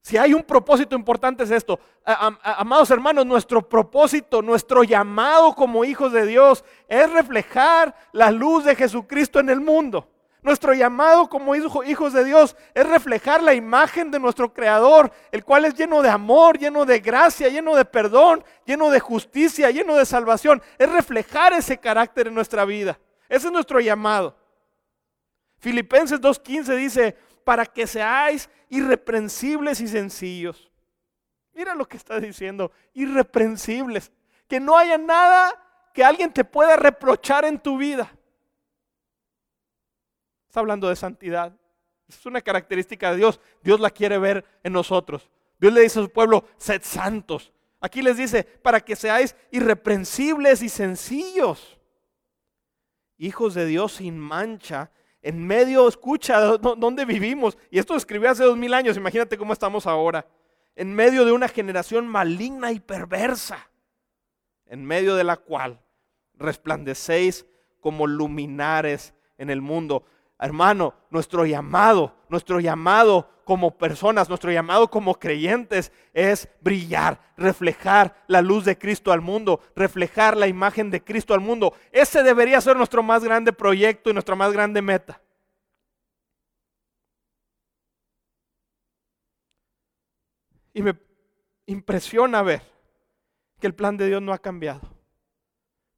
Si 0.00 0.16
hay 0.16 0.32
un 0.32 0.44
propósito 0.44 0.94
importante 0.94 1.42
es 1.42 1.50
esto. 1.50 1.80
Amados 2.04 2.92
hermanos, 2.92 3.26
nuestro 3.26 3.68
propósito, 3.68 4.40
nuestro 4.40 4.84
llamado 4.84 5.52
como 5.56 5.84
hijos 5.84 6.12
de 6.12 6.24
Dios 6.24 6.64
es 6.86 7.10
reflejar 7.10 7.92
la 8.12 8.30
luz 8.30 8.64
de 8.64 8.76
Jesucristo 8.76 9.40
en 9.40 9.50
el 9.50 9.60
mundo. 9.60 10.08
Nuestro 10.46 10.74
llamado 10.74 11.28
como 11.28 11.56
hijos 11.56 12.12
de 12.12 12.22
Dios 12.22 12.54
es 12.72 12.88
reflejar 12.88 13.42
la 13.42 13.52
imagen 13.52 14.12
de 14.12 14.20
nuestro 14.20 14.54
Creador, 14.54 15.10
el 15.32 15.44
cual 15.44 15.64
es 15.64 15.74
lleno 15.74 16.02
de 16.02 16.08
amor, 16.08 16.56
lleno 16.56 16.84
de 16.84 17.00
gracia, 17.00 17.48
lleno 17.48 17.74
de 17.74 17.84
perdón, 17.84 18.44
lleno 18.64 18.88
de 18.90 19.00
justicia, 19.00 19.72
lleno 19.72 19.96
de 19.96 20.06
salvación. 20.06 20.62
Es 20.78 20.88
reflejar 20.88 21.52
ese 21.52 21.78
carácter 21.78 22.28
en 22.28 22.34
nuestra 22.34 22.64
vida. 22.64 22.96
Ese 23.28 23.48
es 23.48 23.52
nuestro 23.52 23.80
llamado. 23.80 24.36
Filipenses 25.58 26.20
2.15 26.20 26.76
dice, 26.76 27.16
para 27.42 27.66
que 27.66 27.84
seáis 27.88 28.48
irreprensibles 28.68 29.80
y 29.80 29.88
sencillos. 29.88 30.70
Mira 31.54 31.74
lo 31.74 31.88
que 31.88 31.96
está 31.96 32.20
diciendo, 32.20 32.70
irreprensibles. 32.94 34.12
Que 34.46 34.60
no 34.60 34.78
haya 34.78 34.96
nada 34.96 35.52
que 35.92 36.04
alguien 36.04 36.32
te 36.32 36.44
pueda 36.44 36.76
reprochar 36.76 37.44
en 37.44 37.58
tu 37.58 37.78
vida. 37.78 38.15
Está 40.56 40.62
hablando 40.62 40.88
de 40.88 40.96
santidad. 40.96 41.54
Es 42.08 42.24
una 42.24 42.40
característica 42.40 43.10
de 43.10 43.18
Dios. 43.18 43.40
Dios 43.62 43.78
la 43.78 43.90
quiere 43.90 44.16
ver 44.16 44.42
en 44.64 44.72
nosotros. 44.72 45.28
Dios 45.58 45.70
le 45.70 45.82
dice 45.82 45.98
a 45.98 46.02
su 46.04 46.08
pueblo, 46.08 46.46
sed 46.56 46.80
santos. 46.82 47.52
Aquí 47.78 48.00
les 48.00 48.16
dice, 48.16 48.42
para 48.42 48.80
que 48.80 48.96
seáis 48.96 49.36
irreprensibles 49.50 50.62
y 50.62 50.70
sencillos. 50.70 51.78
Hijos 53.18 53.52
de 53.52 53.66
Dios 53.66 53.96
sin 53.96 54.18
mancha 54.18 54.90
en 55.20 55.46
medio, 55.46 55.86
escucha, 55.88 56.40
¿dónde 56.40 57.04
vivimos? 57.04 57.58
Y 57.70 57.78
esto 57.78 57.94
escribió 57.94 58.30
hace 58.30 58.44
dos 58.44 58.56
mil 58.56 58.72
años, 58.72 58.96
imagínate 58.96 59.36
cómo 59.36 59.52
estamos 59.52 59.86
ahora. 59.86 60.26
En 60.74 60.94
medio 60.94 61.26
de 61.26 61.32
una 61.32 61.48
generación 61.48 62.08
maligna 62.08 62.72
y 62.72 62.80
perversa, 62.80 63.68
en 64.64 64.86
medio 64.86 65.16
de 65.16 65.24
la 65.24 65.36
cual 65.36 65.82
resplandecéis 66.32 67.44
como 67.78 68.06
luminares 68.06 69.12
en 69.36 69.50
el 69.50 69.60
mundo. 69.60 70.06
Hermano, 70.38 70.94
nuestro 71.10 71.46
llamado, 71.46 72.14
nuestro 72.28 72.60
llamado 72.60 73.30
como 73.44 73.78
personas, 73.78 74.28
nuestro 74.28 74.50
llamado 74.50 74.90
como 74.90 75.14
creyentes 75.14 75.92
es 76.12 76.48
brillar, 76.60 77.20
reflejar 77.36 78.24
la 78.26 78.42
luz 78.42 78.64
de 78.64 78.76
Cristo 78.76 79.12
al 79.12 79.20
mundo, 79.20 79.60
reflejar 79.76 80.36
la 80.36 80.48
imagen 80.48 80.90
de 80.90 81.02
Cristo 81.02 81.32
al 81.32 81.40
mundo. 81.40 81.72
Ese 81.92 82.22
debería 82.24 82.60
ser 82.60 82.76
nuestro 82.76 83.02
más 83.02 83.22
grande 83.22 83.52
proyecto 83.52 84.10
y 84.10 84.12
nuestra 84.12 84.34
más 84.34 84.52
grande 84.52 84.82
meta. 84.82 85.22
Y 90.74 90.82
me 90.82 90.98
impresiona 91.66 92.42
ver 92.42 92.62
que 93.60 93.68
el 93.68 93.74
plan 93.74 93.96
de 93.96 94.08
Dios 94.08 94.20
no 94.20 94.32
ha 94.32 94.38
cambiado. 94.38 94.80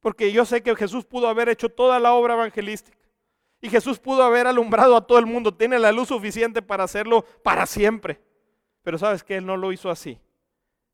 Porque 0.01 0.31
yo 0.33 0.45
sé 0.45 0.63
que 0.63 0.77
Jesús 0.77 1.07
pudo 1.07 1.29
haber 1.29 1.49
hecho 1.49 1.71
toda 1.71 1.99
la 1.99 2.13
obra 2.13 2.35
evangelística. 2.35 2.98
Y 3.61 3.69
Jesús 3.69 3.99
pudo 3.99 4.23
haber 4.23 4.47
alumbrado 4.47 4.97
a 4.97 5.07
todo 5.07 5.19
el 5.19 5.27
mundo. 5.27 5.55
Tiene 5.55 5.79
la 5.79 5.93
luz 5.93 6.09
suficiente 6.09 6.63
para 6.63 6.85
hacerlo 6.85 7.25
para 7.43 7.67
siempre. 7.67 8.23
Pero 8.83 8.99
sabes 8.99 9.25
que 9.25 9.37
Él 9.37 9.47
no 9.47 9.57
lo 9.57 9.73
hizo 9.73 9.91
así, 9.91 10.21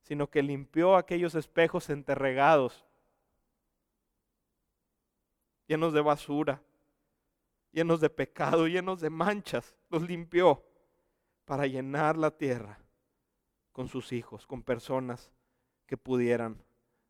sino 0.02 0.30
que 0.30 0.42
limpió 0.42 0.96
aquellos 0.96 1.34
espejos 1.34 1.90
enterregados, 1.90 2.84
llenos 5.66 5.92
de 5.92 6.00
basura, 6.00 6.62
llenos 7.70 8.00
de 8.00 8.10
pecado, 8.10 8.66
llenos 8.66 9.00
de 9.00 9.10
manchas. 9.10 9.76
Los 9.90 10.02
limpió 10.02 10.64
para 11.44 11.66
llenar 11.66 12.16
la 12.16 12.30
tierra 12.30 12.78
con 13.72 13.88
sus 13.88 14.12
hijos, 14.12 14.46
con 14.46 14.62
personas 14.62 15.30
que 15.86 15.96
pudieran 15.96 16.62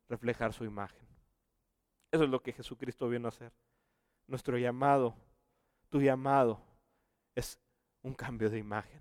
reflejar 0.09 0.51
su 0.51 0.65
imagen. 0.65 1.07
Eso 2.11 2.23
es 2.25 2.29
lo 2.29 2.41
que 2.41 2.53
Jesucristo 2.53 3.07
vino 3.07 3.27
a 3.27 3.29
hacer. 3.29 3.53
Nuestro 4.27 4.57
llamado 4.57 5.15
tu 5.95 6.01
llamado 6.01 6.59
es 7.35 7.57
un 8.01 8.13
cambio 8.13 8.49
de 8.49 8.57
imagen. 8.57 8.99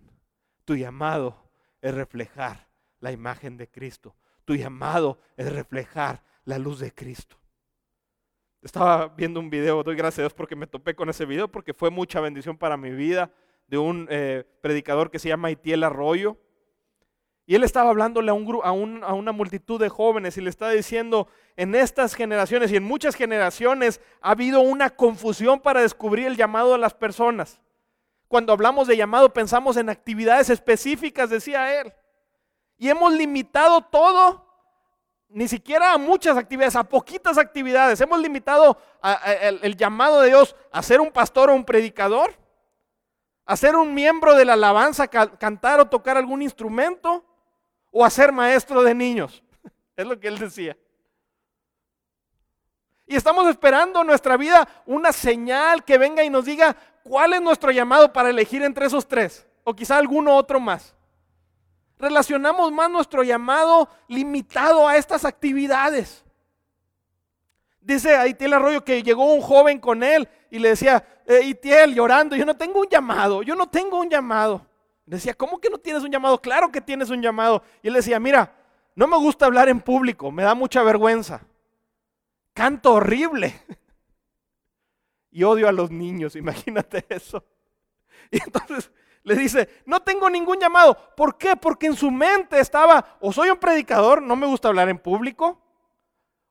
Tu 0.65 0.77
llamado 0.77 1.51
es 1.81 1.93
reflejar 1.93 2.69
la 3.01 3.11
imagen 3.11 3.57
de 3.57 3.69
Cristo. 3.69 4.15
Tu 4.45 4.55
llamado 4.55 5.19
es 5.37 5.53
reflejar 5.53 6.23
la 6.45 6.57
luz 6.57 6.79
de 6.79 6.95
Cristo. 6.95 7.37
Estaba 8.63 9.09
viendo 9.09 9.41
un 9.41 9.51
video, 9.51 9.83
doy 9.83 9.97
gracias 9.97 10.21
a 10.21 10.23
Dios 10.23 10.35
porque 10.35 10.55
me 10.55 10.69
topé 10.69 10.95
con 10.95 11.09
ese 11.09 11.25
video, 11.27 11.51
porque 11.51 11.75
fue 11.75 11.91
mucha 11.91 12.21
bendición 12.21 12.57
para 12.57 12.77
mi 12.77 12.93
vida, 12.93 13.33
de 13.67 13.79
un 13.79 14.07
eh, 14.09 14.45
predicador 14.61 15.11
que 15.11 15.19
se 15.19 15.31
llama 15.31 15.51
Itiel 15.51 15.83
Arroyo. 15.83 16.39
Y 17.47 17.55
él 17.55 17.65
estaba 17.65 17.91
hablándole 17.91 18.31
a, 18.31 18.35
un, 18.35 18.61
a, 18.63 19.09
a, 19.09 19.13
una 19.15 19.33
multitud 19.33 19.81
de 19.81 19.89
jóvenes 19.89 20.37
y 20.37 20.41
le 20.41 20.51
estaba 20.51 20.73
diciendo, 20.73 21.29
en 21.57 21.75
estas 21.75 22.15
generaciones 22.15 22.73
y 22.73 22.77
en 22.77 22.85
muchas 22.85 23.15
generaciones 23.15 24.01
ha 24.23 24.31
habido 24.31 24.61
una 24.61 24.91
confusión 24.91 25.61
para 25.61 25.83
descubrir 25.83 26.27
el 26.27 26.37
llamado 26.37 26.73
de 26.73 26.79
las 26.79 26.95
personas. 26.95 27.61
Cuando 28.29 28.53
hablamos 28.53 28.89
de 28.89 28.97
llamado 28.97 29.33
pensamos 29.33 29.77
en 29.77 29.91
actividades 29.91 30.51
específicas, 30.51 31.31
decía 31.31 31.81
él. 31.81 31.93
Y 32.79 32.89
hemos 32.89 33.13
limitado 33.13 33.83
todo 33.83 34.45
ni 35.29 35.49
siquiera 35.49 35.93
a 35.93 35.99
muchas 35.99 36.37
actividades, 36.37 36.77
a 36.77 36.85
poquitas 36.85 37.39
actividades. 37.39 38.01
Hemos 38.01 38.21
limitado 38.21 38.79
el, 39.41 39.77
llamado 39.77 40.21
de 40.21 40.29
Dios 40.29 40.55
a 40.71 40.83
ser 40.83 41.01
un 41.01 41.11
pastor 41.11 41.51
o 41.51 41.55
un 41.55 41.65
predicador, 41.65 42.33
a 43.45 43.57
ser 43.57 43.75
un 43.75 43.93
miembro 43.95 44.35
de 44.35 44.45
la 44.45 44.53
alabanza, 44.53 45.09
cantar 45.09 45.81
o 45.81 45.87
tocar 45.87 46.17
algún 46.17 46.41
instrumento, 46.41 47.25
o 47.97 48.05
a 48.05 48.11
ser 48.11 48.33
maestro 48.33 48.83
de 48.83 48.95
niños. 48.95 49.43
Es 49.97 50.05
lo 50.05 50.19
que 50.19 50.27
él 50.27 50.37
decía. 50.37 50.77
Y 53.07 53.15
estamos 53.15 53.47
esperando 53.47 54.01
en 54.01 54.09
nuestra 54.09 54.37
vida 54.37 54.67
una 54.87 55.13
señal 55.13 55.85
que 55.85 55.97
venga 55.99 56.25
y 56.25 56.31
nos 56.31 56.45
diga 56.45 56.75
cuál 57.05 57.35
es 57.35 57.41
nuestro 57.41 57.71
llamado 57.71 58.13
para 58.13 58.31
elegir 58.31 58.63
entre 58.63 58.87
esos 58.87 59.07
tres, 59.07 59.47
o 59.63 59.73
quizá 59.73 59.97
alguno 59.97 60.35
otro 60.35 60.59
más. 60.59 60.97
Relacionamos 61.97 62.73
más 62.73 62.91
nuestro 62.91 63.23
llamado 63.23 63.89
limitado 64.09 64.89
a 64.89 64.97
estas 64.97 65.25
actividades. 65.25 66.25
Dice 67.81 68.35
tiene 68.35 68.57
Arroyo 68.57 68.83
que 68.83 69.05
llegó 69.05 69.33
un 69.33 69.43
joven 69.43 69.79
con 69.79 70.03
él 70.03 70.29
y 70.51 70.59
le 70.59 70.71
decía, 70.71 71.05
eh, 71.27 71.57
llorando, 71.95 72.35
yo 72.35 72.45
no 72.45 72.57
tengo 72.57 72.81
un 72.81 72.89
llamado, 72.89 73.45
yo 73.45 73.55
no 73.55 73.69
tengo 73.69 74.01
un 74.01 74.11
llamado. 74.11 74.67
Decía, 75.07 75.35
¿cómo 75.35 75.61
que 75.61 75.69
no 75.69 75.79
tienes 75.79 76.03
un 76.03 76.11
llamado? 76.11 76.41
Claro 76.41 76.73
que 76.73 76.81
tienes 76.81 77.11
un 77.11 77.21
llamado. 77.21 77.63
Y 77.83 77.89
él 77.89 77.95
decía, 77.95 78.19
mira, 78.19 78.55
no 78.95 79.07
me 79.07 79.17
gusta 79.17 79.47
hablar 79.47 79.69
en 79.69 79.81
público, 79.81 80.31
me 80.31 80.43
da 80.43 80.55
mucha 80.55 80.83
vergüenza. 80.83 81.43
Canto 82.53 82.95
horrible. 82.95 83.61
Y 85.37 85.43
odio 85.43 85.69
a 85.69 85.73
los 85.73 85.91
niños, 85.91 86.37
imagínate 86.37 87.05
eso. 87.09 87.45
Y 88.31 88.41
entonces 88.41 88.93
le 89.25 89.35
dice, 89.35 89.69
no 89.85 90.01
tengo 90.01 90.31
ningún 90.31 90.61
llamado. 90.61 90.97
¿Por 91.17 91.37
qué? 91.37 91.57
Porque 91.57 91.87
en 91.87 91.97
su 91.97 92.13
mente 92.13 92.61
estaba, 92.61 93.17
o 93.21 93.33
soy 93.33 93.51
un 93.51 93.59
predicador, 93.59 94.23
no 94.23 94.37
me 94.37 94.47
gusta 94.47 94.69
hablar 94.69 94.89
en 94.89 94.99
público, 94.99 95.61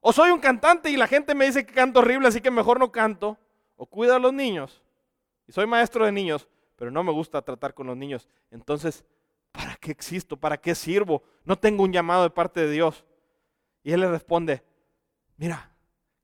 o 0.02 0.12
soy 0.12 0.32
un 0.32 0.40
cantante 0.42 0.90
y 0.90 0.98
la 0.98 1.08
gente 1.08 1.34
me 1.34 1.46
dice 1.46 1.66
que 1.66 1.74
canto 1.74 2.00
horrible, 2.02 2.28
así 2.28 2.42
que 2.42 2.52
mejor 2.52 2.78
no 2.78 2.92
canto, 2.92 3.38
o 3.78 3.86
cuido 3.86 4.16
a 4.16 4.20
los 4.20 4.34
niños, 4.34 4.84
y 5.48 5.54
soy 5.54 5.66
maestro 5.66 6.06
de 6.06 6.12
niños, 6.12 6.50
pero 6.84 6.92
no 6.92 7.02
me 7.02 7.14
gusta 7.14 7.42
tratar 7.42 7.74
con 7.74 7.88
los 7.88 7.96
niños. 7.96 8.28
Entonces, 8.52 9.06
¿para 9.54 9.78
qué 9.78 9.90
existo? 9.90 10.36
¿Para 10.36 10.58
qué 10.58 10.76
sirvo? 10.76 11.24
No 11.46 11.58
tengo 11.58 11.84
un 11.84 11.94
llamado 11.94 12.24
de 12.24 12.30
parte 12.30 12.60
de 12.60 12.70
Dios. 12.70 13.06
Y 13.84 13.94
él 13.94 14.02
le 14.02 14.12
responde, 14.12 14.66
mira, 15.38 15.74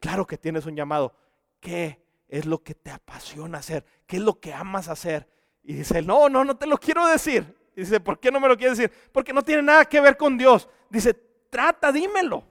claro 0.02 0.28
que 0.28 0.38
tienes 0.38 0.66
un 0.66 0.76
llamado. 0.76 1.16
¿Qué 1.62 2.04
es 2.28 2.46
lo 2.46 2.62
que 2.62 2.76
te 2.76 2.92
apasiona 2.92 3.60
hacer? 3.60 3.86
¿Qué 4.06 4.18
es 4.18 4.22
lo 4.22 4.42
que 4.42 4.54
amas 4.54 4.90
hacer? 4.90 5.30
Y 5.64 5.76
dice, 5.76 6.02
no, 6.02 6.28
no, 6.28 6.44
no 6.44 6.58
te 6.58 6.68
lo 6.68 6.78
quiero 6.78 7.08
decir. 7.08 7.46
Y 7.74 7.80
dice, 7.80 8.02
¿por 8.02 8.20
qué 8.20 8.30
no 8.30 8.42
me 8.42 8.50
lo 8.50 8.58
quieres 8.58 8.78
decir? 8.78 8.94
Porque 9.14 9.32
no 9.32 9.42
tiene 9.42 9.62
nada 9.62 9.86
que 9.86 10.02
ver 10.02 10.18
con 10.18 10.38
Dios. 10.38 10.68
Dice, 10.90 11.14
trata, 11.50 11.90
dímelo. 11.90 12.44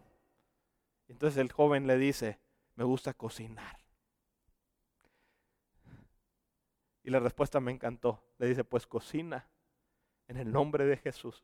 Entonces 1.08 1.36
el 1.36 1.52
joven 1.52 1.86
le 1.86 1.98
dice, 1.98 2.38
me 2.74 2.84
gusta 2.84 3.12
cocinar. 3.12 3.77
Y 7.08 7.10
la 7.10 7.20
respuesta 7.20 7.58
me 7.58 7.72
encantó. 7.72 8.22
Le 8.36 8.48
dice, 8.48 8.64
pues 8.64 8.86
cocina 8.86 9.48
en 10.26 10.36
el 10.36 10.52
nombre 10.52 10.84
de 10.84 10.98
Jesús. 10.98 11.42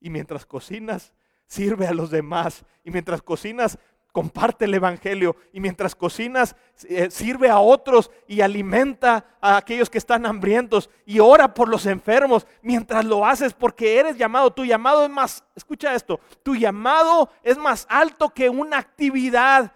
Y 0.00 0.08
mientras 0.08 0.46
cocinas, 0.46 1.12
sirve 1.44 1.86
a 1.86 1.92
los 1.92 2.10
demás. 2.10 2.64
Y 2.82 2.90
mientras 2.90 3.20
cocinas, 3.20 3.78
comparte 4.12 4.64
el 4.64 4.72
Evangelio 4.72 5.36
y 5.52 5.60
mientras 5.60 5.94
cocinas 5.94 6.56
eh, 6.88 7.10
sirve 7.10 7.50
a 7.50 7.58
otros 7.58 8.10
y 8.26 8.40
alimenta 8.40 9.26
a 9.42 9.58
aquellos 9.58 9.90
que 9.90 9.98
están 9.98 10.24
hambrientos 10.24 10.88
y 11.04 11.18
ora 11.18 11.52
por 11.52 11.68
los 11.68 11.84
enfermos 11.84 12.46
mientras 12.62 13.04
lo 13.04 13.26
haces 13.26 13.52
porque 13.52 13.98
eres 13.98 14.16
llamado. 14.16 14.54
Tu 14.54 14.64
llamado 14.64 15.04
es 15.04 15.10
más, 15.10 15.44
escucha 15.54 15.94
esto, 15.94 16.18
tu 16.42 16.56
llamado 16.56 17.28
es 17.42 17.58
más 17.58 17.86
alto 17.90 18.30
que 18.30 18.48
una 18.48 18.78
actividad 18.78 19.70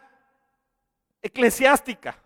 eclesiástica. 1.21 2.17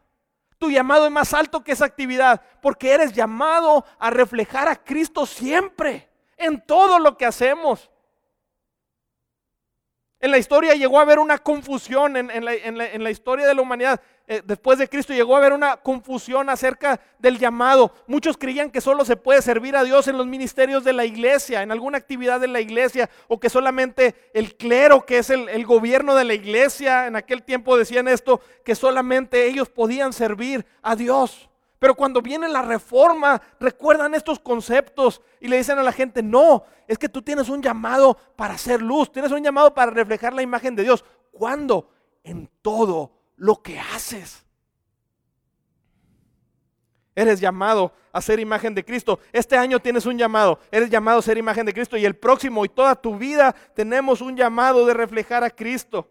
Tu 0.59 0.71
llamado 0.71 1.07
es 1.07 1.13
más 1.13 1.35
alto 1.35 1.63
que 1.63 1.73
esa 1.73 1.85
actividad 1.85 2.41
porque 2.63 2.93
eres 2.93 3.13
llamado 3.13 3.85
a 3.99 4.11
reflejar 4.11 4.69
a 4.69 4.77
Cristo 4.77 5.27
siempre 5.27 6.09
en 6.37 6.61
todo 6.61 6.99
lo 6.99 7.17
que 7.17 7.27
hacemos. 7.27 7.91
En 10.25 10.31
la 10.31 10.39
historia 10.39 10.75
llegó 10.75 10.99
a 10.99 11.03
haber 11.03 11.19
una 11.19 11.37
confusión, 11.37 12.17
en, 12.17 12.45
la, 12.45 13.11
historia 13.11 13.47
de 13.47 13.55
la 13.55 13.61
humanidad, 13.61 14.01
eh, 14.27 14.41
después 14.43 14.79
de 14.79 14.89
Cristo 14.89 15.13
llegó 15.13 15.35
a 15.35 15.39
haber 15.39 15.53
una 15.53 15.77
confusión 15.77 16.49
acerca 16.49 16.99
del 17.19 17.39
llamado. 17.39 17.93
Muchos 18.07 18.39
creían 18.39 18.71
que 18.71 18.81
solo 18.81 19.05
se 19.05 19.17
puede 19.17 19.43
servir 19.43 19.77
a 19.77 19.85
Dios 19.85 20.09
en 20.09 20.17
los 20.17 20.27
ministerios 20.27 20.83
de 20.83 20.95
la 20.95 21.05
iglesia, 21.05 21.63
en 21.63 21.71
alguna 21.71 21.99
actividad 21.99 22.41
de 22.41 22.49
la 22.49 22.61
iglesia, 22.61 23.11
o 23.29 23.39
que 23.39 23.51
solamente 23.51 24.15
el 24.33 24.57
clero, 24.57 25.05
que 25.05 25.19
es 25.19 25.29
el, 25.29 25.51
el 25.51 25.67
gobierno 25.67 26.15
de 26.15 26.25
la 26.25 26.33
iglesia, 26.33 27.07
en 27.07 27.17
aquel 27.17 27.43
tiempo 27.43 27.77
decían 27.77 28.09
esto, 28.09 28.41
que 28.65 28.75
solamente 28.75 29.47
ellos 29.47 29.69
podían 29.69 30.15
servir 30.15 30.65
a 30.81 30.97
Dios. 30.97 31.51
Pero 31.79 31.95
cuando 31.95 32.23
viene 32.23 32.49
la 32.49 32.63
reforma, 32.63 33.43
recuerdan 33.61 34.15
estos 34.15 34.39
conceptos 34.39 35.21
y 35.39 35.49
le 35.49 35.59
dicen 35.59 35.79
a 35.79 35.83
la 35.83 35.93
gente, 35.93 36.23
no, 36.23 36.65
es 36.89 36.97
que 36.97 37.11
tú 37.11 37.21
tienes 37.21 37.51
un 37.51 37.61
llamado 37.61 38.17
para 38.37 38.55
hacer 38.55 38.81
luz, 38.81 39.13
tienes 39.13 39.33
un 39.33 39.45
llamado 39.45 39.75
para 39.75 39.91
reflejar 39.91 40.33
la 40.33 40.41
imagen 40.41 40.75
de 40.75 40.83
Dios. 40.83 41.05
¿Cuándo? 41.31 41.91
En 42.23 42.49
todo 42.63 43.24
lo 43.37 43.63
que 43.63 43.79
haces. 43.79 44.45
Eres 47.15 47.41
llamado 47.41 47.93
a 48.13 48.21
ser 48.21 48.41
imagen 48.41 48.75
de 48.75 48.85
Cristo. 48.85 49.21
Este 49.33 49.57
año 49.57 49.81
tienes 49.81 50.05
un 50.07 50.19
llamado. 50.19 50.59
Eres 50.71 50.91
llamado 50.91 51.21
a 51.21 51.23
ser 51.23 51.39
imagen 51.39 51.65
de 51.65 51.73
Cristo. 51.73 51.97
Y 51.97 52.05
el 52.05 52.17
próximo 52.17 52.65
y 52.65 52.69
toda 52.69 52.95
tu 52.97 53.17
vida 53.17 53.55
tenemos 53.75 54.21
un 54.21 54.37
llamado 54.37 54.85
de 54.85 54.95
reflejar 54.95 55.45
a 55.45 55.51
Cristo. 55.51 56.11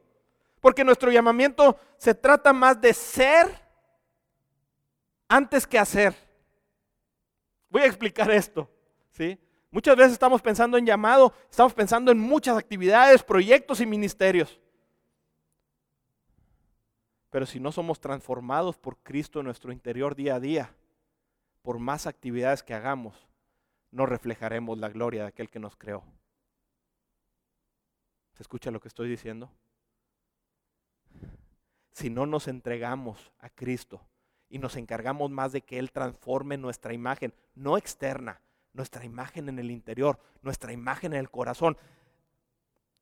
Porque 0.61 0.85
nuestro 0.85 1.11
llamamiento 1.11 1.77
se 1.97 2.15
trata 2.15 2.53
más 2.53 2.79
de 2.79 2.93
ser 2.93 3.47
antes 5.27 5.67
que 5.67 5.77
hacer. 5.77 6.15
Voy 7.69 7.81
a 7.81 7.87
explicar 7.87 8.31
esto, 8.31 8.69
¿sí? 9.11 9.37
Muchas 9.71 9.95
veces 9.95 10.13
estamos 10.13 10.41
pensando 10.41 10.77
en 10.77 10.85
llamado, 10.85 11.33
estamos 11.49 11.73
pensando 11.73 12.11
en 12.11 12.19
muchas 12.19 12.55
actividades, 12.55 13.23
proyectos 13.23 13.81
y 13.81 13.85
ministerios. 13.87 14.59
Pero 17.33 17.47
si 17.47 17.59
no 17.59 17.71
somos 17.71 17.99
transformados 17.99 18.77
por 18.77 18.99
Cristo 18.99 19.39
en 19.39 19.47
nuestro 19.47 19.71
interior 19.71 20.13
día 20.13 20.35
a 20.35 20.39
día, 20.39 20.75
por 21.63 21.79
más 21.79 22.05
actividades 22.05 22.61
que 22.61 22.75
hagamos, 22.75 23.27
no 23.89 24.05
reflejaremos 24.05 24.77
la 24.77 24.89
gloria 24.89 25.23
de 25.23 25.29
aquel 25.29 25.49
que 25.49 25.57
nos 25.57 25.75
creó. 25.75 26.03
¿Se 28.33 28.43
escucha 28.43 28.69
lo 28.69 28.79
que 28.79 28.87
estoy 28.87 29.09
diciendo? 29.09 29.49
Si 31.93 32.11
no 32.11 32.27
nos 32.27 32.47
entregamos 32.47 33.31
a 33.39 33.49
Cristo, 33.49 33.99
y 34.47 34.59
nos 34.59 34.75
encargamos 34.75 35.31
más 35.31 35.53
de 35.53 35.61
que 35.61 35.79
Él 35.79 35.91
transforme 35.91 36.57
nuestra 36.57 36.93
imagen, 36.93 37.33
no 37.55 37.79
externa, 37.79 38.41
nuestra 38.73 39.05
imagen 39.05 39.49
en 39.49 39.57
el 39.57 39.71
interior, 39.71 40.19
nuestra 40.43 40.71
imagen 40.71 41.13
en 41.13 41.19
el 41.19 41.31
corazón. 41.31 41.77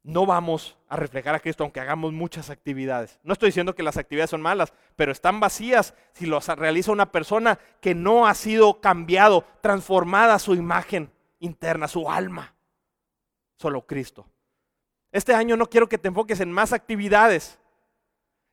No 0.03 0.25
vamos 0.25 0.77
a 0.87 0.95
reflejar 0.95 1.35
a 1.35 1.39
Cristo 1.39 1.63
aunque 1.63 1.79
hagamos 1.79 2.11
muchas 2.11 2.49
actividades. 2.49 3.19
No 3.23 3.33
estoy 3.33 3.49
diciendo 3.49 3.75
que 3.75 3.83
las 3.83 3.97
actividades 3.97 4.31
son 4.31 4.41
malas, 4.41 4.73
pero 4.95 5.11
están 5.11 5.39
vacías 5.39 5.93
si 6.13 6.25
las 6.25 6.47
realiza 6.47 6.91
una 6.91 7.11
persona 7.11 7.59
que 7.81 7.93
no 7.93 8.25
ha 8.25 8.33
sido 8.33 8.81
cambiado, 8.81 9.45
transformada 9.61 10.39
su 10.39 10.55
imagen 10.55 11.11
interna, 11.39 11.87
su 11.87 12.09
alma. 12.09 12.55
Solo 13.57 13.85
Cristo. 13.85 14.25
Este 15.11 15.35
año 15.35 15.55
no 15.55 15.69
quiero 15.69 15.87
que 15.87 15.99
te 15.99 16.07
enfoques 16.07 16.39
en 16.39 16.51
más 16.51 16.73
actividades. 16.73 17.59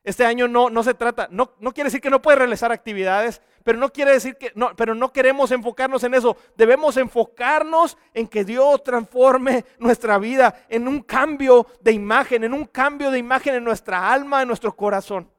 Este 0.03 0.25
año 0.25 0.47
no, 0.47 0.69
no 0.69 0.83
se 0.83 0.93
trata, 0.93 1.27
no, 1.31 1.55
no 1.59 1.73
quiere 1.73 1.87
decir 1.87 2.01
que 2.01 2.09
no 2.09 2.21
puedes 2.21 2.37
realizar 2.37 2.71
actividades, 2.71 3.41
pero 3.69 3.77
no 3.77 3.93
quiere 3.93 4.13
decir 4.13 4.35
que 4.35 4.51
no, 4.55 4.75
pero 4.75 4.95
no 4.95 5.13
queremos 5.13 5.51
enfocarnos 5.51 6.03
en 6.03 6.15
eso. 6.15 6.35
Debemos 6.57 6.97
enfocarnos 6.97 7.99
en 8.15 8.27
que 8.27 8.43
Dios 8.43 8.83
transforme 8.83 9.63
nuestra 9.77 10.17
vida 10.17 10.65
en 10.69 10.87
un 10.87 11.03
cambio 11.03 11.67
de 11.79 11.91
imagen, 11.91 12.43
en 12.43 12.55
un 12.55 12.65
cambio 12.65 13.11
de 13.11 13.19
imagen 13.19 13.53
en 13.53 13.63
nuestra 13.63 14.11
alma, 14.11 14.41
en 14.41 14.47
nuestro 14.47 14.75
corazón. 14.75 15.29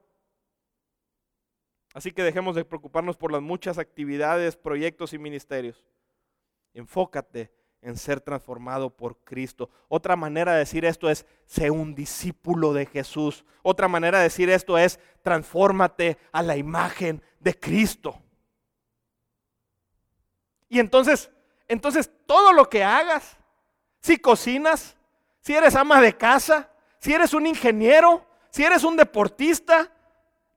Así 1.93 2.13
que 2.13 2.23
dejemos 2.23 2.55
de 2.55 2.63
preocuparnos 2.63 3.17
por 3.17 3.33
las 3.33 3.41
muchas 3.41 3.77
actividades, 3.77 4.55
proyectos 4.55 5.11
y 5.11 5.17
ministerios. 5.17 5.83
Enfócate 6.73 7.51
en 7.81 7.97
ser 7.97 8.21
transformado 8.21 8.89
por 8.89 9.17
Cristo. 9.23 9.69
Otra 9.87 10.15
manera 10.15 10.53
de 10.53 10.59
decir 10.59 10.85
esto 10.85 11.09
es, 11.09 11.25
sé 11.45 11.71
un 11.71 11.95
discípulo 11.95 12.73
de 12.73 12.85
Jesús. 12.85 13.43
Otra 13.63 13.87
manera 13.87 14.19
de 14.19 14.25
decir 14.25 14.49
esto 14.49 14.77
es, 14.77 14.99
transfórmate 15.23 16.17
a 16.31 16.43
la 16.43 16.57
imagen 16.57 17.21
de 17.39 17.57
Cristo. 17.57 18.21
Y 20.69 20.79
entonces, 20.79 21.31
entonces 21.67 22.09
todo 22.25 22.53
lo 22.53 22.69
que 22.69 22.83
hagas, 22.83 23.37
si 23.99 24.17
cocinas, 24.17 24.95
si 25.41 25.53
eres 25.53 25.75
ama 25.75 26.01
de 26.01 26.15
casa, 26.15 26.69
si 26.99 27.13
eres 27.13 27.33
un 27.33 27.47
ingeniero, 27.47 28.25
si 28.51 28.63
eres 28.63 28.83
un 28.83 28.95
deportista, 28.95 29.91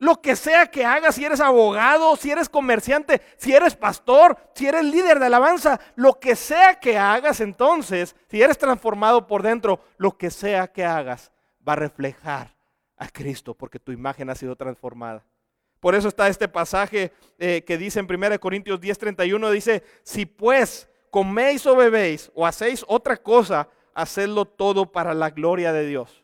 lo 0.05 0.21
que 0.21 0.37
sea 0.37 0.67
que 0.67 0.85
hagas, 0.85 1.15
si 1.15 1.25
eres 1.25 1.41
abogado, 1.41 2.15
si 2.17 2.31
eres 2.31 2.51
comerciante, 2.51 3.23
si 3.39 3.55
eres 3.55 3.75
pastor, 3.75 4.37
si 4.55 4.67
eres 4.67 4.85
líder 4.85 5.19
de 5.19 5.25
alabanza, 5.25 5.81
lo 5.97 6.21
que 6.21 6.37
sea 6.37 6.79
que 6.79 6.99
hagas 6.99 7.41
entonces, 7.41 8.15
si 8.29 8.43
eres 8.43 8.59
transformado 8.59 9.27
por 9.27 9.43
dentro, 9.43 9.81
lo 9.97 10.19
que 10.19 10.31
sea 10.31 10.67
que 10.71 10.85
hagas, 10.85 11.33
va 11.67 11.73
a 11.73 11.77
reflejar 11.77 12.55
a 12.99 13.09
Cristo 13.09 13.55
porque 13.55 13.79
tu 13.79 13.93
imagen 13.93 14.29
ha 14.29 14.35
sido 14.35 14.55
transformada. 14.57 15.25
Por 15.81 15.95
eso 15.95 16.09
está 16.09 16.29
este 16.29 16.49
pasaje 16.49 17.11
eh, 17.39 17.65
que 17.67 17.79
dice 17.79 17.99
en 17.99 18.07
1 18.07 18.39
Corintios 18.41 18.83
10:31, 18.83 19.51
dice, 19.53 19.85
si 20.03 20.27
pues 20.27 20.87
coméis 21.09 21.65
o 21.65 21.77
bebéis 21.77 22.31
o 22.35 22.47
hacéis 22.47 22.85
otra 22.89 23.17
cosa, 23.17 23.71
hacedlo 23.95 24.45
todo 24.45 24.93
para 24.93 25.15
la 25.15 25.31
gloria 25.31 25.73
de 25.73 25.87
Dios. 25.87 26.23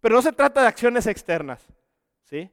Pero 0.00 0.14
no 0.14 0.22
se 0.22 0.32
trata 0.32 0.60
de 0.60 0.68
acciones 0.68 1.08
externas, 1.08 1.66
¿sí? 2.22 2.52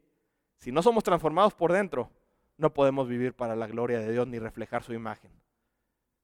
Si 0.63 0.71
no 0.71 0.81
somos 0.81 1.03
transformados 1.03 1.53
por 1.53 1.73
dentro, 1.73 2.09
no 2.55 2.73
podemos 2.73 3.09
vivir 3.09 3.33
para 3.33 3.53
la 3.53 3.67
gloria 3.67 3.99
de 3.99 4.13
Dios 4.13 4.25
ni 4.29 4.39
reflejar 4.39 4.81
su 4.81 4.93
imagen. 4.93 5.29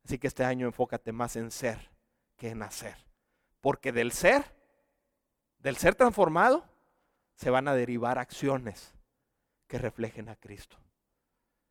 Así 0.05 0.17
que 0.17 0.27
este 0.27 0.45
año 0.45 0.65
enfócate 0.65 1.11
más 1.11 1.35
en 1.35 1.51
ser 1.51 1.91
que 2.37 2.47
en 2.47 2.63
hacer. 2.63 2.95
Porque 3.59 3.91
del 3.91 4.13
ser, 4.13 4.45
del 5.57 5.75
ser 5.75 5.93
transformado, 5.93 6.63
se 7.35 7.49
van 7.49 7.67
a 7.67 7.75
derivar 7.75 8.17
acciones 8.17 8.95
que 9.67 9.77
reflejen 9.77 10.29
a 10.29 10.37
Cristo. 10.37 10.77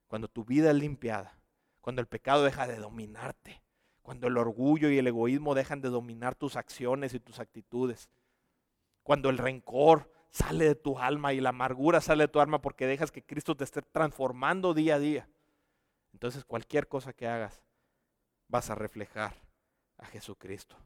Cuando 0.06 0.28
tu 0.28 0.44
vida 0.44 0.68
es 0.68 0.76
limpiada, 0.76 1.38
cuando 1.80 2.02
el 2.02 2.06
pecado 2.06 2.44
deja 2.44 2.66
de 2.66 2.76
dominarte, 2.76 3.62
cuando 4.02 4.26
el 4.26 4.36
orgullo 4.36 4.90
y 4.90 4.98
el 4.98 5.06
egoísmo 5.06 5.54
dejan 5.54 5.80
de 5.80 5.88
dominar 5.88 6.34
tus 6.34 6.54
acciones 6.54 7.14
y 7.14 7.18
tus 7.18 7.40
actitudes, 7.40 8.10
cuando 9.02 9.30
el 9.30 9.38
rencor 9.38 10.17
sale 10.30 10.66
de 10.66 10.74
tu 10.74 10.98
alma 10.98 11.32
y 11.32 11.40
la 11.40 11.50
amargura 11.50 12.00
sale 12.00 12.24
de 12.24 12.28
tu 12.28 12.40
alma 12.40 12.60
porque 12.60 12.86
dejas 12.86 13.10
que 13.10 13.24
Cristo 13.24 13.56
te 13.56 13.64
esté 13.64 13.82
transformando 13.82 14.74
día 14.74 14.96
a 14.96 14.98
día. 14.98 15.28
Entonces 16.12 16.44
cualquier 16.44 16.88
cosa 16.88 17.12
que 17.12 17.26
hagas 17.26 17.62
vas 18.48 18.70
a 18.70 18.74
reflejar 18.74 19.34
a 19.98 20.06
Jesucristo. 20.06 20.76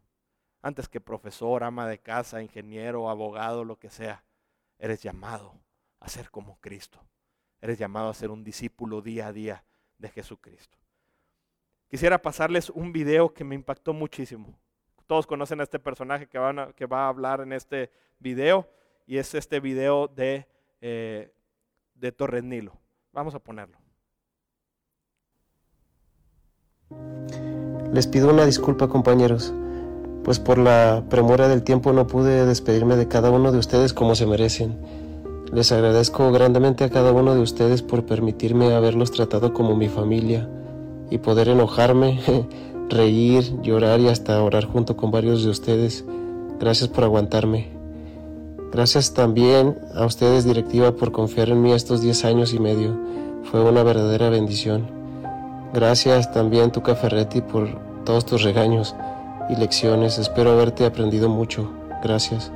Antes 0.62 0.88
que 0.88 1.00
profesor, 1.00 1.64
ama 1.64 1.88
de 1.88 1.98
casa, 1.98 2.42
ingeniero, 2.42 3.10
abogado, 3.10 3.64
lo 3.64 3.78
que 3.78 3.90
sea, 3.90 4.24
eres 4.78 5.02
llamado 5.02 5.54
a 6.00 6.08
ser 6.08 6.30
como 6.30 6.60
Cristo. 6.60 7.00
Eres 7.60 7.78
llamado 7.78 8.08
a 8.08 8.14
ser 8.14 8.30
un 8.30 8.44
discípulo 8.44 9.02
día 9.02 9.28
a 9.28 9.32
día 9.32 9.64
de 9.98 10.08
Jesucristo. 10.08 10.78
Quisiera 11.88 12.20
pasarles 12.20 12.70
un 12.70 12.92
video 12.92 13.34
que 13.34 13.44
me 13.44 13.54
impactó 13.54 13.92
muchísimo. 13.92 14.58
Todos 15.06 15.26
conocen 15.26 15.60
a 15.60 15.64
este 15.64 15.78
personaje 15.78 16.26
que, 16.26 16.38
que 16.74 16.86
va 16.86 17.04
a 17.04 17.08
hablar 17.08 17.40
en 17.40 17.52
este 17.52 17.90
video 18.18 18.68
y 19.12 19.18
es 19.18 19.34
este 19.34 19.60
video 19.60 20.08
de, 20.08 20.46
eh, 20.80 21.34
de 21.96 22.12
Torres 22.12 22.42
Nilo. 22.44 22.80
Vamos 23.12 23.34
a 23.34 23.40
ponerlo. 23.40 23.76
Les 27.92 28.06
pido 28.06 28.30
una 28.30 28.46
disculpa 28.46 28.88
compañeros, 28.88 29.52
pues 30.24 30.38
por 30.38 30.56
la 30.56 31.04
premura 31.10 31.48
del 31.48 31.62
tiempo 31.62 31.92
no 31.92 32.06
pude 32.06 32.46
despedirme 32.46 32.96
de 32.96 33.06
cada 33.06 33.30
uno 33.30 33.52
de 33.52 33.58
ustedes 33.58 33.92
como 33.92 34.14
se 34.14 34.24
merecen. 34.24 34.78
Les 35.52 35.72
agradezco 35.72 36.32
grandemente 36.32 36.84
a 36.84 36.88
cada 36.88 37.12
uno 37.12 37.34
de 37.34 37.42
ustedes 37.42 37.82
por 37.82 38.06
permitirme 38.06 38.72
haberlos 38.72 39.12
tratado 39.12 39.52
como 39.52 39.76
mi 39.76 39.90
familia 39.90 40.48
y 41.10 41.18
poder 41.18 41.50
enojarme, 41.50 42.18
reír, 42.88 43.60
llorar 43.60 44.00
y 44.00 44.08
hasta 44.08 44.42
orar 44.42 44.64
junto 44.64 44.96
con 44.96 45.10
varios 45.10 45.44
de 45.44 45.50
ustedes. 45.50 46.02
Gracias 46.58 46.88
por 46.88 47.04
aguantarme. 47.04 47.81
Gracias 48.72 49.12
también 49.12 49.78
a 49.94 50.06
ustedes, 50.06 50.44
directiva, 50.44 50.92
por 50.92 51.12
confiar 51.12 51.50
en 51.50 51.60
mí 51.60 51.72
estos 51.72 52.00
10 52.00 52.24
años 52.24 52.54
y 52.54 52.58
medio. 52.58 52.98
Fue 53.50 53.62
una 53.62 53.82
verdadera 53.82 54.30
bendición. 54.30 54.86
Gracias 55.74 56.32
también, 56.32 56.72
Tuca 56.72 56.94
Ferretti, 56.94 57.42
por 57.42 57.68
todos 58.06 58.24
tus 58.24 58.42
regaños 58.42 58.94
y 59.50 59.56
lecciones. 59.56 60.18
Espero 60.18 60.52
haberte 60.52 60.86
aprendido 60.86 61.28
mucho. 61.28 61.70
Gracias. 62.02 62.50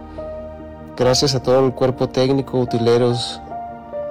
Gracias 0.97 1.35
a 1.35 1.43
todo 1.43 1.67
el 1.67 1.75
cuerpo 1.75 2.09
técnico, 2.09 2.59
utileros, 2.59 3.39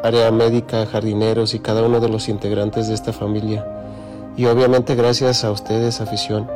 área 0.03 0.30
médica, 0.30 0.86
jardineros 0.86 1.56
y 1.56 1.60
cada 1.60 1.82
uno 1.82 1.99
de 1.99 2.10
los 2.10 2.30
integrantes 2.30 2.88
de 2.88 2.93
esta 2.93 3.14
familia. 3.14 3.66
Y 4.38 4.45
obviamente 4.45 4.93
gracias 4.93 5.43
a 5.43 5.49
ustedes, 5.49 6.01
afición, 6.01 6.47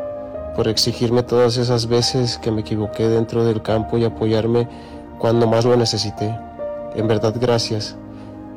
por 0.56 0.68
exigirme 0.68 1.24
todas 1.24 1.58
esas 1.58 1.88
veces 1.88 2.38
que 2.38 2.52
me 2.52 2.62
equivoqué 2.62 3.10
dentro 3.10 3.46
del 3.46 3.64
campo 3.64 3.98
y 3.98 4.04
apoyarme 4.04 4.68
cuando 5.20 5.48
más 5.48 5.66
lo 5.66 5.76
necesité. 5.76 6.36
En 6.96 7.08
verdad, 7.08 7.36
gracias. 7.40 7.96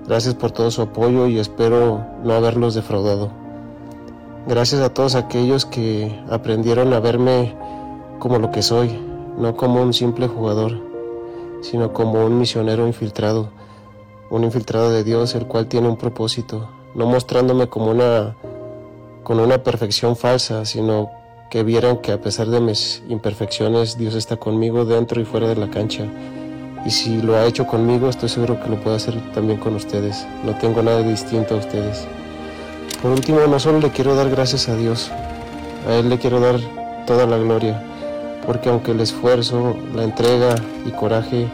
Gracias 0.06 0.34
por 0.34 0.52
todo 0.52 0.70
su 0.70 0.82
apoyo 0.82 1.26
y 1.26 1.38
espero 1.38 2.06
no 2.24 2.34
haberlos 2.34 2.74
defraudado. 2.74 3.30
Gracias 4.46 4.80
a 4.80 4.94
todos 4.94 5.14
aquellos 5.14 5.66
que 5.66 6.18
aprendieron 6.30 6.92
a 6.92 7.00
verme 7.00 7.54
como 8.18 8.38
lo 8.38 8.50
que 8.50 8.62
soy, 8.62 8.98
no 9.38 9.56
como 9.56 9.82
un 9.82 9.92
simple 9.92 10.26
jugador, 10.26 10.80
sino 11.60 11.92
como 11.92 12.24
un 12.24 12.38
misionero 12.38 12.86
infiltrado, 12.86 13.50
un 14.30 14.42
infiltrado 14.44 14.90
de 14.90 15.04
Dios, 15.04 15.34
el 15.34 15.46
cual 15.46 15.66
tiene 15.66 15.88
un 15.88 15.96
propósito, 15.96 16.68
no 16.94 17.06
mostrándome 17.06 17.68
como 17.68 17.90
una 17.90 18.36
con 19.22 19.38
una 19.38 19.62
perfección 19.62 20.16
falsa, 20.16 20.64
sino 20.64 21.10
que 21.48 21.62
vieran 21.62 21.98
que 21.98 22.10
a 22.10 22.20
pesar 22.20 22.48
de 22.48 22.60
mis 22.60 23.04
imperfecciones, 23.08 23.96
Dios 23.96 24.16
está 24.16 24.36
conmigo 24.36 24.84
dentro 24.84 25.20
y 25.20 25.24
fuera 25.24 25.46
de 25.46 25.54
la 25.54 25.70
cancha 25.70 26.08
y 26.84 26.90
si 26.90 27.22
lo 27.22 27.36
ha 27.36 27.46
hecho 27.46 27.66
conmigo, 27.66 28.08
estoy 28.08 28.28
seguro 28.28 28.60
que 28.60 28.68
lo 28.68 28.76
puede 28.76 28.96
hacer 28.96 29.14
también 29.32 29.58
con 29.58 29.74
ustedes. 29.74 30.26
No 30.44 30.56
tengo 30.56 30.82
nada 30.82 31.02
distinto 31.02 31.54
a 31.54 31.58
ustedes. 31.58 32.06
Por 33.00 33.12
último, 33.12 33.40
no 33.46 33.58
solo 33.58 33.80
le 33.80 33.90
quiero 33.90 34.14
dar 34.14 34.30
gracias 34.30 34.68
a 34.68 34.76
Dios, 34.76 35.10
a 35.88 35.94
Él 35.94 36.08
le 36.08 36.18
quiero 36.18 36.40
dar 36.40 36.60
toda 37.06 37.26
la 37.26 37.36
gloria, 37.36 37.82
porque 38.46 38.68
aunque 38.68 38.92
el 38.92 39.00
esfuerzo, 39.00 39.76
la 39.94 40.04
entrega 40.04 40.54
y 40.86 40.90
coraje 40.90 41.48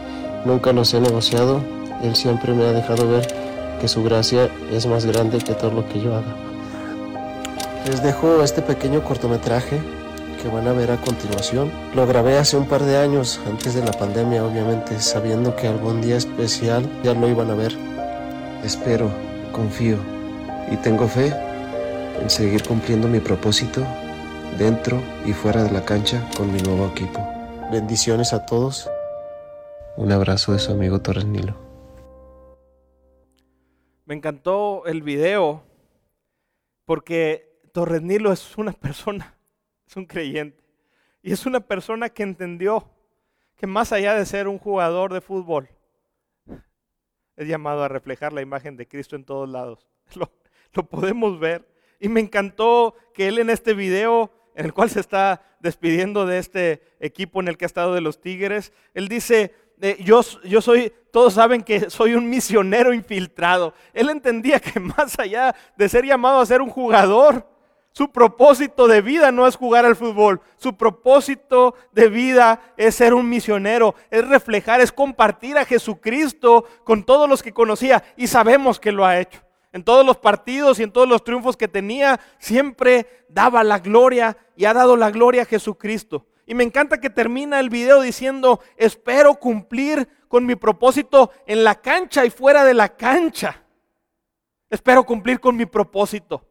nunca 0.45 0.73
los 0.73 0.93
he 0.93 0.99
negociado, 0.99 1.61
Él 2.03 2.15
siempre 2.15 2.53
me 2.53 2.65
ha 2.65 2.71
dejado 2.71 3.09
ver 3.09 3.27
que 3.79 3.87
su 3.87 4.03
gracia 4.03 4.49
es 4.71 4.85
más 4.85 5.05
grande 5.05 5.39
que 5.39 5.53
todo 5.53 5.71
lo 5.71 5.87
que 5.87 6.01
yo 6.01 6.15
haga. 6.15 6.35
Les 7.87 8.03
dejo 8.03 8.43
este 8.43 8.61
pequeño 8.61 9.03
cortometraje 9.03 9.79
que 10.41 10.47
van 10.47 10.67
a 10.67 10.73
ver 10.73 10.91
a 10.91 11.01
continuación. 11.01 11.71
Lo 11.93 12.07
grabé 12.07 12.37
hace 12.37 12.57
un 12.57 12.67
par 12.67 12.83
de 12.83 12.97
años, 12.97 13.39
antes 13.45 13.73
de 13.73 13.83
la 13.83 13.91
pandemia 13.91 14.43
obviamente, 14.43 14.99
sabiendo 14.99 15.55
que 15.55 15.67
algún 15.67 16.01
día 16.01 16.17
especial 16.17 16.89
ya 17.03 17.13
lo 17.13 17.27
iban 17.27 17.51
a 17.51 17.55
ver. 17.55 17.75
Espero, 18.63 19.09
confío 19.51 19.97
y 20.71 20.77
tengo 20.77 21.07
fe 21.07 21.33
en 22.21 22.29
seguir 22.29 22.63
cumpliendo 22.63 23.07
mi 23.07 23.19
propósito 23.19 23.85
dentro 24.57 25.01
y 25.25 25.33
fuera 25.33 25.63
de 25.63 25.71
la 25.71 25.83
cancha 25.85 26.27
con 26.35 26.51
mi 26.51 26.59
nuevo 26.61 26.87
equipo. 26.87 27.19
Bendiciones 27.71 28.33
a 28.33 28.45
todos. 28.45 28.89
Un 29.97 30.11
abrazo 30.11 30.53
de 30.53 30.59
su 30.59 30.71
amigo 30.71 31.01
Torres 31.01 31.25
Nilo. 31.25 31.55
Me 34.05 34.15
encantó 34.15 34.85
el 34.85 35.03
video 35.03 35.63
porque 36.85 37.61
Torres 37.73 38.01
Nilo 38.01 38.31
es 38.31 38.57
una 38.57 38.71
persona 38.71 39.38
es 39.89 39.97
un 39.97 40.05
creyente. 40.05 40.63
Y 41.23 41.33
es 41.33 41.45
una 41.47 41.59
persona 41.59 42.09
que 42.09 42.21
entendió 42.21 42.87
que 43.55 43.65
más 43.65 43.91
allá 43.91 44.13
de 44.13 44.25
ser 44.25 44.47
un 44.47 44.59
jugador 44.59 45.11
de 45.11 45.19
fútbol, 45.19 45.67
es 47.35 47.47
llamado 47.47 47.83
a 47.83 47.87
reflejar 47.87 48.31
la 48.31 48.41
imagen 48.41 48.77
de 48.77 48.87
Cristo 48.87 49.15
en 49.15 49.23
todos 49.23 49.49
lados. 49.49 49.87
Lo, 50.73 50.83
podemos 50.83 51.39
ver. 51.39 51.67
Y 51.99 52.07
me 52.07 52.19
encantó 52.19 52.95
que 53.13 53.27
él 53.27 53.39
en 53.39 53.49
este 53.49 53.73
video, 53.73 54.31
en 54.55 54.65
el 54.65 54.73
cual 54.73 54.89
se 54.89 54.99
está 54.99 55.41
despidiendo 55.59 56.25
de 56.25 56.37
este 56.37 56.83
equipo 56.99 57.39
en 57.39 57.47
el 57.47 57.57
que 57.57 57.65
ha 57.65 57.67
estado 57.67 57.95
de 57.95 58.01
los 58.01 58.21
Tigres, 58.21 58.71
él 58.93 59.07
dice, 59.07 59.55
eh, 59.81 59.97
yo, 60.01 60.21
yo 60.43 60.61
soy, 60.61 60.93
todos 61.11 61.33
saben 61.33 61.63
que 61.63 61.89
soy 61.89 62.13
un 62.13 62.29
misionero 62.29 62.93
infiltrado. 62.93 63.73
Él 63.93 64.09
entendía 64.09 64.59
que 64.59 64.79
más 64.79 65.17
allá 65.17 65.55
de 65.75 65.89
ser 65.89 66.05
llamado 66.05 66.39
a 66.39 66.45
ser 66.45 66.61
un 66.61 66.69
jugador, 66.69 67.45
su 67.91 68.11
propósito 68.11 68.87
de 68.87 69.01
vida 69.01 69.31
no 69.31 69.47
es 69.47 69.55
jugar 69.55 69.85
al 69.85 69.95
fútbol. 69.95 70.41
Su 70.57 70.77
propósito 70.77 71.75
de 71.91 72.07
vida 72.07 72.61
es 72.77 72.95
ser 72.95 73.13
un 73.13 73.27
misionero, 73.27 73.95
es 74.09 74.27
reflejar, 74.27 74.79
es 74.79 74.91
compartir 74.91 75.57
a 75.57 75.65
Jesucristo 75.65 76.65
con 76.83 77.03
todos 77.03 77.27
los 77.27 77.43
que 77.43 77.53
conocía. 77.53 78.03
Y 78.15 78.27
sabemos 78.27 78.79
que 78.79 78.91
lo 78.91 79.05
ha 79.05 79.19
hecho. 79.19 79.41
En 79.71 79.83
todos 79.83 80.05
los 80.05 80.17
partidos 80.17 80.79
y 80.79 80.83
en 80.83 80.91
todos 80.91 81.07
los 81.07 81.23
triunfos 81.23 81.57
que 81.57 81.67
tenía, 81.67 82.19
siempre 82.39 83.25
daba 83.27 83.63
la 83.63 83.79
gloria 83.79 84.37
y 84.55 84.65
ha 84.65 84.73
dado 84.73 84.95
la 84.95 85.11
gloria 85.11 85.43
a 85.43 85.45
Jesucristo. 85.45 86.25
Y 86.45 86.55
me 86.55 86.63
encanta 86.63 86.99
que 86.99 87.11
termina 87.11 87.59
el 87.59 87.69
video 87.69 88.01
diciendo, 88.01 88.59
espero 88.77 89.35
cumplir 89.35 90.07
con 90.27 90.45
mi 90.45 90.55
propósito 90.55 91.31
en 91.45 91.63
la 91.63 91.75
cancha 91.75 92.25
y 92.25 92.31
fuera 92.31 92.63
de 92.63 92.73
la 92.73 92.89
cancha. 92.89 93.63
Espero 94.69 95.03
cumplir 95.03 95.39
con 95.39 95.55
mi 95.55 95.65
propósito. 95.65 96.48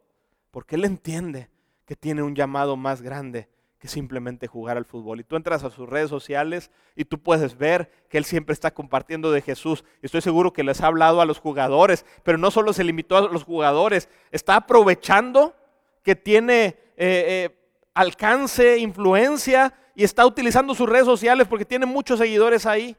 Porque 0.58 0.74
Él 0.74 0.84
entiende 0.84 1.48
que 1.86 1.94
tiene 1.94 2.20
un 2.20 2.34
llamado 2.34 2.76
más 2.76 3.00
grande 3.00 3.48
que 3.78 3.86
simplemente 3.86 4.48
jugar 4.48 4.76
al 4.76 4.84
fútbol. 4.84 5.20
Y 5.20 5.22
tú 5.22 5.36
entras 5.36 5.62
a 5.62 5.70
sus 5.70 5.88
redes 5.88 6.10
sociales 6.10 6.72
y 6.96 7.04
tú 7.04 7.20
puedes 7.22 7.56
ver 7.56 7.92
que 8.08 8.18
Él 8.18 8.24
siempre 8.24 8.54
está 8.54 8.74
compartiendo 8.74 9.30
de 9.30 9.40
Jesús. 9.40 9.84
Estoy 10.02 10.20
seguro 10.20 10.52
que 10.52 10.64
les 10.64 10.80
ha 10.80 10.88
hablado 10.88 11.20
a 11.20 11.26
los 11.26 11.38
jugadores, 11.38 12.04
pero 12.24 12.38
no 12.38 12.50
solo 12.50 12.72
se 12.72 12.82
limitó 12.82 13.16
a 13.16 13.32
los 13.32 13.44
jugadores, 13.44 14.08
está 14.32 14.56
aprovechando 14.56 15.54
que 16.02 16.16
tiene 16.16 16.64
eh, 16.64 16.74
eh, 16.96 17.56
alcance, 17.94 18.78
influencia 18.78 19.72
y 19.94 20.02
está 20.02 20.26
utilizando 20.26 20.74
sus 20.74 20.88
redes 20.88 21.06
sociales 21.06 21.46
porque 21.46 21.66
tiene 21.66 21.86
muchos 21.86 22.18
seguidores 22.18 22.66
ahí. 22.66 22.96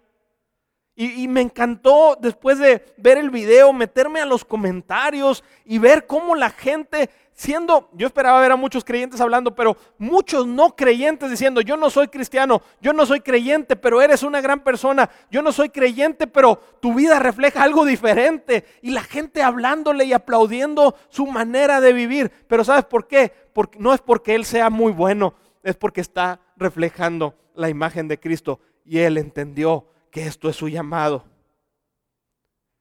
Y, 1.01 1.29
me 1.29 1.39
encantó 1.39 2.17
después 2.19 2.59
de 2.59 2.83
ver 2.97 3.17
el 3.17 3.29
video, 3.29 3.71
meterme 3.71 4.19
a 4.19 4.25
los 4.25 4.43
comentarios 4.43 5.45
y 5.63 5.77
ver 5.77 6.05
cómo 6.05 6.35
la 6.35 6.49
gente 6.49 7.09
siendo, 7.31 7.89
yo 7.93 8.05
esperaba 8.05 8.41
ver 8.41 8.51
a 8.51 8.57
muchos 8.57 8.83
creyentes 8.83 9.21
hablando, 9.21 9.55
pero 9.55 9.77
muchos 9.97 10.45
no 10.45 10.75
creyentes 10.75 11.31
diciendo, 11.31 11.61
yo 11.61 11.77
no 11.77 11.89
soy 11.89 12.09
cristiano, 12.09 12.61
yo 12.81 12.91
no 12.91 13.05
soy 13.05 13.21
creyente, 13.21 13.77
pero 13.77 14.01
eres 14.01 14.23
una 14.23 14.41
gran 14.41 14.59
persona, 14.59 15.09
yo 15.31 15.41
no 15.41 15.53
soy 15.53 15.69
creyente, 15.69 16.27
pero 16.27 16.61
tu 16.81 16.93
vida 16.93 17.17
refleja 17.17 17.63
algo 17.63 17.85
diferente. 17.85 18.65
Y 18.81 18.91
la 18.91 19.03
gente 19.03 19.41
hablándole 19.41 20.03
y 20.03 20.11
aplaudiendo 20.11 20.97
su 21.07 21.27
manera 21.27 21.79
de 21.79 21.93
vivir. 21.93 22.29
Pero 22.49 22.65
¿sabes 22.65 22.83
por 22.83 23.07
qué? 23.07 23.31
Porque, 23.53 23.79
no 23.79 23.93
es 23.93 24.01
porque 24.01 24.35
Él 24.35 24.43
sea 24.43 24.69
muy 24.69 24.91
bueno, 24.91 25.33
es 25.63 25.77
porque 25.77 26.01
está 26.01 26.41
reflejando 26.57 27.35
la 27.55 27.69
imagen 27.69 28.09
de 28.09 28.19
Cristo 28.19 28.59
y 28.83 28.97
Él 28.97 29.17
entendió 29.17 29.85
que 30.09 30.25
esto 30.25 30.49
es 30.49 30.55
su 30.55 30.67
llamado. 30.67 31.25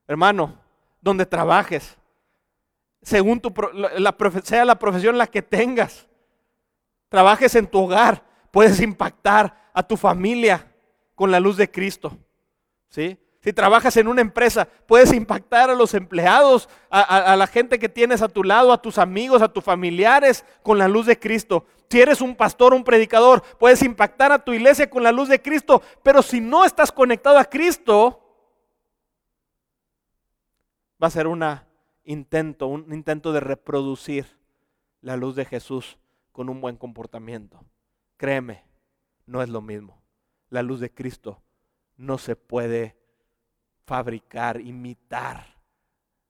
Hermano, 0.06 0.58
donde 1.00 1.26
trabajes, 1.26 1.96
según 3.02 3.40
tu, 3.40 3.52
la, 3.72 4.16
sea 4.42 4.64
la 4.64 4.78
profesión 4.78 5.18
la 5.18 5.26
que 5.26 5.42
tengas. 5.42 6.08
Trabajes 7.08 7.54
en 7.54 7.66
tu 7.66 7.78
hogar, 7.78 8.22
puedes 8.50 8.80
impactar 8.80 9.70
a 9.72 9.82
tu 9.82 9.96
familia 9.96 10.66
con 11.14 11.30
la 11.30 11.40
luz 11.40 11.56
de 11.56 11.70
Cristo. 11.70 12.16
¿sí? 12.88 13.18
Si 13.40 13.52
trabajas 13.52 13.96
en 13.96 14.08
una 14.08 14.20
empresa, 14.20 14.68
puedes 14.86 15.12
impactar 15.12 15.70
a 15.70 15.74
los 15.74 15.94
empleados, 15.94 16.68
a, 16.90 17.36
la 17.36 17.46
gente 17.46 17.78
que 17.78 17.88
tienes 17.88 18.20
a 18.20 18.28
tu 18.28 18.42
lado, 18.42 18.72
a 18.72 18.82
tus 18.82 18.98
amigos, 18.98 19.42
a 19.42 19.52
tus 19.52 19.62
familiares 19.62 20.44
con 20.62 20.76
la 20.76 20.88
luz 20.88 21.06
de 21.06 21.18
Cristo. 21.18 21.64
Si 21.88 22.00
eres 22.00 22.20
un 22.20 22.34
pastor, 22.34 22.74
un 22.74 22.82
predicador, 22.82 23.42
puedes 23.58 23.82
impactar 23.82 24.32
a 24.32 24.44
tu 24.44 24.52
iglesia 24.52 24.90
con 24.90 25.04
la 25.04 25.12
luz 25.12 25.28
de 25.28 25.40
Cristo. 25.40 25.80
Pero 26.02 26.20
si 26.20 26.40
no 26.40 26.64
estás 26.64 26.90
conectado 26.90 27.38
a 27.38 27.44
Cristo, 27.44 28.20
va 31.00 31.06
a 31.06 31.10
ser 31.10 31.28
una 31.28 31.68
intento, 32.02 32.66
un 32.66 32.92
intento 32.92 33.32
de 33.32 33.40
reproducir 33.40 34.26
la 35.00 35.16
luz 35.16 35.36
de 35.36 35.44
Jesús 35.44 35.98
con 36.32 36.48
un 36.48 36.60
buen 36.60 36.76
comportamiento. 36.76 37.64
Créeme, 38.16 38.64
no 39.26 39.42
es 39.42 39.48
lo 39.48 39.62
mismo. 39.62 40.02
La 40.50 40.62
luz 40.62 40.80
de 40.80 40.92
Cristo 40.92 41.40
no 41.96 42.18
se 42.18 42.34
puede 42.34 42.97
fabricar, 43.88 44.60
imitar. 44.60 45.56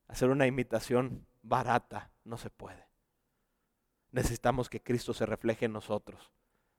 Hacer 0.06 0.30
una 0.30 0.46
imitación 0.46 1.26
barata 1.42 2.12
no 2.24 2.38
se 2.38 2.50
puede. 2.50 2.86
Necesitamos 4.12 4.70
que 4.70 4.80
Cristo 4.80 5.12
se 5.12 5.26
refleje 5.26 5.66
en 5.66 5.72
nosotros 5.72 6.30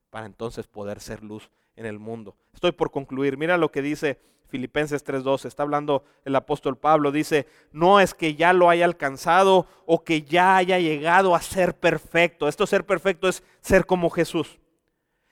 para 0.09 0.25
entonces 0.25 0.67
poder 0.67 1.01
ser 1.01 1.21
luz 1.21 1.51
en 1.75 1.85
el 1.85 1.99
mundo. 1.99 2.37
Estoy 2.53 2.71
por 2.71 2.91
concluir. 2.91 3.37
Mira 3.37 3.57
lo 3.57 3.71
que 3.71 3.81
dice 3.81 4.19
Filipenses 4.47 5.03
3:12, 5.03 5.49
está 5.49 5.63
hablando 5.63 6.05
el 6.23 6.35
apóstol 6.35 6.77
Pablo, 6.77 7.11
dice, 7.11 7.45
no 7.73 7.99
es 7.99 8.13
que 8.13 8.35
ya 8.35 8.53
lo 8.53 8.69
haya 8.69 8.85
alcanzado 8.85 9.67
o 9.85 10.05
que 10.05 10.21
ya 10.21 10.55
haya 10.55 10.79
llegado 10.79 11.35
a 11.35 11.41
ser 11.41 11.77
perfecto. 11.77 12.47
Esto 12.47 12.65
ser 12.65 12.85
perfecto 12.85 13.27
es 13.27 13.43
ser 13.59 13.85
como 13.85 14.09
Jesús. 14.09 14.59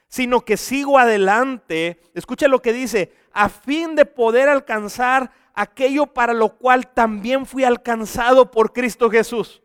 Sino 0.07 0.41
que 0.41 0.57
sigo 0.57 0.97
adelante, 0.97 1.99
escucha 2.13 2.47
lo 2.47 2.61
que 2.61 2.73
dice, 2.73 3.13
a 3.33 3.49
fin 3.49 3.95
de 3.95 4.05
poder 4.05 4.49
alcanzar 4.49 5.31
aquello 5.53 6.07
para 6.07 6.33
lo 6.33 6.57
cual 6.57 6.87
también 6.87 7.45
fui 7.45 7.63
alcanzado 7.63 8.49
por 8.49 8.73
Cristo 8.73 9.09
Jesús. 9.09 9.61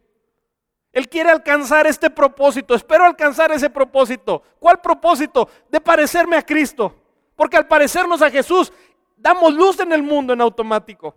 Él 0.92 1.08
quiere 1.08 1.30
alcanzar 1.30 1.86
este 1.86 2.10
propósito, 2.10 2.74
espero 2.74 3.04
alcanzar 3.04 3.52
ese 3.52 3.70
propósito. 3.70 4.42
¿Cuál 4.58 4.80
propósito? 4.80 5.48
De 5.70 5.80
parecerme 5.80 6.36
a 6.36 6.42
Cristo. 6.42 6.94
Porque 7.36 7.56
al 7.56 7.66
parecernos 7.66 8.20
a 8.20 8.30
Jesús, 8.30 8.72
damos 9.16 9.54
luz 9.54 9.80
en 9.80 9.92
el 9.92 10.02
mundo 10.02 10.32
en 10.32 10.40
automático. 10.40 11.14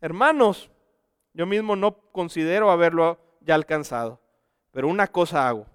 Hermanos, 0.00 0.70
yo 1.34 1.46
mismo 1.46 1.76
no 1.76 1.92
considero 2.12 2.70
haberlo 2.70 3.18
ya 3.40 3.54
alcanzado, 3.54 4.20
pero 4.70 4.88
una 4.88 5.06
cosa 5.06 5.48
hago, 5.48 5.66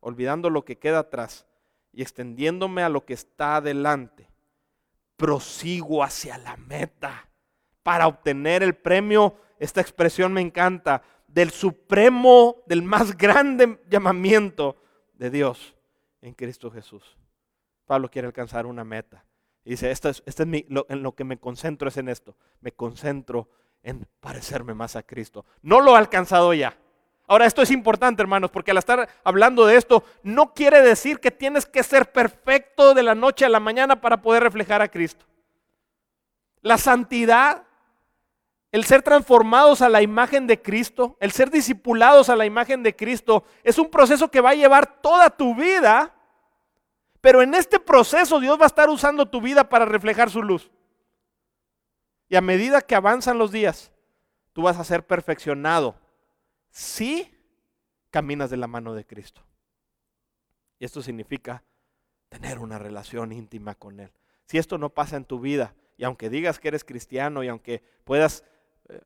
olvidando 0.00 0.50
lo 0.50 0.64
que 0.64 0.78
queda 0.78 1.00
atrás 1.00 1.47
y 1.98 2.02
extendiéndome 2.02 2.84
a 2.84 2.88
lo 2.88 3.04
que 3.04 3.14
está 3.14 3.56
adelante, 3.56 4.30
prosigo 5.16 6.04
hacia 6.04 6.38
la 6.38 6.56
meta 6.56 7.28
para 7.82 8.06
obtener 8.06 8.62
el 8.62 8.76
premio, 8.76 9.34
esta 9.58 9.80
expresión 9.80 10.32
me 10.32 10.40
encanta, 10.40 11.02
del 11.26 11.50
supremo, 11.50 12.62
del 12.66 12.84
más 12.84 13.16
grande 13.16 13.80
llamamiento 13.90 14.76
de 15.14 15.28
Dios 15.28 15.74
en 16.20 16.34
Cristo 16.34 16.70
Jesús. 16.70 17.18
Pablo 17.84 18.08
quiere 18.08 18.28
alcanzar 18.28 18.64
una 18.66 18.84
meta. 18.84 19.24
Y 19.64 19.70
dice, 19.70 19.90
esto 19.90 20.08
es, 20.08 20.22
es 20.24 20.38
en 20.38 21.02
lo 21.02 21.16
que 21.16 21.24
me 21.24 21.40
concentro 21.40 21.88
es 21.88 21.96
en 21.96 22.08
esto. 22.08 22.36
Me 22.60 22.70
concentro 22.70 23.48
en 23.82 24.06
parecerme 24.20 24.72
más 24.72 24.94
a 24.94 25.02
Cristo. 25.02 25.46
No 25.62 25.80
lo 25.80 25.96
he 25.96 25.98
alcanzado 25.98 26.54
ya. 26.54 26.78
Ahora, 27.28 27.46
esto 27.46 27.62
es 27.62 27.70
importante, 27.70 28.22
hermanos, 28.22 28.50
porque 28.50 28.72
al 28.72 28.78
estar 28.78 29.08
hablando 29.22 29.66
de 29.66 29.76
esto, 29.76 30.02
no 30.24 30.52
quiere 30.54 30.82
decir 30.82 31.20
que 31.20 31.30
tienes 31.30 31.66
que 31.66 31.84
ser 31.84 32.10
perfecto 32.10 32.94
de 32.94 33.04
la 33.04 33.14
noche 33.14 33.44
a 33.44 33.48
la 33.48 33.60
mañana 33.60 34.00
para 34.00 34.20
poder 34.20 34.42
reflejar 34.42 34.82
a 34.82 34.88
Cristo. 34.88 35.24
La 36.62 36.78
santidad, 36.78 37.62
el 38.72 38.84
ser 38.84 39.02
transformados 39.02 39.82
a 39.82 39.88
la 39.88 40.02
imagen 40.02 40.48
de 40.48 40.60
Cristo, 40.60 41.16
el 41.20 41.30
ser 41.30 41.50
discipulados 41.50 42.28
a 42.28 42.34
la 42.34 42.46
imagen 42.46 42.82
de 42.82 42.96
Cristo, 42.96 43.44
es 43.62 43.78
un 43.78 43.88
proceso 43.88 44.28
que 44.28 44.40
va 44.40 44.50
a 44.50 44.54
llevar 44.54 45.00
toda 45.00 45.30
tu 45.30 45.54
vida 45.54 46.14
pero 47.20 47.42
en 47.42 47.54
este 47.54 47.80
proceso 47.80 48.40
Dios 48.40 48.58
va 48.58 48.64
a 48.64 48.68
estar 48.68 48.88
usando 48.88 49.26
tu 49.26 49.40
vida 49.40 49.68
para 49.68 49.84
reflejar 49.84 50.30
su 50.30 50.42
luz. 50.42 50.70
Y 52.28 52.36
a 52.36 52.40
medida 52.40 52.80
que 52.80 52.94
avanzan 52.94 53.38
los 53.38 53.50
días, 53.50 53.90
tú 54.52 54.62
vas 54.62 54.78
a 54.78 54.84
ser 54.84 55.06
perfeccionado 55.06 55.96
si 56.70 57.34
caminas 58.10 58.50
de 58.50 58.56
la 58.56 58.66
mano 58.66 58.94
de 58.94 59.06
Cristo. 59.06 59.42
Y 60.78 60.84
esto 60.84 61.02
significa 61.02 61.64
tener 62.28 62.58
una 62.58 62.78
relación 62.78 63.32
íntima 63.32 63.74
con 63.74 64.00
Él. 64.00 64.12
Si 64.44 64.58
esto 64.58 64.78
no 64.78 64.90
pasa 64.90 65.16
en 65.16 65.24
tu 65.24 65.40
vida, 65.40 65.74
y 65.96 66.04
aunque 66.04 66.30
digas 66.30 66.58
que 66.58 66.68
eres 66.68 66.84
cristiano 66.84 67.42
y 67.42 67.48
aunque 67.48 67.82
puedas 68.04 68.44
eh, 68.88 69.00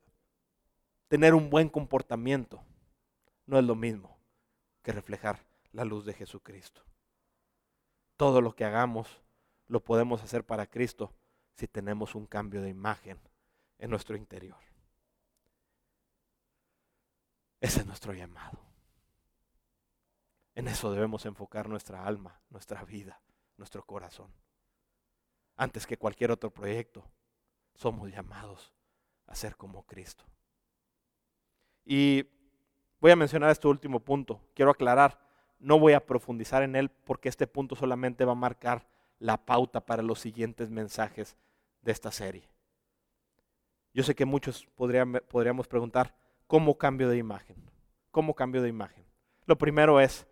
tener 1.07 1.33
un 1.33 1.49
buen 1.49 1.69
comportamiento, 1.69 2.63
no 3.45 3.57
es 3.57 3.65
lo 3.65 3.75
mismo 3.75 4.17
que 4.83 4.91
reflejar 4.91 5.43
la 5.71 5.85
luz 5.85 6.05
de 6.05 6.13
Jesucristo 6.13 6.83
todo 8.17 8.41
lo 8.41 8.55
que 8.55 8.65
hagamos 8.65 9.21
lo 9.67 9.83
podemos 9.83 10.23
hacer 10.23 10.45
para 10.45 10.67
Cristo 10.67 11.13
si 11.55 11.67
tenemos 11.67 12.15
un 12.15 12.25
cambio 12.25 12.61
de 12.61 12.69
imagen 12.69 13.19
en 13.79 13.89
nuestro 13.89 14.15
interior. 14.15 14.59
Ese 17.63 17.79
es 17.79 17.85
nuestro 17.85 18.11
llamado. 18.11 18.59
En 20.53 20.67
eso 20.67 20.91
debemos 20.91 21.25
enfocar 21.25 21.69
nuestra 21.69 22.05
alma, 22.05 22.41
nuestra 22.49 22.83
vida, 22.83 23.21
nuestro 23.55 23.85
corazón. 23.85 24.27
Antes 25.55 25.87
que 25.87 25.97
cualquier 25.97 26.31
otro 26.31 26.51
proyecto, 26.51 27.05
somos 27.73 28.11
llamados 28.11 28.73
a 29.27 29.33
ser 29.33 29.55
como 29.55 29.85
Cristo. 29.85 30.25
Y 31.85 32.25
voy 32.99 33.11
a 33.11 33.15
mencionar 33.15 33.49
este 33.49 33.69
último 33.69 34.01
punto. 34.01 34.41
Quiero 34.53 34.71
aclarar 34.71 35.17
no 35.57 35.79
voy 35.79 35.93
a 35.93 36.05
profundizar 36.05 36.63
en 36.63 36.75
él 36.75 36.89
porque 36.89 37.29
este 37.29 37.47
punto 37.47 37.77
solamente 37.77 38.25
va 38.25 38.33
a 38.33 38.35
marcar 38.35 38.85
la 39.19 39.37
pauta 39.37 39.85
para 39.85 40.03
los 40.03 40.19
siguientes 40.19 40.69
mensajes 40.69 41.37
de 41.81 41.93
esta 41.93 42.11
serie. 42.11 42.49
Yo 43.93 44.03
sé 44.03 44.15
que 44.15 44.25
muchos 44.25 44.67
podríamos 44.75 45.67
preguntar, 45.69 46.13
¿cómo 46.53 46.77
cambio 46.77 47.09
de 47.09 47.17
imagen? 47.17 47.55
¿Cómo 48.11 48.35
cambio 48.35 48.61
de 48.61 48.69
imagen? 48.69 49.03
Lo 49.47 49.57
primero 49.57 49.99
es, 49.99 50.27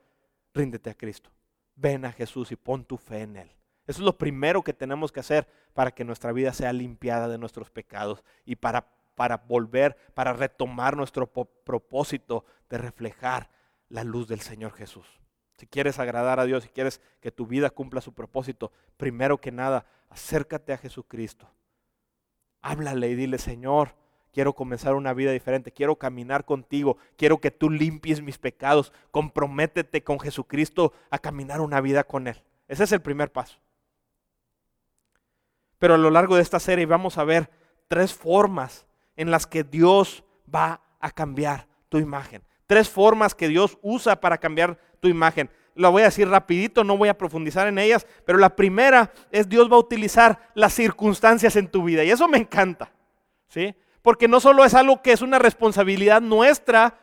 ríndete 0.53 0.91
a 0.91 0.93
Cristo. 0.93 1.32
Ven 1.74 2.05
a 2.05 2.11
Jesús 2.11 2.51
y 2.51 2.55
pon 2.55 2.86
tu 2.86 2.97
fe 2.97 3.22
en 3.24 3.38
Él. 3.38 3.49
Eso 3.88 4.01
es 4.01 4.05
lo 4.05 4.15
primero 4.19 4.61
que 4.61 4.72
tenemos 4.72 5.11
que 5.11 5.19
hacer 5.19 5.47
para 5.74 5.89
que 5.89 6.03
nuestra 6.03 6.32
vida 6.32 6.53
sea 6.53 6.74
limpiada 6.74 7.28
de 7.28 7.39
nuestros 7.39 7.72
pecados 7.72 8.24
y 8.45 8.57
para, 8.57 8.88
para 9.15 9.38
volver, 9.38 9.97
para 10.13 10.32
retomar 10.32 10.95
nuestro 10.95 11.26
propósito 11.26 12.45
de 12.69 12.78
reflejar 12.78 13.49
la 13.89 14.03
luz 14.03 14.28
del 14.28 14.41
Señor 14.41 14.74
Jesús. 14.74 15.07
Si 15.57 15.65
quieres 15.65 15.97
agradar 15.97 16.39
a 16.39 16.45
Dios, 16.45 16.65
si 16.65 16.69
quieres 16.69 17.01
que 17.19 17.32
tu 17.32 17.47
vida 17.47 17.72
cumpla 17.72 17.99
su 17.99 18.13
propósito, 18.13 18.72
primero 18.95 19.41
que 19.41 19.51
nada, 19.51 19.88
acércate 20.07 20.72
a 20.72 20.78
Jesucristo. 20.78 21.49
Háblale 22.61 23.09
y 23.09 23.15
dile, 23.15 23.39
Señor, 23.39 23.95
quiero 24.32 24.54
comenzar 24.54 24.96
una 24.96 25.14
vida 25.14 25.32
diferente, 25.32 25.72
quiero 25.72 25.96
caminar 25.98 26.46
contigo, 26.46 26.98
quiero 27.18 27.40
que 27.40 27.52
tú 27.52 27.70
limpies 27.70 28.22
mis 28.22 28.38
pecados, 28.38 28.94
comprométete 29.12 30.04
con 30.04 30.20
Jesucristo 30.20 30.94
a 31.10 31.20
caminar 31.20 31.62
una 31.62 31.82
vida 31.82 32.04
con 32.04 32.28
Él. 32.28 32.42
Ese 32.68 32.84
es 32.86 32.92
el 32.92 33.02
primer 33.02 33.32
paso. 33.32 33.60
Pero 35.78 35.96
a 35.96 35.98
lo 35.98 36.12
largo 36.12 36.36
de 36.36 36.42
esta 36.42 36.60
serie 36.60 36.86
vamos 36.86 37.18
a 37.18 37.24
ver 37.24 37.50
tres 37.88 38.14
formas 38.14 38.88
en 39.16 39.32
las 39.32 39.48
que 39.48 39.64
Dios 39.64 40.24
va 40.54 40.82
a 41.00 41.12
cambiar 41.12 41.68
tu 41.90 41.98
imagen. 41.98 42.44
Tres 42.68 42.90
formas 42.90 43.36
que 43.36 43.48
Dios 43.48 43.78
usa 43.82 44.22
para 44.22 44.38
cambiar 44.38 44.78
tu 45.00 45.08
imagen. 45.08 45.50
La 45.76 45.90
voy 45.90 46.04
a 46.04 46.06
decir 46.06 46.30
rapidito, 46.30 46.84
no 46.84 46.98
voy 46.98 47.10
a 47.10 47.18
profundizar 47.18 47.68
en 47.68 47.80
ellas, 47.80 48.06
pero 48.26 48.38
la 48.38 48.56
primera 48.56 49.12
es 49.32 49.50
Dios 49.50 49.72
va 49.72 49.76
a 49.76 49.80
utilizar 49.80 50.52
las 50.54 50.74
circunstancias 50.74 51.56
en 51.56 51.68
tu 51.68 51.84
vida 51.84 52.04
y 52.04 52.12
eso 52.12 52.28
me 52.28 52.38
encanta. 52.38 52.92
¿Sí? 53.48 53.76
Porque 54.02 54.28
no 54.28 54.39
solo 54.39 54.66
es 54.66 54.74
algo 54.74 55.02
que 55.02 55.12
es 55.12 55.22
una 55.22 55.39
responsabilidad 55.39 56.22
nuestra, 56.22 56.97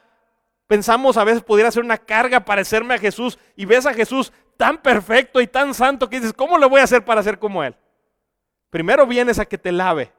pensamos 0.67 1.17
a 1.17 1.25
veces 1.25 1.43
pudiera 1.43 1.71
ser 1.71 1.85
una 1.85 1.99
carga 1.99 2.45
parecerme 2.45 2.95
a 2.95 2.99
Jesús 2.99 3.39
y 3.57 3.65
ves 3.65 3.87
a 3.87 3.95
Jesús 3.95 4.33
tan 4.57 4.83
perfecto 4.83 5.41
y 5.41 5.47
tan 5.47 5.75
santo 5.75 6.09
que 6.09 6.17
dices, 6.17 6.33
¿cómo 6.33 6.59
le 6.59 6.67
voy 6.67 6.81
a 6.81 6.85
hacer 6.85 7.05
para 7.05 7.23
ser 7.23 7.39
como 7.39 7.63
Él? 7.63 7.77
Primero 8.71 9.07
vienes 9.07 9.39
a 9.39 9.47
que 9.47 9.59
te 9.59 9.73
lave, 9.73 10.13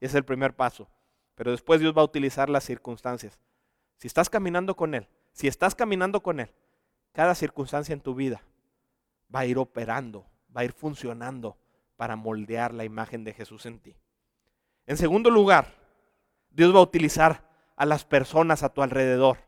es 0.00 0.14
el 0.14 0.24
primer 0.24 0.54
paso, 0.54 0.88
pero 1.34 1.52
después 1.52 1.80
Dios 1.80 1.96
va 1.96 2.02
a 2.02 2.04
utilizar 2.06 2.50
las 2.50 2.64
circunstancias. 2.64 3.40
Si 3.96 4.06
estás 4.06 4.28
caminando 4.28 4.76
con 4.76 4.94
Él, 4.94 5.08
si 5.32 5.48
estás 5.48 5.74
caminando 5.74 6.22
con 6.22 6.40
Él, 6.40 6.50
cada 7.12 7.34
circunstancia 7.34 7.92
en 7.92 8.00
tu 8.00 8.14
vida 8.14 8.42
va 9.34 9.40
a 9.40 9.46
ir 9.46 9.56
operando, 9.56 10.26
va 10.54 10.62
a 10.62 10.64
ir 10.64 10.72
funcionando 10.72 11.56
para 11.96 12.16
moldear 12.16 12.74
la 12.74 12.84
imagen 12.84 13.24
de 13.24 13.32
Jesús 13.32 13.64
en 13.66 13.78
ti. 13.78 13.96
En 14.86 14.96
segundo 14.96 15.30
lugar, 15.30 15.83
Dios 16.54 16.74
va 16.74 16.78
a 16.78 16.82
utilizar 16.82 17.44
a 17.76 17.84
las 17.84 18.04
personas 18.04 18.62
a 18.62 18.68
tu 18.68 18.82
alrededor. 18.82 19.38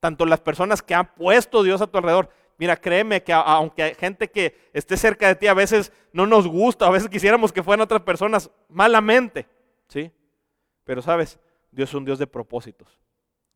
Tanto 0.00 0.26
las 0.26 0.40
personas 0.40 0.82
que 0.82 0.94
han 0.94 1.14
puesto 1.14 1.62
Dios 1.62 1.80
a 1.80 1.86
tu 1.86 1.98
alrededor. 1.98 2.28
Mira, 2.58 2.76
créeme 2.76 3.22
que 3.22 3.32
aunque 3.32 3.82
hay 3.82 3.94
gente 3.94 4.30
que 4.30 4.56
esté 4.72 4.96
cerca 4.96 5.26
de 5.26 5.34
ti 5.34 5.46
a 5.46 5.54
veces 5.54 5.92
no 6.12 6.26
nos 6.26 6.46
gusta, 6.46 6.86
a 6.86 6.90
veces 6.90 7.08
quisiéramos 7.08 7.52
que 7.52 7.62
fueran 7.62 7.82
otras 7.82 8.02
personas 8.02 8.50
malamente, 8.68 9.48
¿sí? 9.88 10.12
Pero 10.84 11.02
sabes, 11.02 11.40
Dios 11.72 11.88
es 11.88 11.94
un 11.94 12.04
Dios 12.04 12.18
de 12.18 12.26
propósitos. 12.26 13.00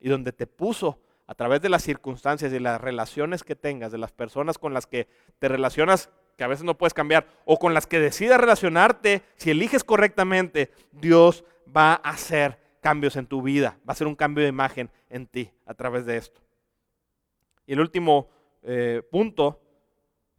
Y 0.01 0.09
donde 0.09 0.33
te 0.33 0.47
puso 0.47 0.99
a 1.27 1.35
través 1.35 1.61
de 1.61 1.69
las 1.69 1.83
circunstancias 1.83 2.53
y 2.53 2.59
las 2.59 2.81
relaciones 2.81 3.45
que 3.45 3.55
tengas, 3.55 3.93
de 3.93 3.99
las 3.99 4.13
personas 4.13 4.59
con 4.59 4.73
las 4.73 4.87
que 4.87 5.07
te 5.39 5.47
relacionas, 5.47 6.11
que 6.37 6.45
a 6.45 6.49
veces 6.49 6.65
no 6.65 6.79
puedes 6.79 6.95
cambiar, 6.95 7.27
o 7.45 7.59
con 7.59 7.75
las 7.75 7.87
que 7.87 8.01
decidas 8.01 8.41
relacionarte, 8.41 9.23
si 9.37 9.51
eliges 9.51 9.85
correctamente, 9.85 10.73
Dios 10.91 11.45
va 11.77 11.93
a 11.93 12.11
hacer 12.11 12.59
cambios 12.89 13.17
en 13.17 13.27
tu 13.27 13.43
vida, 13.43 13.77
va 13.81 13.89
a 13.89 13.93
hacer 13.93 14.07
un 14.07 14.15
cambio 14.15 14.43
de 14.43 14.49
imagen 14.49 14.91
en 15.11 15.27
ti 15.27 15.51
a 15.67 15.75
través 15.75 16.07
de 16.07 16.17
esto. 16.17 16.41
Y 17.67 17.75
el 17.75 17.81
último 17.81 18.31
eh, 18.63 19.03
punto, 19.11 19.61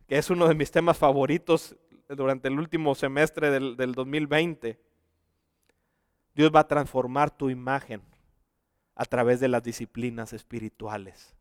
que 0.08 0.18
es 0.18 0.32
uno 0.32 0.48
de 0.48 0.56
mis 0.56 0.72
temas 0.72 0.98
favoritos 0.98 1.78
durante 2.08 2.48
el 2.48 2.58
último 2.58 2.96
semestre 2.96 3.52
del, 3.52 3.78
del 3.78 3.92
2020, 3.94 4.80
Dios 6.34 6.52
va 6.52 6.62
a 6.62 6.68
transformar 6.68 7.30
tu 7.30 7.52
imagen 7.52 8.02
a 8.96 9.06
través 9.06 9.40
de 9.40 9.48
las 9.48 9.62
disciplinas 9.62 10.34
espirituales. 10.34 11.36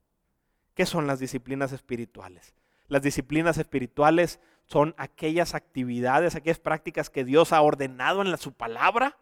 ¿Qué 0.74 0.84
son 0.84 1.06
las 1.06 1.20
disciplinas 1.20 1.72
espirituales? 1.72 2.54
Las 2.86 3.00
disciplinas 3.00 3.56
espirituales 3.56 4.40
son 4.66 4.94
aquellas 4.98 5.54
actividades, 5.54 6.34
aquellas 6.34 6.58
prácticas 6.58 7.08
que 7.08 7.24
Dios 7.24 7.54
ha 7.54 7.62
ordenado 7.62 8.20
en 8.20 8.36
su 8.36 8.52
palabra 8.52 9.16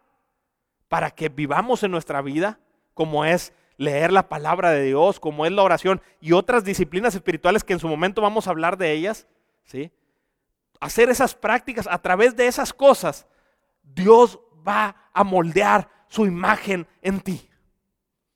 para 0.88 1.10
que 1.10 1.28
vivamos 1.28 1.82
en 1.82 1.90
nuestra 1.90 2.22
vida, 2.22 2.58
como 2.94 3.24
es 3.24 3.52
leer 3.76 4.12
la 4.12 4.28
palabra 4.28 4.70
de 4.70 4.82
Dios, 4.84 5.20
como 5.20 5.46
es 5.46 5.52
la 5.52 5.62
oración 5.62 6.00
y 6.20 6.32
otras 6.32 6.64
disciplinas 6.64 7.14
espirituales 7.14 7.64
que 7.64 7.74
en 7.74 7.78
su 7.78 7.88
momento 7.88 8.22
vamos 8.22 8.46
a 8.46 8.50
hablar 8.50 8.78
de 8.78 8.92
ellas, 8.92 9.26
¿sí? 9.64 9.92
Hacer 10.80 11.10
esas 11.10 11.34
prácticas 11.34 11.86
a 11.90 11.98
través 12.00 12.36
de 12.36 12.46
esas 12.46 12.72
cosas, 12.72 13.26
Dios 13.82 14.40
va 14.66 14.96
a 15.12 15.24
moldear 15.24 15.88
su 16.08 16.26
imagen 16.26 16.86
en 17.02 17.20
ti. 17.20 17.48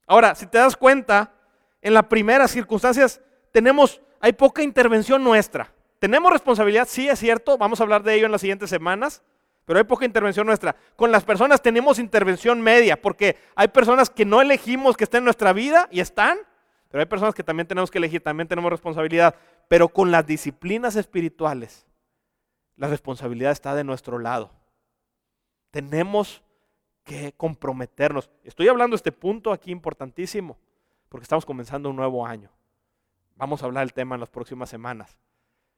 Ahora, 0.07 0.35
si 0.35 0.47
te 0.47 0.59
das 0.59 0.77
cuenta, 0.77 1.35
en 1.83 1.95
las 1.95 2.05
primeras 2.07 2.51
circunstancias 2.51 3.21
tenemos, 3.53 4.01
hay 4.21 4.33
poca 4.33 4.63
intervención 4.63 5.23
nuestra. 5.23 5.73
Tenemos 5.99 6.33
responsabilidad, 6.33 6.89
sí 6.89 7.09
es 7.09 7.19
cierto, 7.19 7.59
vamos 7.59 7.81
a 7.81 7.83
hablar 7.83 8.03
de 8.03 8.15
ello 8.15 8.27
en 8.27 8.33
las 8.33 8.41
siguientes 8.41 8.71
semanas, 8.71 9.23
pero 9.65 9.79
hay 9.79 9.85
poca 9.85 10.05
intervención 10.05 10.47
nuestra. 10.47 10.75
Con 10.97 11.13
las 11.13 11.25
personas 11.25 11.63
tenemos 11.63 11.99
intervención 11.99 12.61
media, 12.61 13.01
porque 13.01 13.37
hay 13.55 13.69
personas 13.69 14.11
que 14.11 14.25
no 14.25 14.41
elegimos 14.41 14.97
que 14.97 15.05
estén 15.05 15.19
en 15.19 15.25
nuestra 15.25 15.53
vida 15.53 15.89
y 15.91 16.01
están, 16.01 16.39
pero 16.89 17.01
hay 17.01 17.07
personas 17.07 17.35
que 17.35 17.45
también 17.45 17.67
tenemos 17.67 17.91
que 17.91 17.99
elegir, 17.99 18.23
también 18.23 18.49
tenemos 18.49 18.71
responsabilidad. 18.71 19.37
Pero 19.69 19.89
con 19.89 20.11
las 20.11 20.27
disciplinas 20.27 20.97
espirituales, 20.97 21.87
la 22.77 22.89
responsabilidad 22.89 23.53
está 23.53 23.75
de 23.75 23.85
nuestro 23.85 24.19
lado. 24.19 24.51
Tenemos 25.71 26.43
que 27.05 27.33
comprometernos. 27.37 28.29
Estoy 28.43 28.67
hablando 28.67 28.95
de 28.95 28.97
este 28.97 29.13
punto 29.13 29.53
aquí 29.53 29.71
importantísimo, 29.71 30.59
porque 31.09 31.23
estamos 31.23 31.47
comenzando 31.47 31.91
un 31.91 31.97
nuevo 31.97 32.27
año. 32.27 32.51
Vamos 33.37 33.63
a 33.63 33.67
hablar 33.67 33.87
del 33.87 33.95
tema 33.95 34.17
en 34.17 34.21
las 34.21 34.31
próximas 34.31 34.69
semanas, 34.69 35.17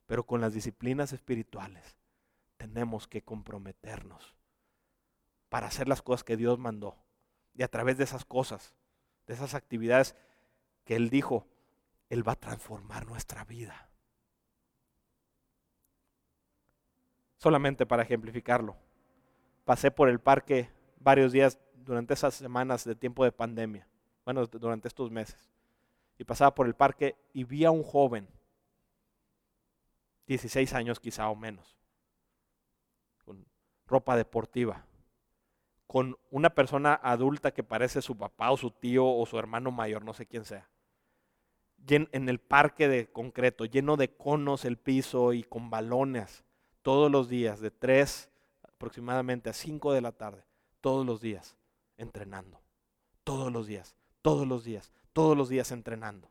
pero 0.07 0.24
con 0.24 0.41
las 0.41 0.55
disciplinas 0.55 1.12
espirituales 1.12 2.01
tenemos 2.62 3.08
que 3.08 3.22
comprometernos 3.22 4.36
para 5.48 5.66
hacer 5.66 5.88
las 5.88 6.00
cosas 6.00 6.22
que 6.22 6.36
Dios 6.36 6.60
mandó. 6.60 6.96
Y 7.54 7.64
a 7.64 7.68
través 7.68 7.98
de 7.98 8.04
esas 8.04 8.24
cosas, 8.24 8.72
de 9.26 9.34
esas 9.34 9.54
actividades 9.54 10.14
que 10.84 10.94
Él 10.94 11.10
dijo, 11.10 11.48
Él 12.08 12.26
va 12.26 12.34
a 12.34 12.40
transformar 12.40 13.04
nuestra 13.04 13.44
vida. 13.44 13.90
Solamente 17.36 17.84
para 17.84 18.04
ejemplificarlo, 18.04 18.76
pasé 19.64 19.90
por 19.90 20.08
el 20.08 20.20
parque 20.20 20.70
varios 21.00 21.32
días 21.32 21.58
durante 21.74 22.14
esas 22.14 22.34
semanas 22.34 22.84
de 22.84 22.94
tiempo 22.94 23.24
de 23.24 23.32
pandemia, 23.32 23.88
bueno, 24.24 24.46
durante 24.46 24.86
estos 24.86 25.10
meses. 25.10 25.50
Y 26.16 26.22
pasaba 26.22 26.54
por 26.54 26.68
el 26.68 26.76
parque 26.76 27.16
y 27.32 27.42
vi 27.42 27.64
a 27.64 27.72
un 27.72 27.82
joven, 27.82 28.28
16 30.28 30.72
años 30.74 31.00
quizá 31.00 31.28
o 31.28 31.34
menos, 31.34 31.82
ropa 33.87 34.16
deportiva, 34.16 34.87
con 35.87 36.16
una 36.30 36.51
persona 36.51 36.95
adulta 36.95 37.53
que 37.53 37.62
parece 37.62 38.01
su 38.03 38.16
papá 38.16 38.51
o 38.51 38.57
su 38.57 38.70
tío 38.70 39.07
o 39.07 39.26
su 39.26 39.39
hermano 39.39 39.70
mayor, 39.70 40.05
no 40.05 40.14
sé 40.14 40.26
quién 40.26 40.45
sea, 40.45 40.68
en 41.87 42.28
el 42.28 42.39
parque 42.39 42.89
de 42.89 43.11
concreto, 43.11 43.64
lleno 43.64 43.97
de 43.97 44.16
conos 44.16 44.64
el 44.64 44.78
piso 44.78 45.33
y 45.33 45.43
con 45.43 45.70
balones, 45.70 46.45
todos 46.83 47.11
los 47.11 47.28
días, 47.28 47.61
de 47.61 47.70
3 47.70 48.30
aproximadamente 48.62 49.51
a 49.51 49.53
5 49.53 49.93
de 49.93 50.01
la 50.01 50.12
tarde, 50.12 50.45
todos 50.80 51.05
los 51.05 51.20
días, 51.20 51.57
entrenando, 51.97 52.61
todos 53.24 53.53
los 53.53 53.66
días, 53.66 53.97
todos 54.22 54.47
los 54.47 54.64
días, 54.64 54.93
todos 55.12 55.37
los 55.37 55.49
días 55.49 55.70
entrenando. 55.72 56.30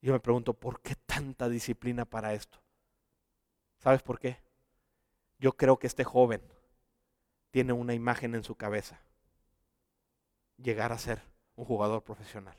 Yo 0.00 0.12
me 0.12 0.20
pregunto, 0.20 0.54
¿por 0.54 0.80
qué 0.80 0.94
tanta 0.94 1.48
disciplina 1.48 2.04
para 2.04 2.34
esto? 2.34 2.58
¿Sabes 3.78 4.02
por 4.02 4.18
qué? 4.18 4.38
Yo 5.42 5.56
creo 5.56 5.76
que 5.76 5.88
este 5.88 6.04
joven 6.04 6.40
tiene 7.50 7.72
una 7.72 7.94
imagen 7.94 8.36
en 8.36 8.44
su 8.44 8.54
cabeza. 8.54 9.00
Llegar 10.56 10.92
a 10.92 10.98
ser 10.98 11.20
un 11.56 11.64
jugador 11.64 12.04
profesional. 12.04 12.56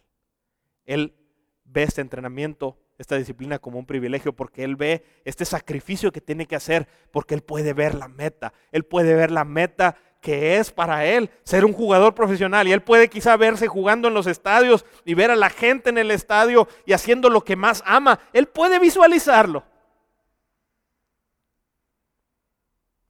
Él 0.83 1.15
ve 1.63 1.83
este 1.83 2.01
entrenamiento, 2.01 2.77
esta 2.97 3.15
disciplina 3.15 3.57
como 3.57 3.79
un 3.79 3.85
privilegio 3.85 4.35
porque 4.35 4.65
él 4.65 4.75
ve 4.75 5.05
este 5.23 5.45
sacrificio 5.45 6.11
que 6.11 6.19
tiene 6.19 6.45
que 6.45 6.57
hacer 6.57 6.89
porque 7.11 7.35
él 7.35 7.41
puede 7.41 7.71
ver 7.71 7.95
la 7.95 8.09
meta. 8.09 8.53
Él 8.73 8.83
puede 8.83 9.15
ver 9.15 9.31
la 9.31 9.45
meta 9.45 9.95
que 10.19 10.57
es 10.57 10.69
para 10.69 11.05
él 11.05 11.29
ser 11.43 11.63
un 11.63 11.71
jugador 11.71 12.13
profesional. 12.13 12.67
Y 12.67 12.73
él 12.73 12.83
puede 12.83 13.07
quizá 13.07 13.37
verse 13.37 13.69
jugando 13.69 14.09
en 14.09 14.13
los 14.13 14.27
estadios 14.27 14.85
y 15.05 15.13
ver 15.13 15.31
a 15.31 15.37
la 15.37 15.49
gente 15.49 15.89
en 15.89 15.97
el 15.97 16.11
estadio 16.11 16.67
y 16.85 16.91
haciendo 16.91 17.29
lo 17.29 17.45
que 17.45 17.55
más 17.55 17.81
ama. 17.85 18.19
Él 18.33 18.47
puede 18.47 18.77
visualizarlo. 18.77 19.63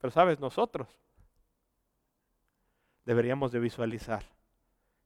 Pero 0.03 0.11
sabes, 0.11 0.37
nosotros 0.41 0.99
deberíamos 3.05 3.53
de 3.53 3.59
visualizar 3.61 4.25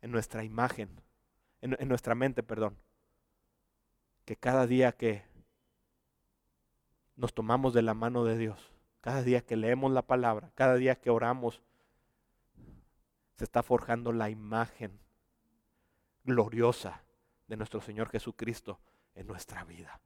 en 0.01 0.09
nuestra 0.09 0.43
imagen, 0.43 0.89
en, 1.61 1.87
nuestra 1.87 2.15
mente, 2.15 2.41
perdón, 2.41 2.75
que 4.25 4.35
cada 4.35 4.65
día 4.65 4.93
que 4.93 5.23
nos 7.15 7.31
tomamos 7.35 7.75
de 7.75 7.83
la 7.83 7.93
mano 7.93 8.23
de 8.23 8.39
Dios, 8.39 8.71
cada 8.99 9.21
día 9.21 9.45
que 9.45 9.55
leemos 9.55 9.91
la 9.91 10.01
palabra, 10.01 10.49
cada 10.55 10.73
día 10.73 10.95
que 10.95 11.11
oramos, 11.11 11.61
se 13.35 13.43
está 13.43 13.61
forjando 13.61 14.11
la 14.11 14.31
imagen 14.31 14.99
gloriosa 16.23 17.03
de 17.45 17.55
nuestro 17.55 17.81
Señor 17.81 18.09
Jesucristo 18.09 18.79
en 19.13 19.27
nuestra 19.27 19.63
vida. 19.63 20.01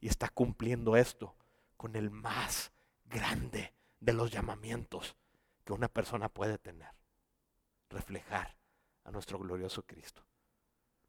Y 0.00 0.08
está 0.08 0.28
cumpliendo 0.28 0.96
esto 0.96 1.36
con 1.76 1.94
el 1.94 2.10
más 2.10 2.72
grande 3.04 3.72
de 4.04 4.12
los 4.12 4.30
llamamientos 4.30 5.16
que 5.64 5.72
una 5.72 5.88
persona 5.88 6.28
puede 6.28 6.58
tener. 6.58 6.90
Reflejar 7.88 8.54
a 9.04 9.10
nuestro 9.10 9.38
glorioso 9.38 9.82
Cristo. 9.82 10.22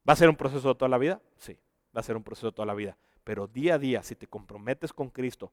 ¿Va 0.07 0.13
a 0.13 0.15
ser 0.15 0.29
un 0.29 0.35
proceso 0.35 0.69
de 0.69 0.75
toda 0.75 0.89
la 0.89 0.97
vida? 0.97 1.21
Sí, 1.37 1.59
va 1.95 1.99
a 1.99 2.03
ser 2.03 2.15
un 2.15 2.23
proceso 2.23 2.47
de 2.47 2.53
toda 2.53 2.65
la 2.65 2.73
vida. 2.73 2.97
Pero 3.23 3.47
día 3.47 3.75
a 3.75 3.79
día, 3.79 4.03
si 4.03 4.15
te 4.15 4.27
comprometes 4.27 4.93
con 4.93 5.09
Cristo, 5.09 5.51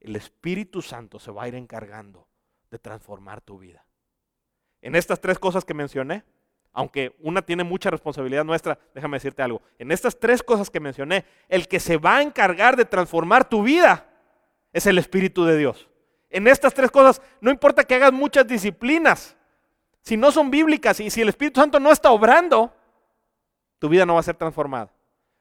el 0.00 0.16
Espíritu 0.16 0.82
Santo 0.82 1.18
se 1.18 1.30
va 1.30 1.44
a 1.44 1.48
ir 1.48 1.54
encargando 1.54 2.26
de 2.70 2.78
transformar 2.78 3.40
tu 3.40 3.58
vida. 3.58 3.86
En 4.82 4.94
estas 4.94 5.20
tres 5.20 5.38
cosas 5.38 5.64
que 5.64 5.72
mencioné, 5.72 6.24
aunque 6.72 7.14
una 7.20 7.40
tiene 7.40 7.64
mucha 7.64 7.88
responsabilidad 7.88 8.44
nuestra, 8.44 8.78
déjame 8.94 9.16
decirte 9.16 9.42
algo. 9.42 9.62
En 9.78 9.92
estas 9.92 10.18
tres 10.18 10.42
cosas 10.42 10.68
que 10.68 10.80
mencioné, 10.80 11.24
el 11.48 11.68
que 11.68 11.80
se 11.80 11.96
va 11.96 12.16
a 12.16 12.22
encargar 12.22 12.76
de 12.76 12.84
transformar 12.84 13.48
tu 13.48 13.62
vida 13.62 14.10
es 14.72 14.86
el 14.86 14.98
Espíritu 14.98 15.44
de 15.44 15.56
Dios. 15.56 15.88
En 16.34 16.48
estas 16.48 16.74
tres 16.74 16.90
cosas, 16.90 17.22
no 17.40 17.48
importa 17.48 17.84
que 17.84 17.94
hagas 17.94 18.12
muchas 18.12 18.44
disciplinas, 18.44 19.36
si 20.02 20.16
no 20.16 20.32
son 20.32 20.50
bíblicas 20.50 20.98
y 20.98 21.08
si 21.08 21.22
el 21.22 21.28
Espíritu 21.28 21.60
Santo 21.60 21.78
no 21.78 21.92
está 21.92 22.10
obrando, 22.10 22.74
tu 23.78 23.88
vida 23.88 24.04
no 24.04 24.14
va 24.14 24.20
a 24.20 24.24
ser 24.24 24.34
transformada. 24.34 24.90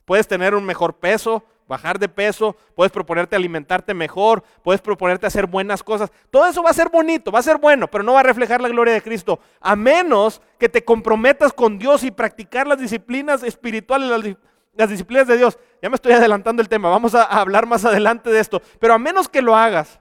Puedes 0.05 0.27
tener 0.27 0.53
un 0.53 0.63
mejor 0.63 0.99
peso, 0.99 1.43
bajar 1.67 1.97
de 1.97 2.07
peso, 2.09 2.55
puedes 2.75 2.91
proponerte 2.91 3.35
alimentarte 3.35 3.95
mejor, 3.95 4.43
puedes 4.61 4.81
proponerte 4.81 5.25
hacer 5.25 5.47
buenas 5.47 5.81
cosas. 5.81 6.11
Todo 6.29 6.45
eso 6.45 6.61
va 6.61 6.69
a 6.69 6.73
ser 6.73 6.89
bonito, 6.89 7.31
va 7.31 7.39
a 7.39 7.43
ser 7.43 7.57
bueno, 7.57 7.87
pero 7.87 8.03
no 8.03 8.13
va 8.13 8.19
a 8.19 8.23
reflejar 8.23 8.61
la 8.61 8.69
gloria 8.69 8.93
de 8.93 9.01
Cristo, 9.01 9.39
a 9.61 9.75
menos 9.75 10.43
que 10.59 10.69
te 10.69 10.85
comprometas 10.85 11.53
con 11.53 11.79
Dios 11.79 12.03
y 12.03 12.11
practicar 12.11 12.67
las 12.67 12.77
disciplinas 12.77 13.41
espirituales, 13.41 14.37
las, 14.75 14.89
disciplinas 14.91 15.25
de 15.25 15.37
Dios. 15.37 15.57
Ya 15.81 15.89
me 15.89 15.95
estoy 15.95 16.11
adelantando 16.11 16.61
el 16.61 16.69
tema, 16.69 16.89
vamos 16.89 17.15
a 17.15 17.23
hablar 17.23 17.65
más 17.65 17.83
adelante 17.83 18.29
de 18.29 18.39
esto, 18.39 18.61
pero 18.77 18.93
a 18.93 18.99
menos 18.99 19.27
que 19.27 19.41
lo 19.41 19.55
hagas, 19.55 19.99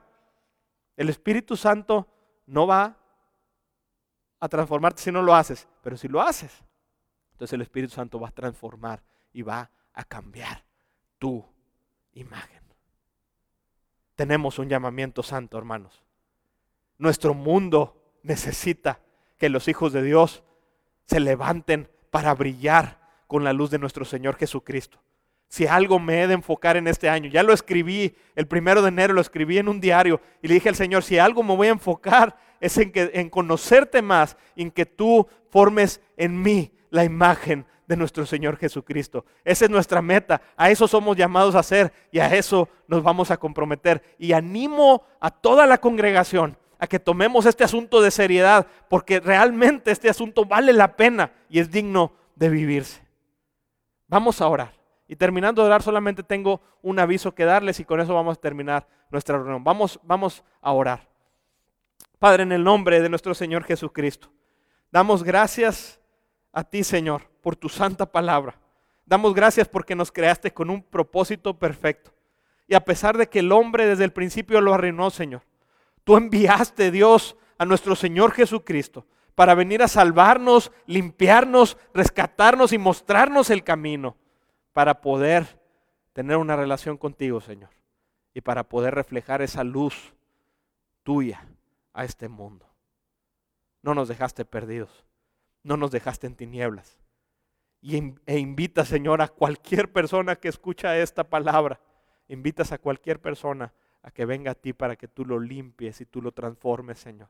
el 0.97 1.09
Espíritu 1.09 1.57
Santo 1.57 2.09
no 2.47 2.66
va 2.66 2.97
a 4.40 4.49
transformarte 4.49 5.03
si 5.03 5.12
no 5.12 5.22
lo 5.22 5.34
haces, 5.34 5.68
pero 5.82 5.97
si 5.97 6.09
lo 6.09 6.20
haces, 6.20 6.64
entonces 7.32 7.55
el 7.55 7.62
Espíritu 7.62 7.95
Santo 7.95 8.20
va 8.20 8.28
a 8.28 8.32
transformar 8.32 9.03
y 9.32 9.43
va 9.43 9.70
a 9.95 10.05
cambiar 10.05 10.64
tu 11.18 11.45
imagen. 12.14 12.62
Tenemos 14.14 14.59
un 14.59 14.68
llamamiento 14.68 15.22
santo, 15.22 15.59
hermanos. 15.59 16.03
Nuestro 16.99 17.34
mundo 17.34 18.18
necesita 18.22 19.01
que 19.38 19.49
los 19.49 19.68
hijos 19.68 19.93
de 19.93 20.03
Dios 20.03 20.45
se 21.07 21.18
levanten 21.18 21.90
para 22.11 22.34
brillar 22.34 23.01
con 23.26 23.45
la 23.45 23.53
luz 23.53 23.70
de 23.70 23.78
nuestro 23.78 24.05
Señor 24.05 24.36
Jesucristo. 24.36 25.01
Si 25.53 25.66
algo 25.66 25.98
me 25.98 26.22
he 26.22 26.26
de 26.26 26.32
enfocar 26.32 26.78
en 26.78 26.88
este 26.88 27.11
año, 27.11 27.28
ya 27.28 27.42
lo 27.42 27.53
escribí, 27.53 28.16
el 28.36 28.46
primero 28.46 28.80
de 28.80 28.88
enero 28.88 29.12
lo 29.12 29.20
escribí 29.20 29.59
en 29.59 29.68
un 29.68 29.82
diario 29.82 30.18
y 30.40 30.48
le 30.48 30.55
dije 30.55 30.70
al 30.70 30.76
Señor, 30.76 31.03
si 31.03 31.18
algo 31.18 31.42
me 31.42 31.55
voy 31.55 31.66
a 31.66 31.72
enfocar 31.72 32.38
es 32.59 32.78
en, 32.78 32.90
que, 32.90 33.11
en 33.12 33.28
conocerte 33.28 34.00
más, 34.00 34.38
en 34.57 34.70
que 34.70 34.86
tú 34.86 35.28
formes 35.50 36.00
en 36.16 36.40
mí 36.40 36.72
la 36.88 37.05
imagen 37.05 37.66
de 37.86 37.98
nuestro 37.98 38.24
Señor 38.24 38.57
Jesucristo. 38.57 39.26
Esa 39.44 39.66
es 39.66 39.70
nuestra 39.70 40.00
meta, 40.00 40.40
a 40.57 40.70
eso 40.70 40.88
somos 40.88 41.18
llamados 41.18 41.55
a 41.55 41.59
hacer 41.59 41.92
y 42.11 42.18
a 42.20 42.34
eso 42.34 42.70
nos 42.88 43.03
vamos 43.03 43.30
a 43.30 43.36
comprometer. 43.36 44.03
Y 44.18 44.32
animo 44.32 45.05
a 45.20 45.30
toda 45.30 45.66
la 45.66 45.76
congregación 45.76 46.57
a 46.78 46.86
que 46.86 46.98
tomemos 46.98 47.44
este 47.44 47.62
asunto 47.62 48.00
de 48.00 48.11
seriedad, 48.11 48.66
porque 48.88 49.20
realmente 49.20 49.90
este 49.90 50.09
asunto 50.09 50.46
vale 50.46 50.72
la 50.72 50.96
pena 50.96 51.30
y 51.50 51.59
es 51.59 51.70
digno 51.70 52.14
de 52.36 52.48
vivirse. 52.48 53.03
Vamos 54.09 54.40
a 54.40 54.48
orar. 54.48 54.82
Y 55.12 55.16
terminando 55.16 55.60
de 55.60 55.66
orar, 55.66 55.82
solamente 55.82 56.22
tengo 56.22 56.62
un 56.80 56.98
aviso 56.98 57.34
que 57.34 57.44
darles 57.44 57.78
y 57.78 57.84
con 57.84 58.00
eso 58.00 58.14
vamos 58.14 58.38
a 58.38 58.40
terminar 58.40 58.88
nuestra 59.10 59.36
reunión. 59.36 59.62
Vamos, 59.62 60.00
vamos 60.04 60.42
a 60.62 60.72
orar. 60.72 61.06
Padre, 62.18 62.44
en 62.44 62.52
el 62.52 62.64
nombre 62.64 62.98
de 63.02 63.10
nuestro 63.10 63.34
Señor 63.34 63.62
Jesucristo, 63.64 64.32
damos 64.90 65.22
gracias 65.22 66.00
a 66.50 66.64
ti, 66.64 66.82
Señor, 66.82 67.28
por 67.42 67.56
tu 67.56 67.68
santa 67.68 68.10
palabra. 68.10 68.58
Damos 69.04 69.34
gracias 69.34 69.68
porque 69.68 69.94
nos 69.94 70.10
creaste 70.10 70.50
con 70.54 70.70
un 70.70 70.82
propósito 70.82 71.58
perfecto. 71.58 72.10
Y 72.66 72.72
a 72.72 72.82
pesar 72.82 73.18
de 73.18 73.28
que 73.28 73.40
el 73.40 73.52
hombre 73.52 73.84
desde 73.84 74.04
el 74.04 74.14
principio 74.14 74.62
lo 74.62 74.72
arruinó, 74.72 75.10
Señor, 75.10 75.42
tú 76.04 76.16
enviaste, 76.16 76.90
Dios, 76.90 77.36
a 77.58 77.66
nuestro 77.66 77.96
Señor 77.96 78.32
Jesucristo 78.32 79.04
para 79.34 79.54
venir 79.54 79.82
a 79.82 79.88
salvarnos, 79.88 80.72
limpiarnos, 80.86 81.76
rescatarnos 81.92 82.72
y 82.72 82.78
mostrarnos 82.78 83.50
el 83.50 83.62
camino 83.62 84.16
para 84.72 85.00
poder 85.00 85.60
tener 86.12 86.36
una 86.36 86.56
relación 86.56 86.96
contigo, 86.96 87.40
Señor, 87.40 87.70
y 88.34 88.40
para 88.40 88.68
poder 88.68 88.94
reflejar 88.94 89.42
esa 89.42 89.64
luz 89.64 90.14
tuya 91.02 91.46
a 91.92 92.04
este 92.04 92.28
mundo. 92.28 92.68
No 93.82 93.94
nos 93.94 94.08
dejaste 94.08 94.44
perdidos 94.44 95.04
no 95.62 95.76
nos 95.76 95.90
dejaste 95.90 96.26
en 96.26 96.36
tinieblas. 96.36 96.98
E 97.82 98.38
invita, 98.38 98.84
Señor, 98.84 99.22
a 99.22 99.28
cualquier 99.28 99.92
persona 99.92 100.36
que 100.36 100.48
escucha 100.48 100.96
esta 100.98 101.24
palabra, 101.24 101.80
invitas 102.28 102.72
a 102.72 102.78
cualquier 102.78 103.20
persona 103.20 103.72
a 104.02 104.10
que 104.10 104.24
venga 104.24 104.52
a 104.52 104.54
ti 104.54 104.72
para 104.72 104.96
que 104.96 105.08
tú 105.08 105.24
lo 105.24 105.38
limpies 105.38 106.00
y 106.00 106.06
tú 106.06 106.22
lo 106.22 106.32
transformes, 106.32 106.98
Señor. 106.98 107.28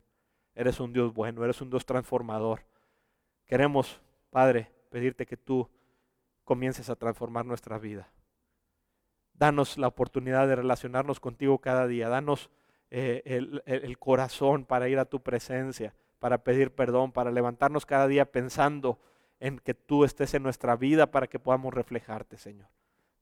Eres 0.55 0.81
un 0.81 0.93
Dios 0.93 1.13
bueno, 1.13 1.45
eres 1.45 1.61
un 1.63 1.71
Dios 1.71 1.87
transformador. 1.87 2.65
Queremos, 3.47 4.01
Padre, 4.31 4.71
pedirte 4.91 5.25
que 5.25 5.39
tú 5.39 5.69
comiences 6.45 6.91
a 6.91 6.97
transformar 6.97 7.45
nuestra 7.47 7.79
vida. 7.79 8.11
Danos 9.35 9.79
la 9.79 9.89
oportunidad 9.89 10.47
de 10.47 10.57
relacionarnos 10.57 11.21
contigo 11.21 11.59
cada 11.59 11.87
día. 11.87 12.09
Danos 12.09 12.51
eh, 12.91 13.23
el 13.65 13.99
corazón 13.99 14.65
para 14.65 14.89
ir 14.89 14.99
a 14.99 15.05
tu 15.05 15.23
presencia 15.23 15.95
para 16.23 16.45
pedir 16.45 16.73
perdón, 16.73 17.11
para 17.11 17.33
levantarnos 17.33 17.85
cada 17.85 18.07
día 18.07 18.31
pensando 18.31 19.01
en 19.41 19.59
que 19.59 19.75
tú 19.75 20.05
estés 20.05 20.35
en 20.35 20.45
nuestra 20.45 20.77
vida 20.77 21.11
para 21.11 21.27
que 21.27 21.41
podamos 21.41 21.75
reflejarte, 21.75 22.39
Señor. 22.39 22.69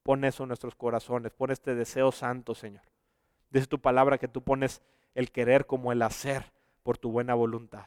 Pon 0.02 0.22
eso 0.26 0.42
en 0.42 0.48
nuestros 0.48 0.74
corazones, 0.74 1.32
pon 1.32 1.50
este 1.50 1.74
deseo 1.74 2.12
santo, 2.12 2.54
Señor. 2.54 2.82
Dice 3.48 3.66
tu 3.66 3.80
palabra 3.80 4.18
que 4.18 4.28
tú 4.28 4.42
pones 4.42 4.82
el 5.14 5.30
querer 5.32 5.64
como 5.64 5.92
el 5.92 6.02
hacer 6.02 6.52
por 6.82 6.98
tu 6.98 7.10
buena 7.10 7.32
voluntad. 7.32 7.86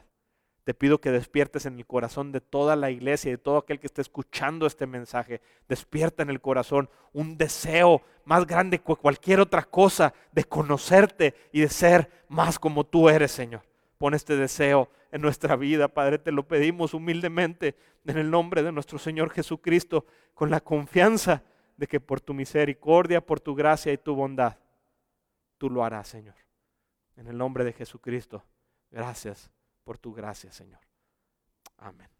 Te 0.64 0.72
pido 0.72 0.98
que 0.98 1.10
despiertes 1.10 1.66
en 1.66 1.76
el 1.76 1.86
corazón 1.86 2.32
de 2.32 2.40
toda 2.40 2.74
la 2.74 2.90
iglesia 2.90 3.28
y 3.28 3.32
de 3.32 3.38
todo 3.38 3.58
aquel 3.58 3.78
que 3.78 3.86
esté 3.86 4.00
escuchando 4.00 4.66
este 4.66 4.86
mensaje. 4.86 5.42
Despierta 5.68 6.22
en 6.22 6.30
el 6.30 6.40
corazón 6.40 6.88
un 7.12 7.36
deseo 7.36 8.00
más 8.24 8.46
grande 8.46 8.78
que 8.78 8.96
cualquier 8.96 9.40
otra 9.40 9.62
cosa 9.62 10.14
de 10.32 10.44
conocerte 10.44 11.34
y 11.52 11.60
de 11.60 11.68
ser 11.68 12.10
más 12.28 12.58
como 12.58 12.84
tú 12.84 13.10
eres, 13.10 13.30
Señor. 13.30 13.62
Pon 13.98 14.14
este 14.14 14.36
deseo 14.36 14.88
en 15.12 15.20
nuestra 15.20 15.54
vida, 15.54 15.86
Padre, 15.88 16.18
te 16.18 16.32
lo 16.32 16.48
pedimos 16.48 16.94
humildemente 16.94 17.76
en 18.06 18.16
el 18.16 18.30
nombre 18.30 18.62
de 18.62 18.72
nuestro 18.72 18.98
Señor 18.98 19.30
Jesucristo, 19.30 20.06
con 20.32 20.50
la 20.50 20.60
confianza 20.60 21.42
de 21.76 21.86
que 21.86 22.00
por 22.00 22.22
tu 22.22 22.32
misericordia, 22.32 23.24
por 23.24 23.38
tu 23.38 23.54
gracia 23.54 23.92
y 23.92 23.98
tu 23.98 24.14
bondad, 24.14 24.56
tú 25.58 25.68
lo 25.68 25.84
harás, 25.84 26.08
Señor. 26.08 26.34
En 27.16 27.28
el 27.28 27.36
nombre 27.36 27.64
de 27.64 27.74
Jesucristo, 27.74 28.42
gracias 28.90 29.53
por 29.84 29.98
tu 29.98 30.12
gracia, 30.12 30.52
Señor. 30.52 30.80
Amén. 31.76 32.13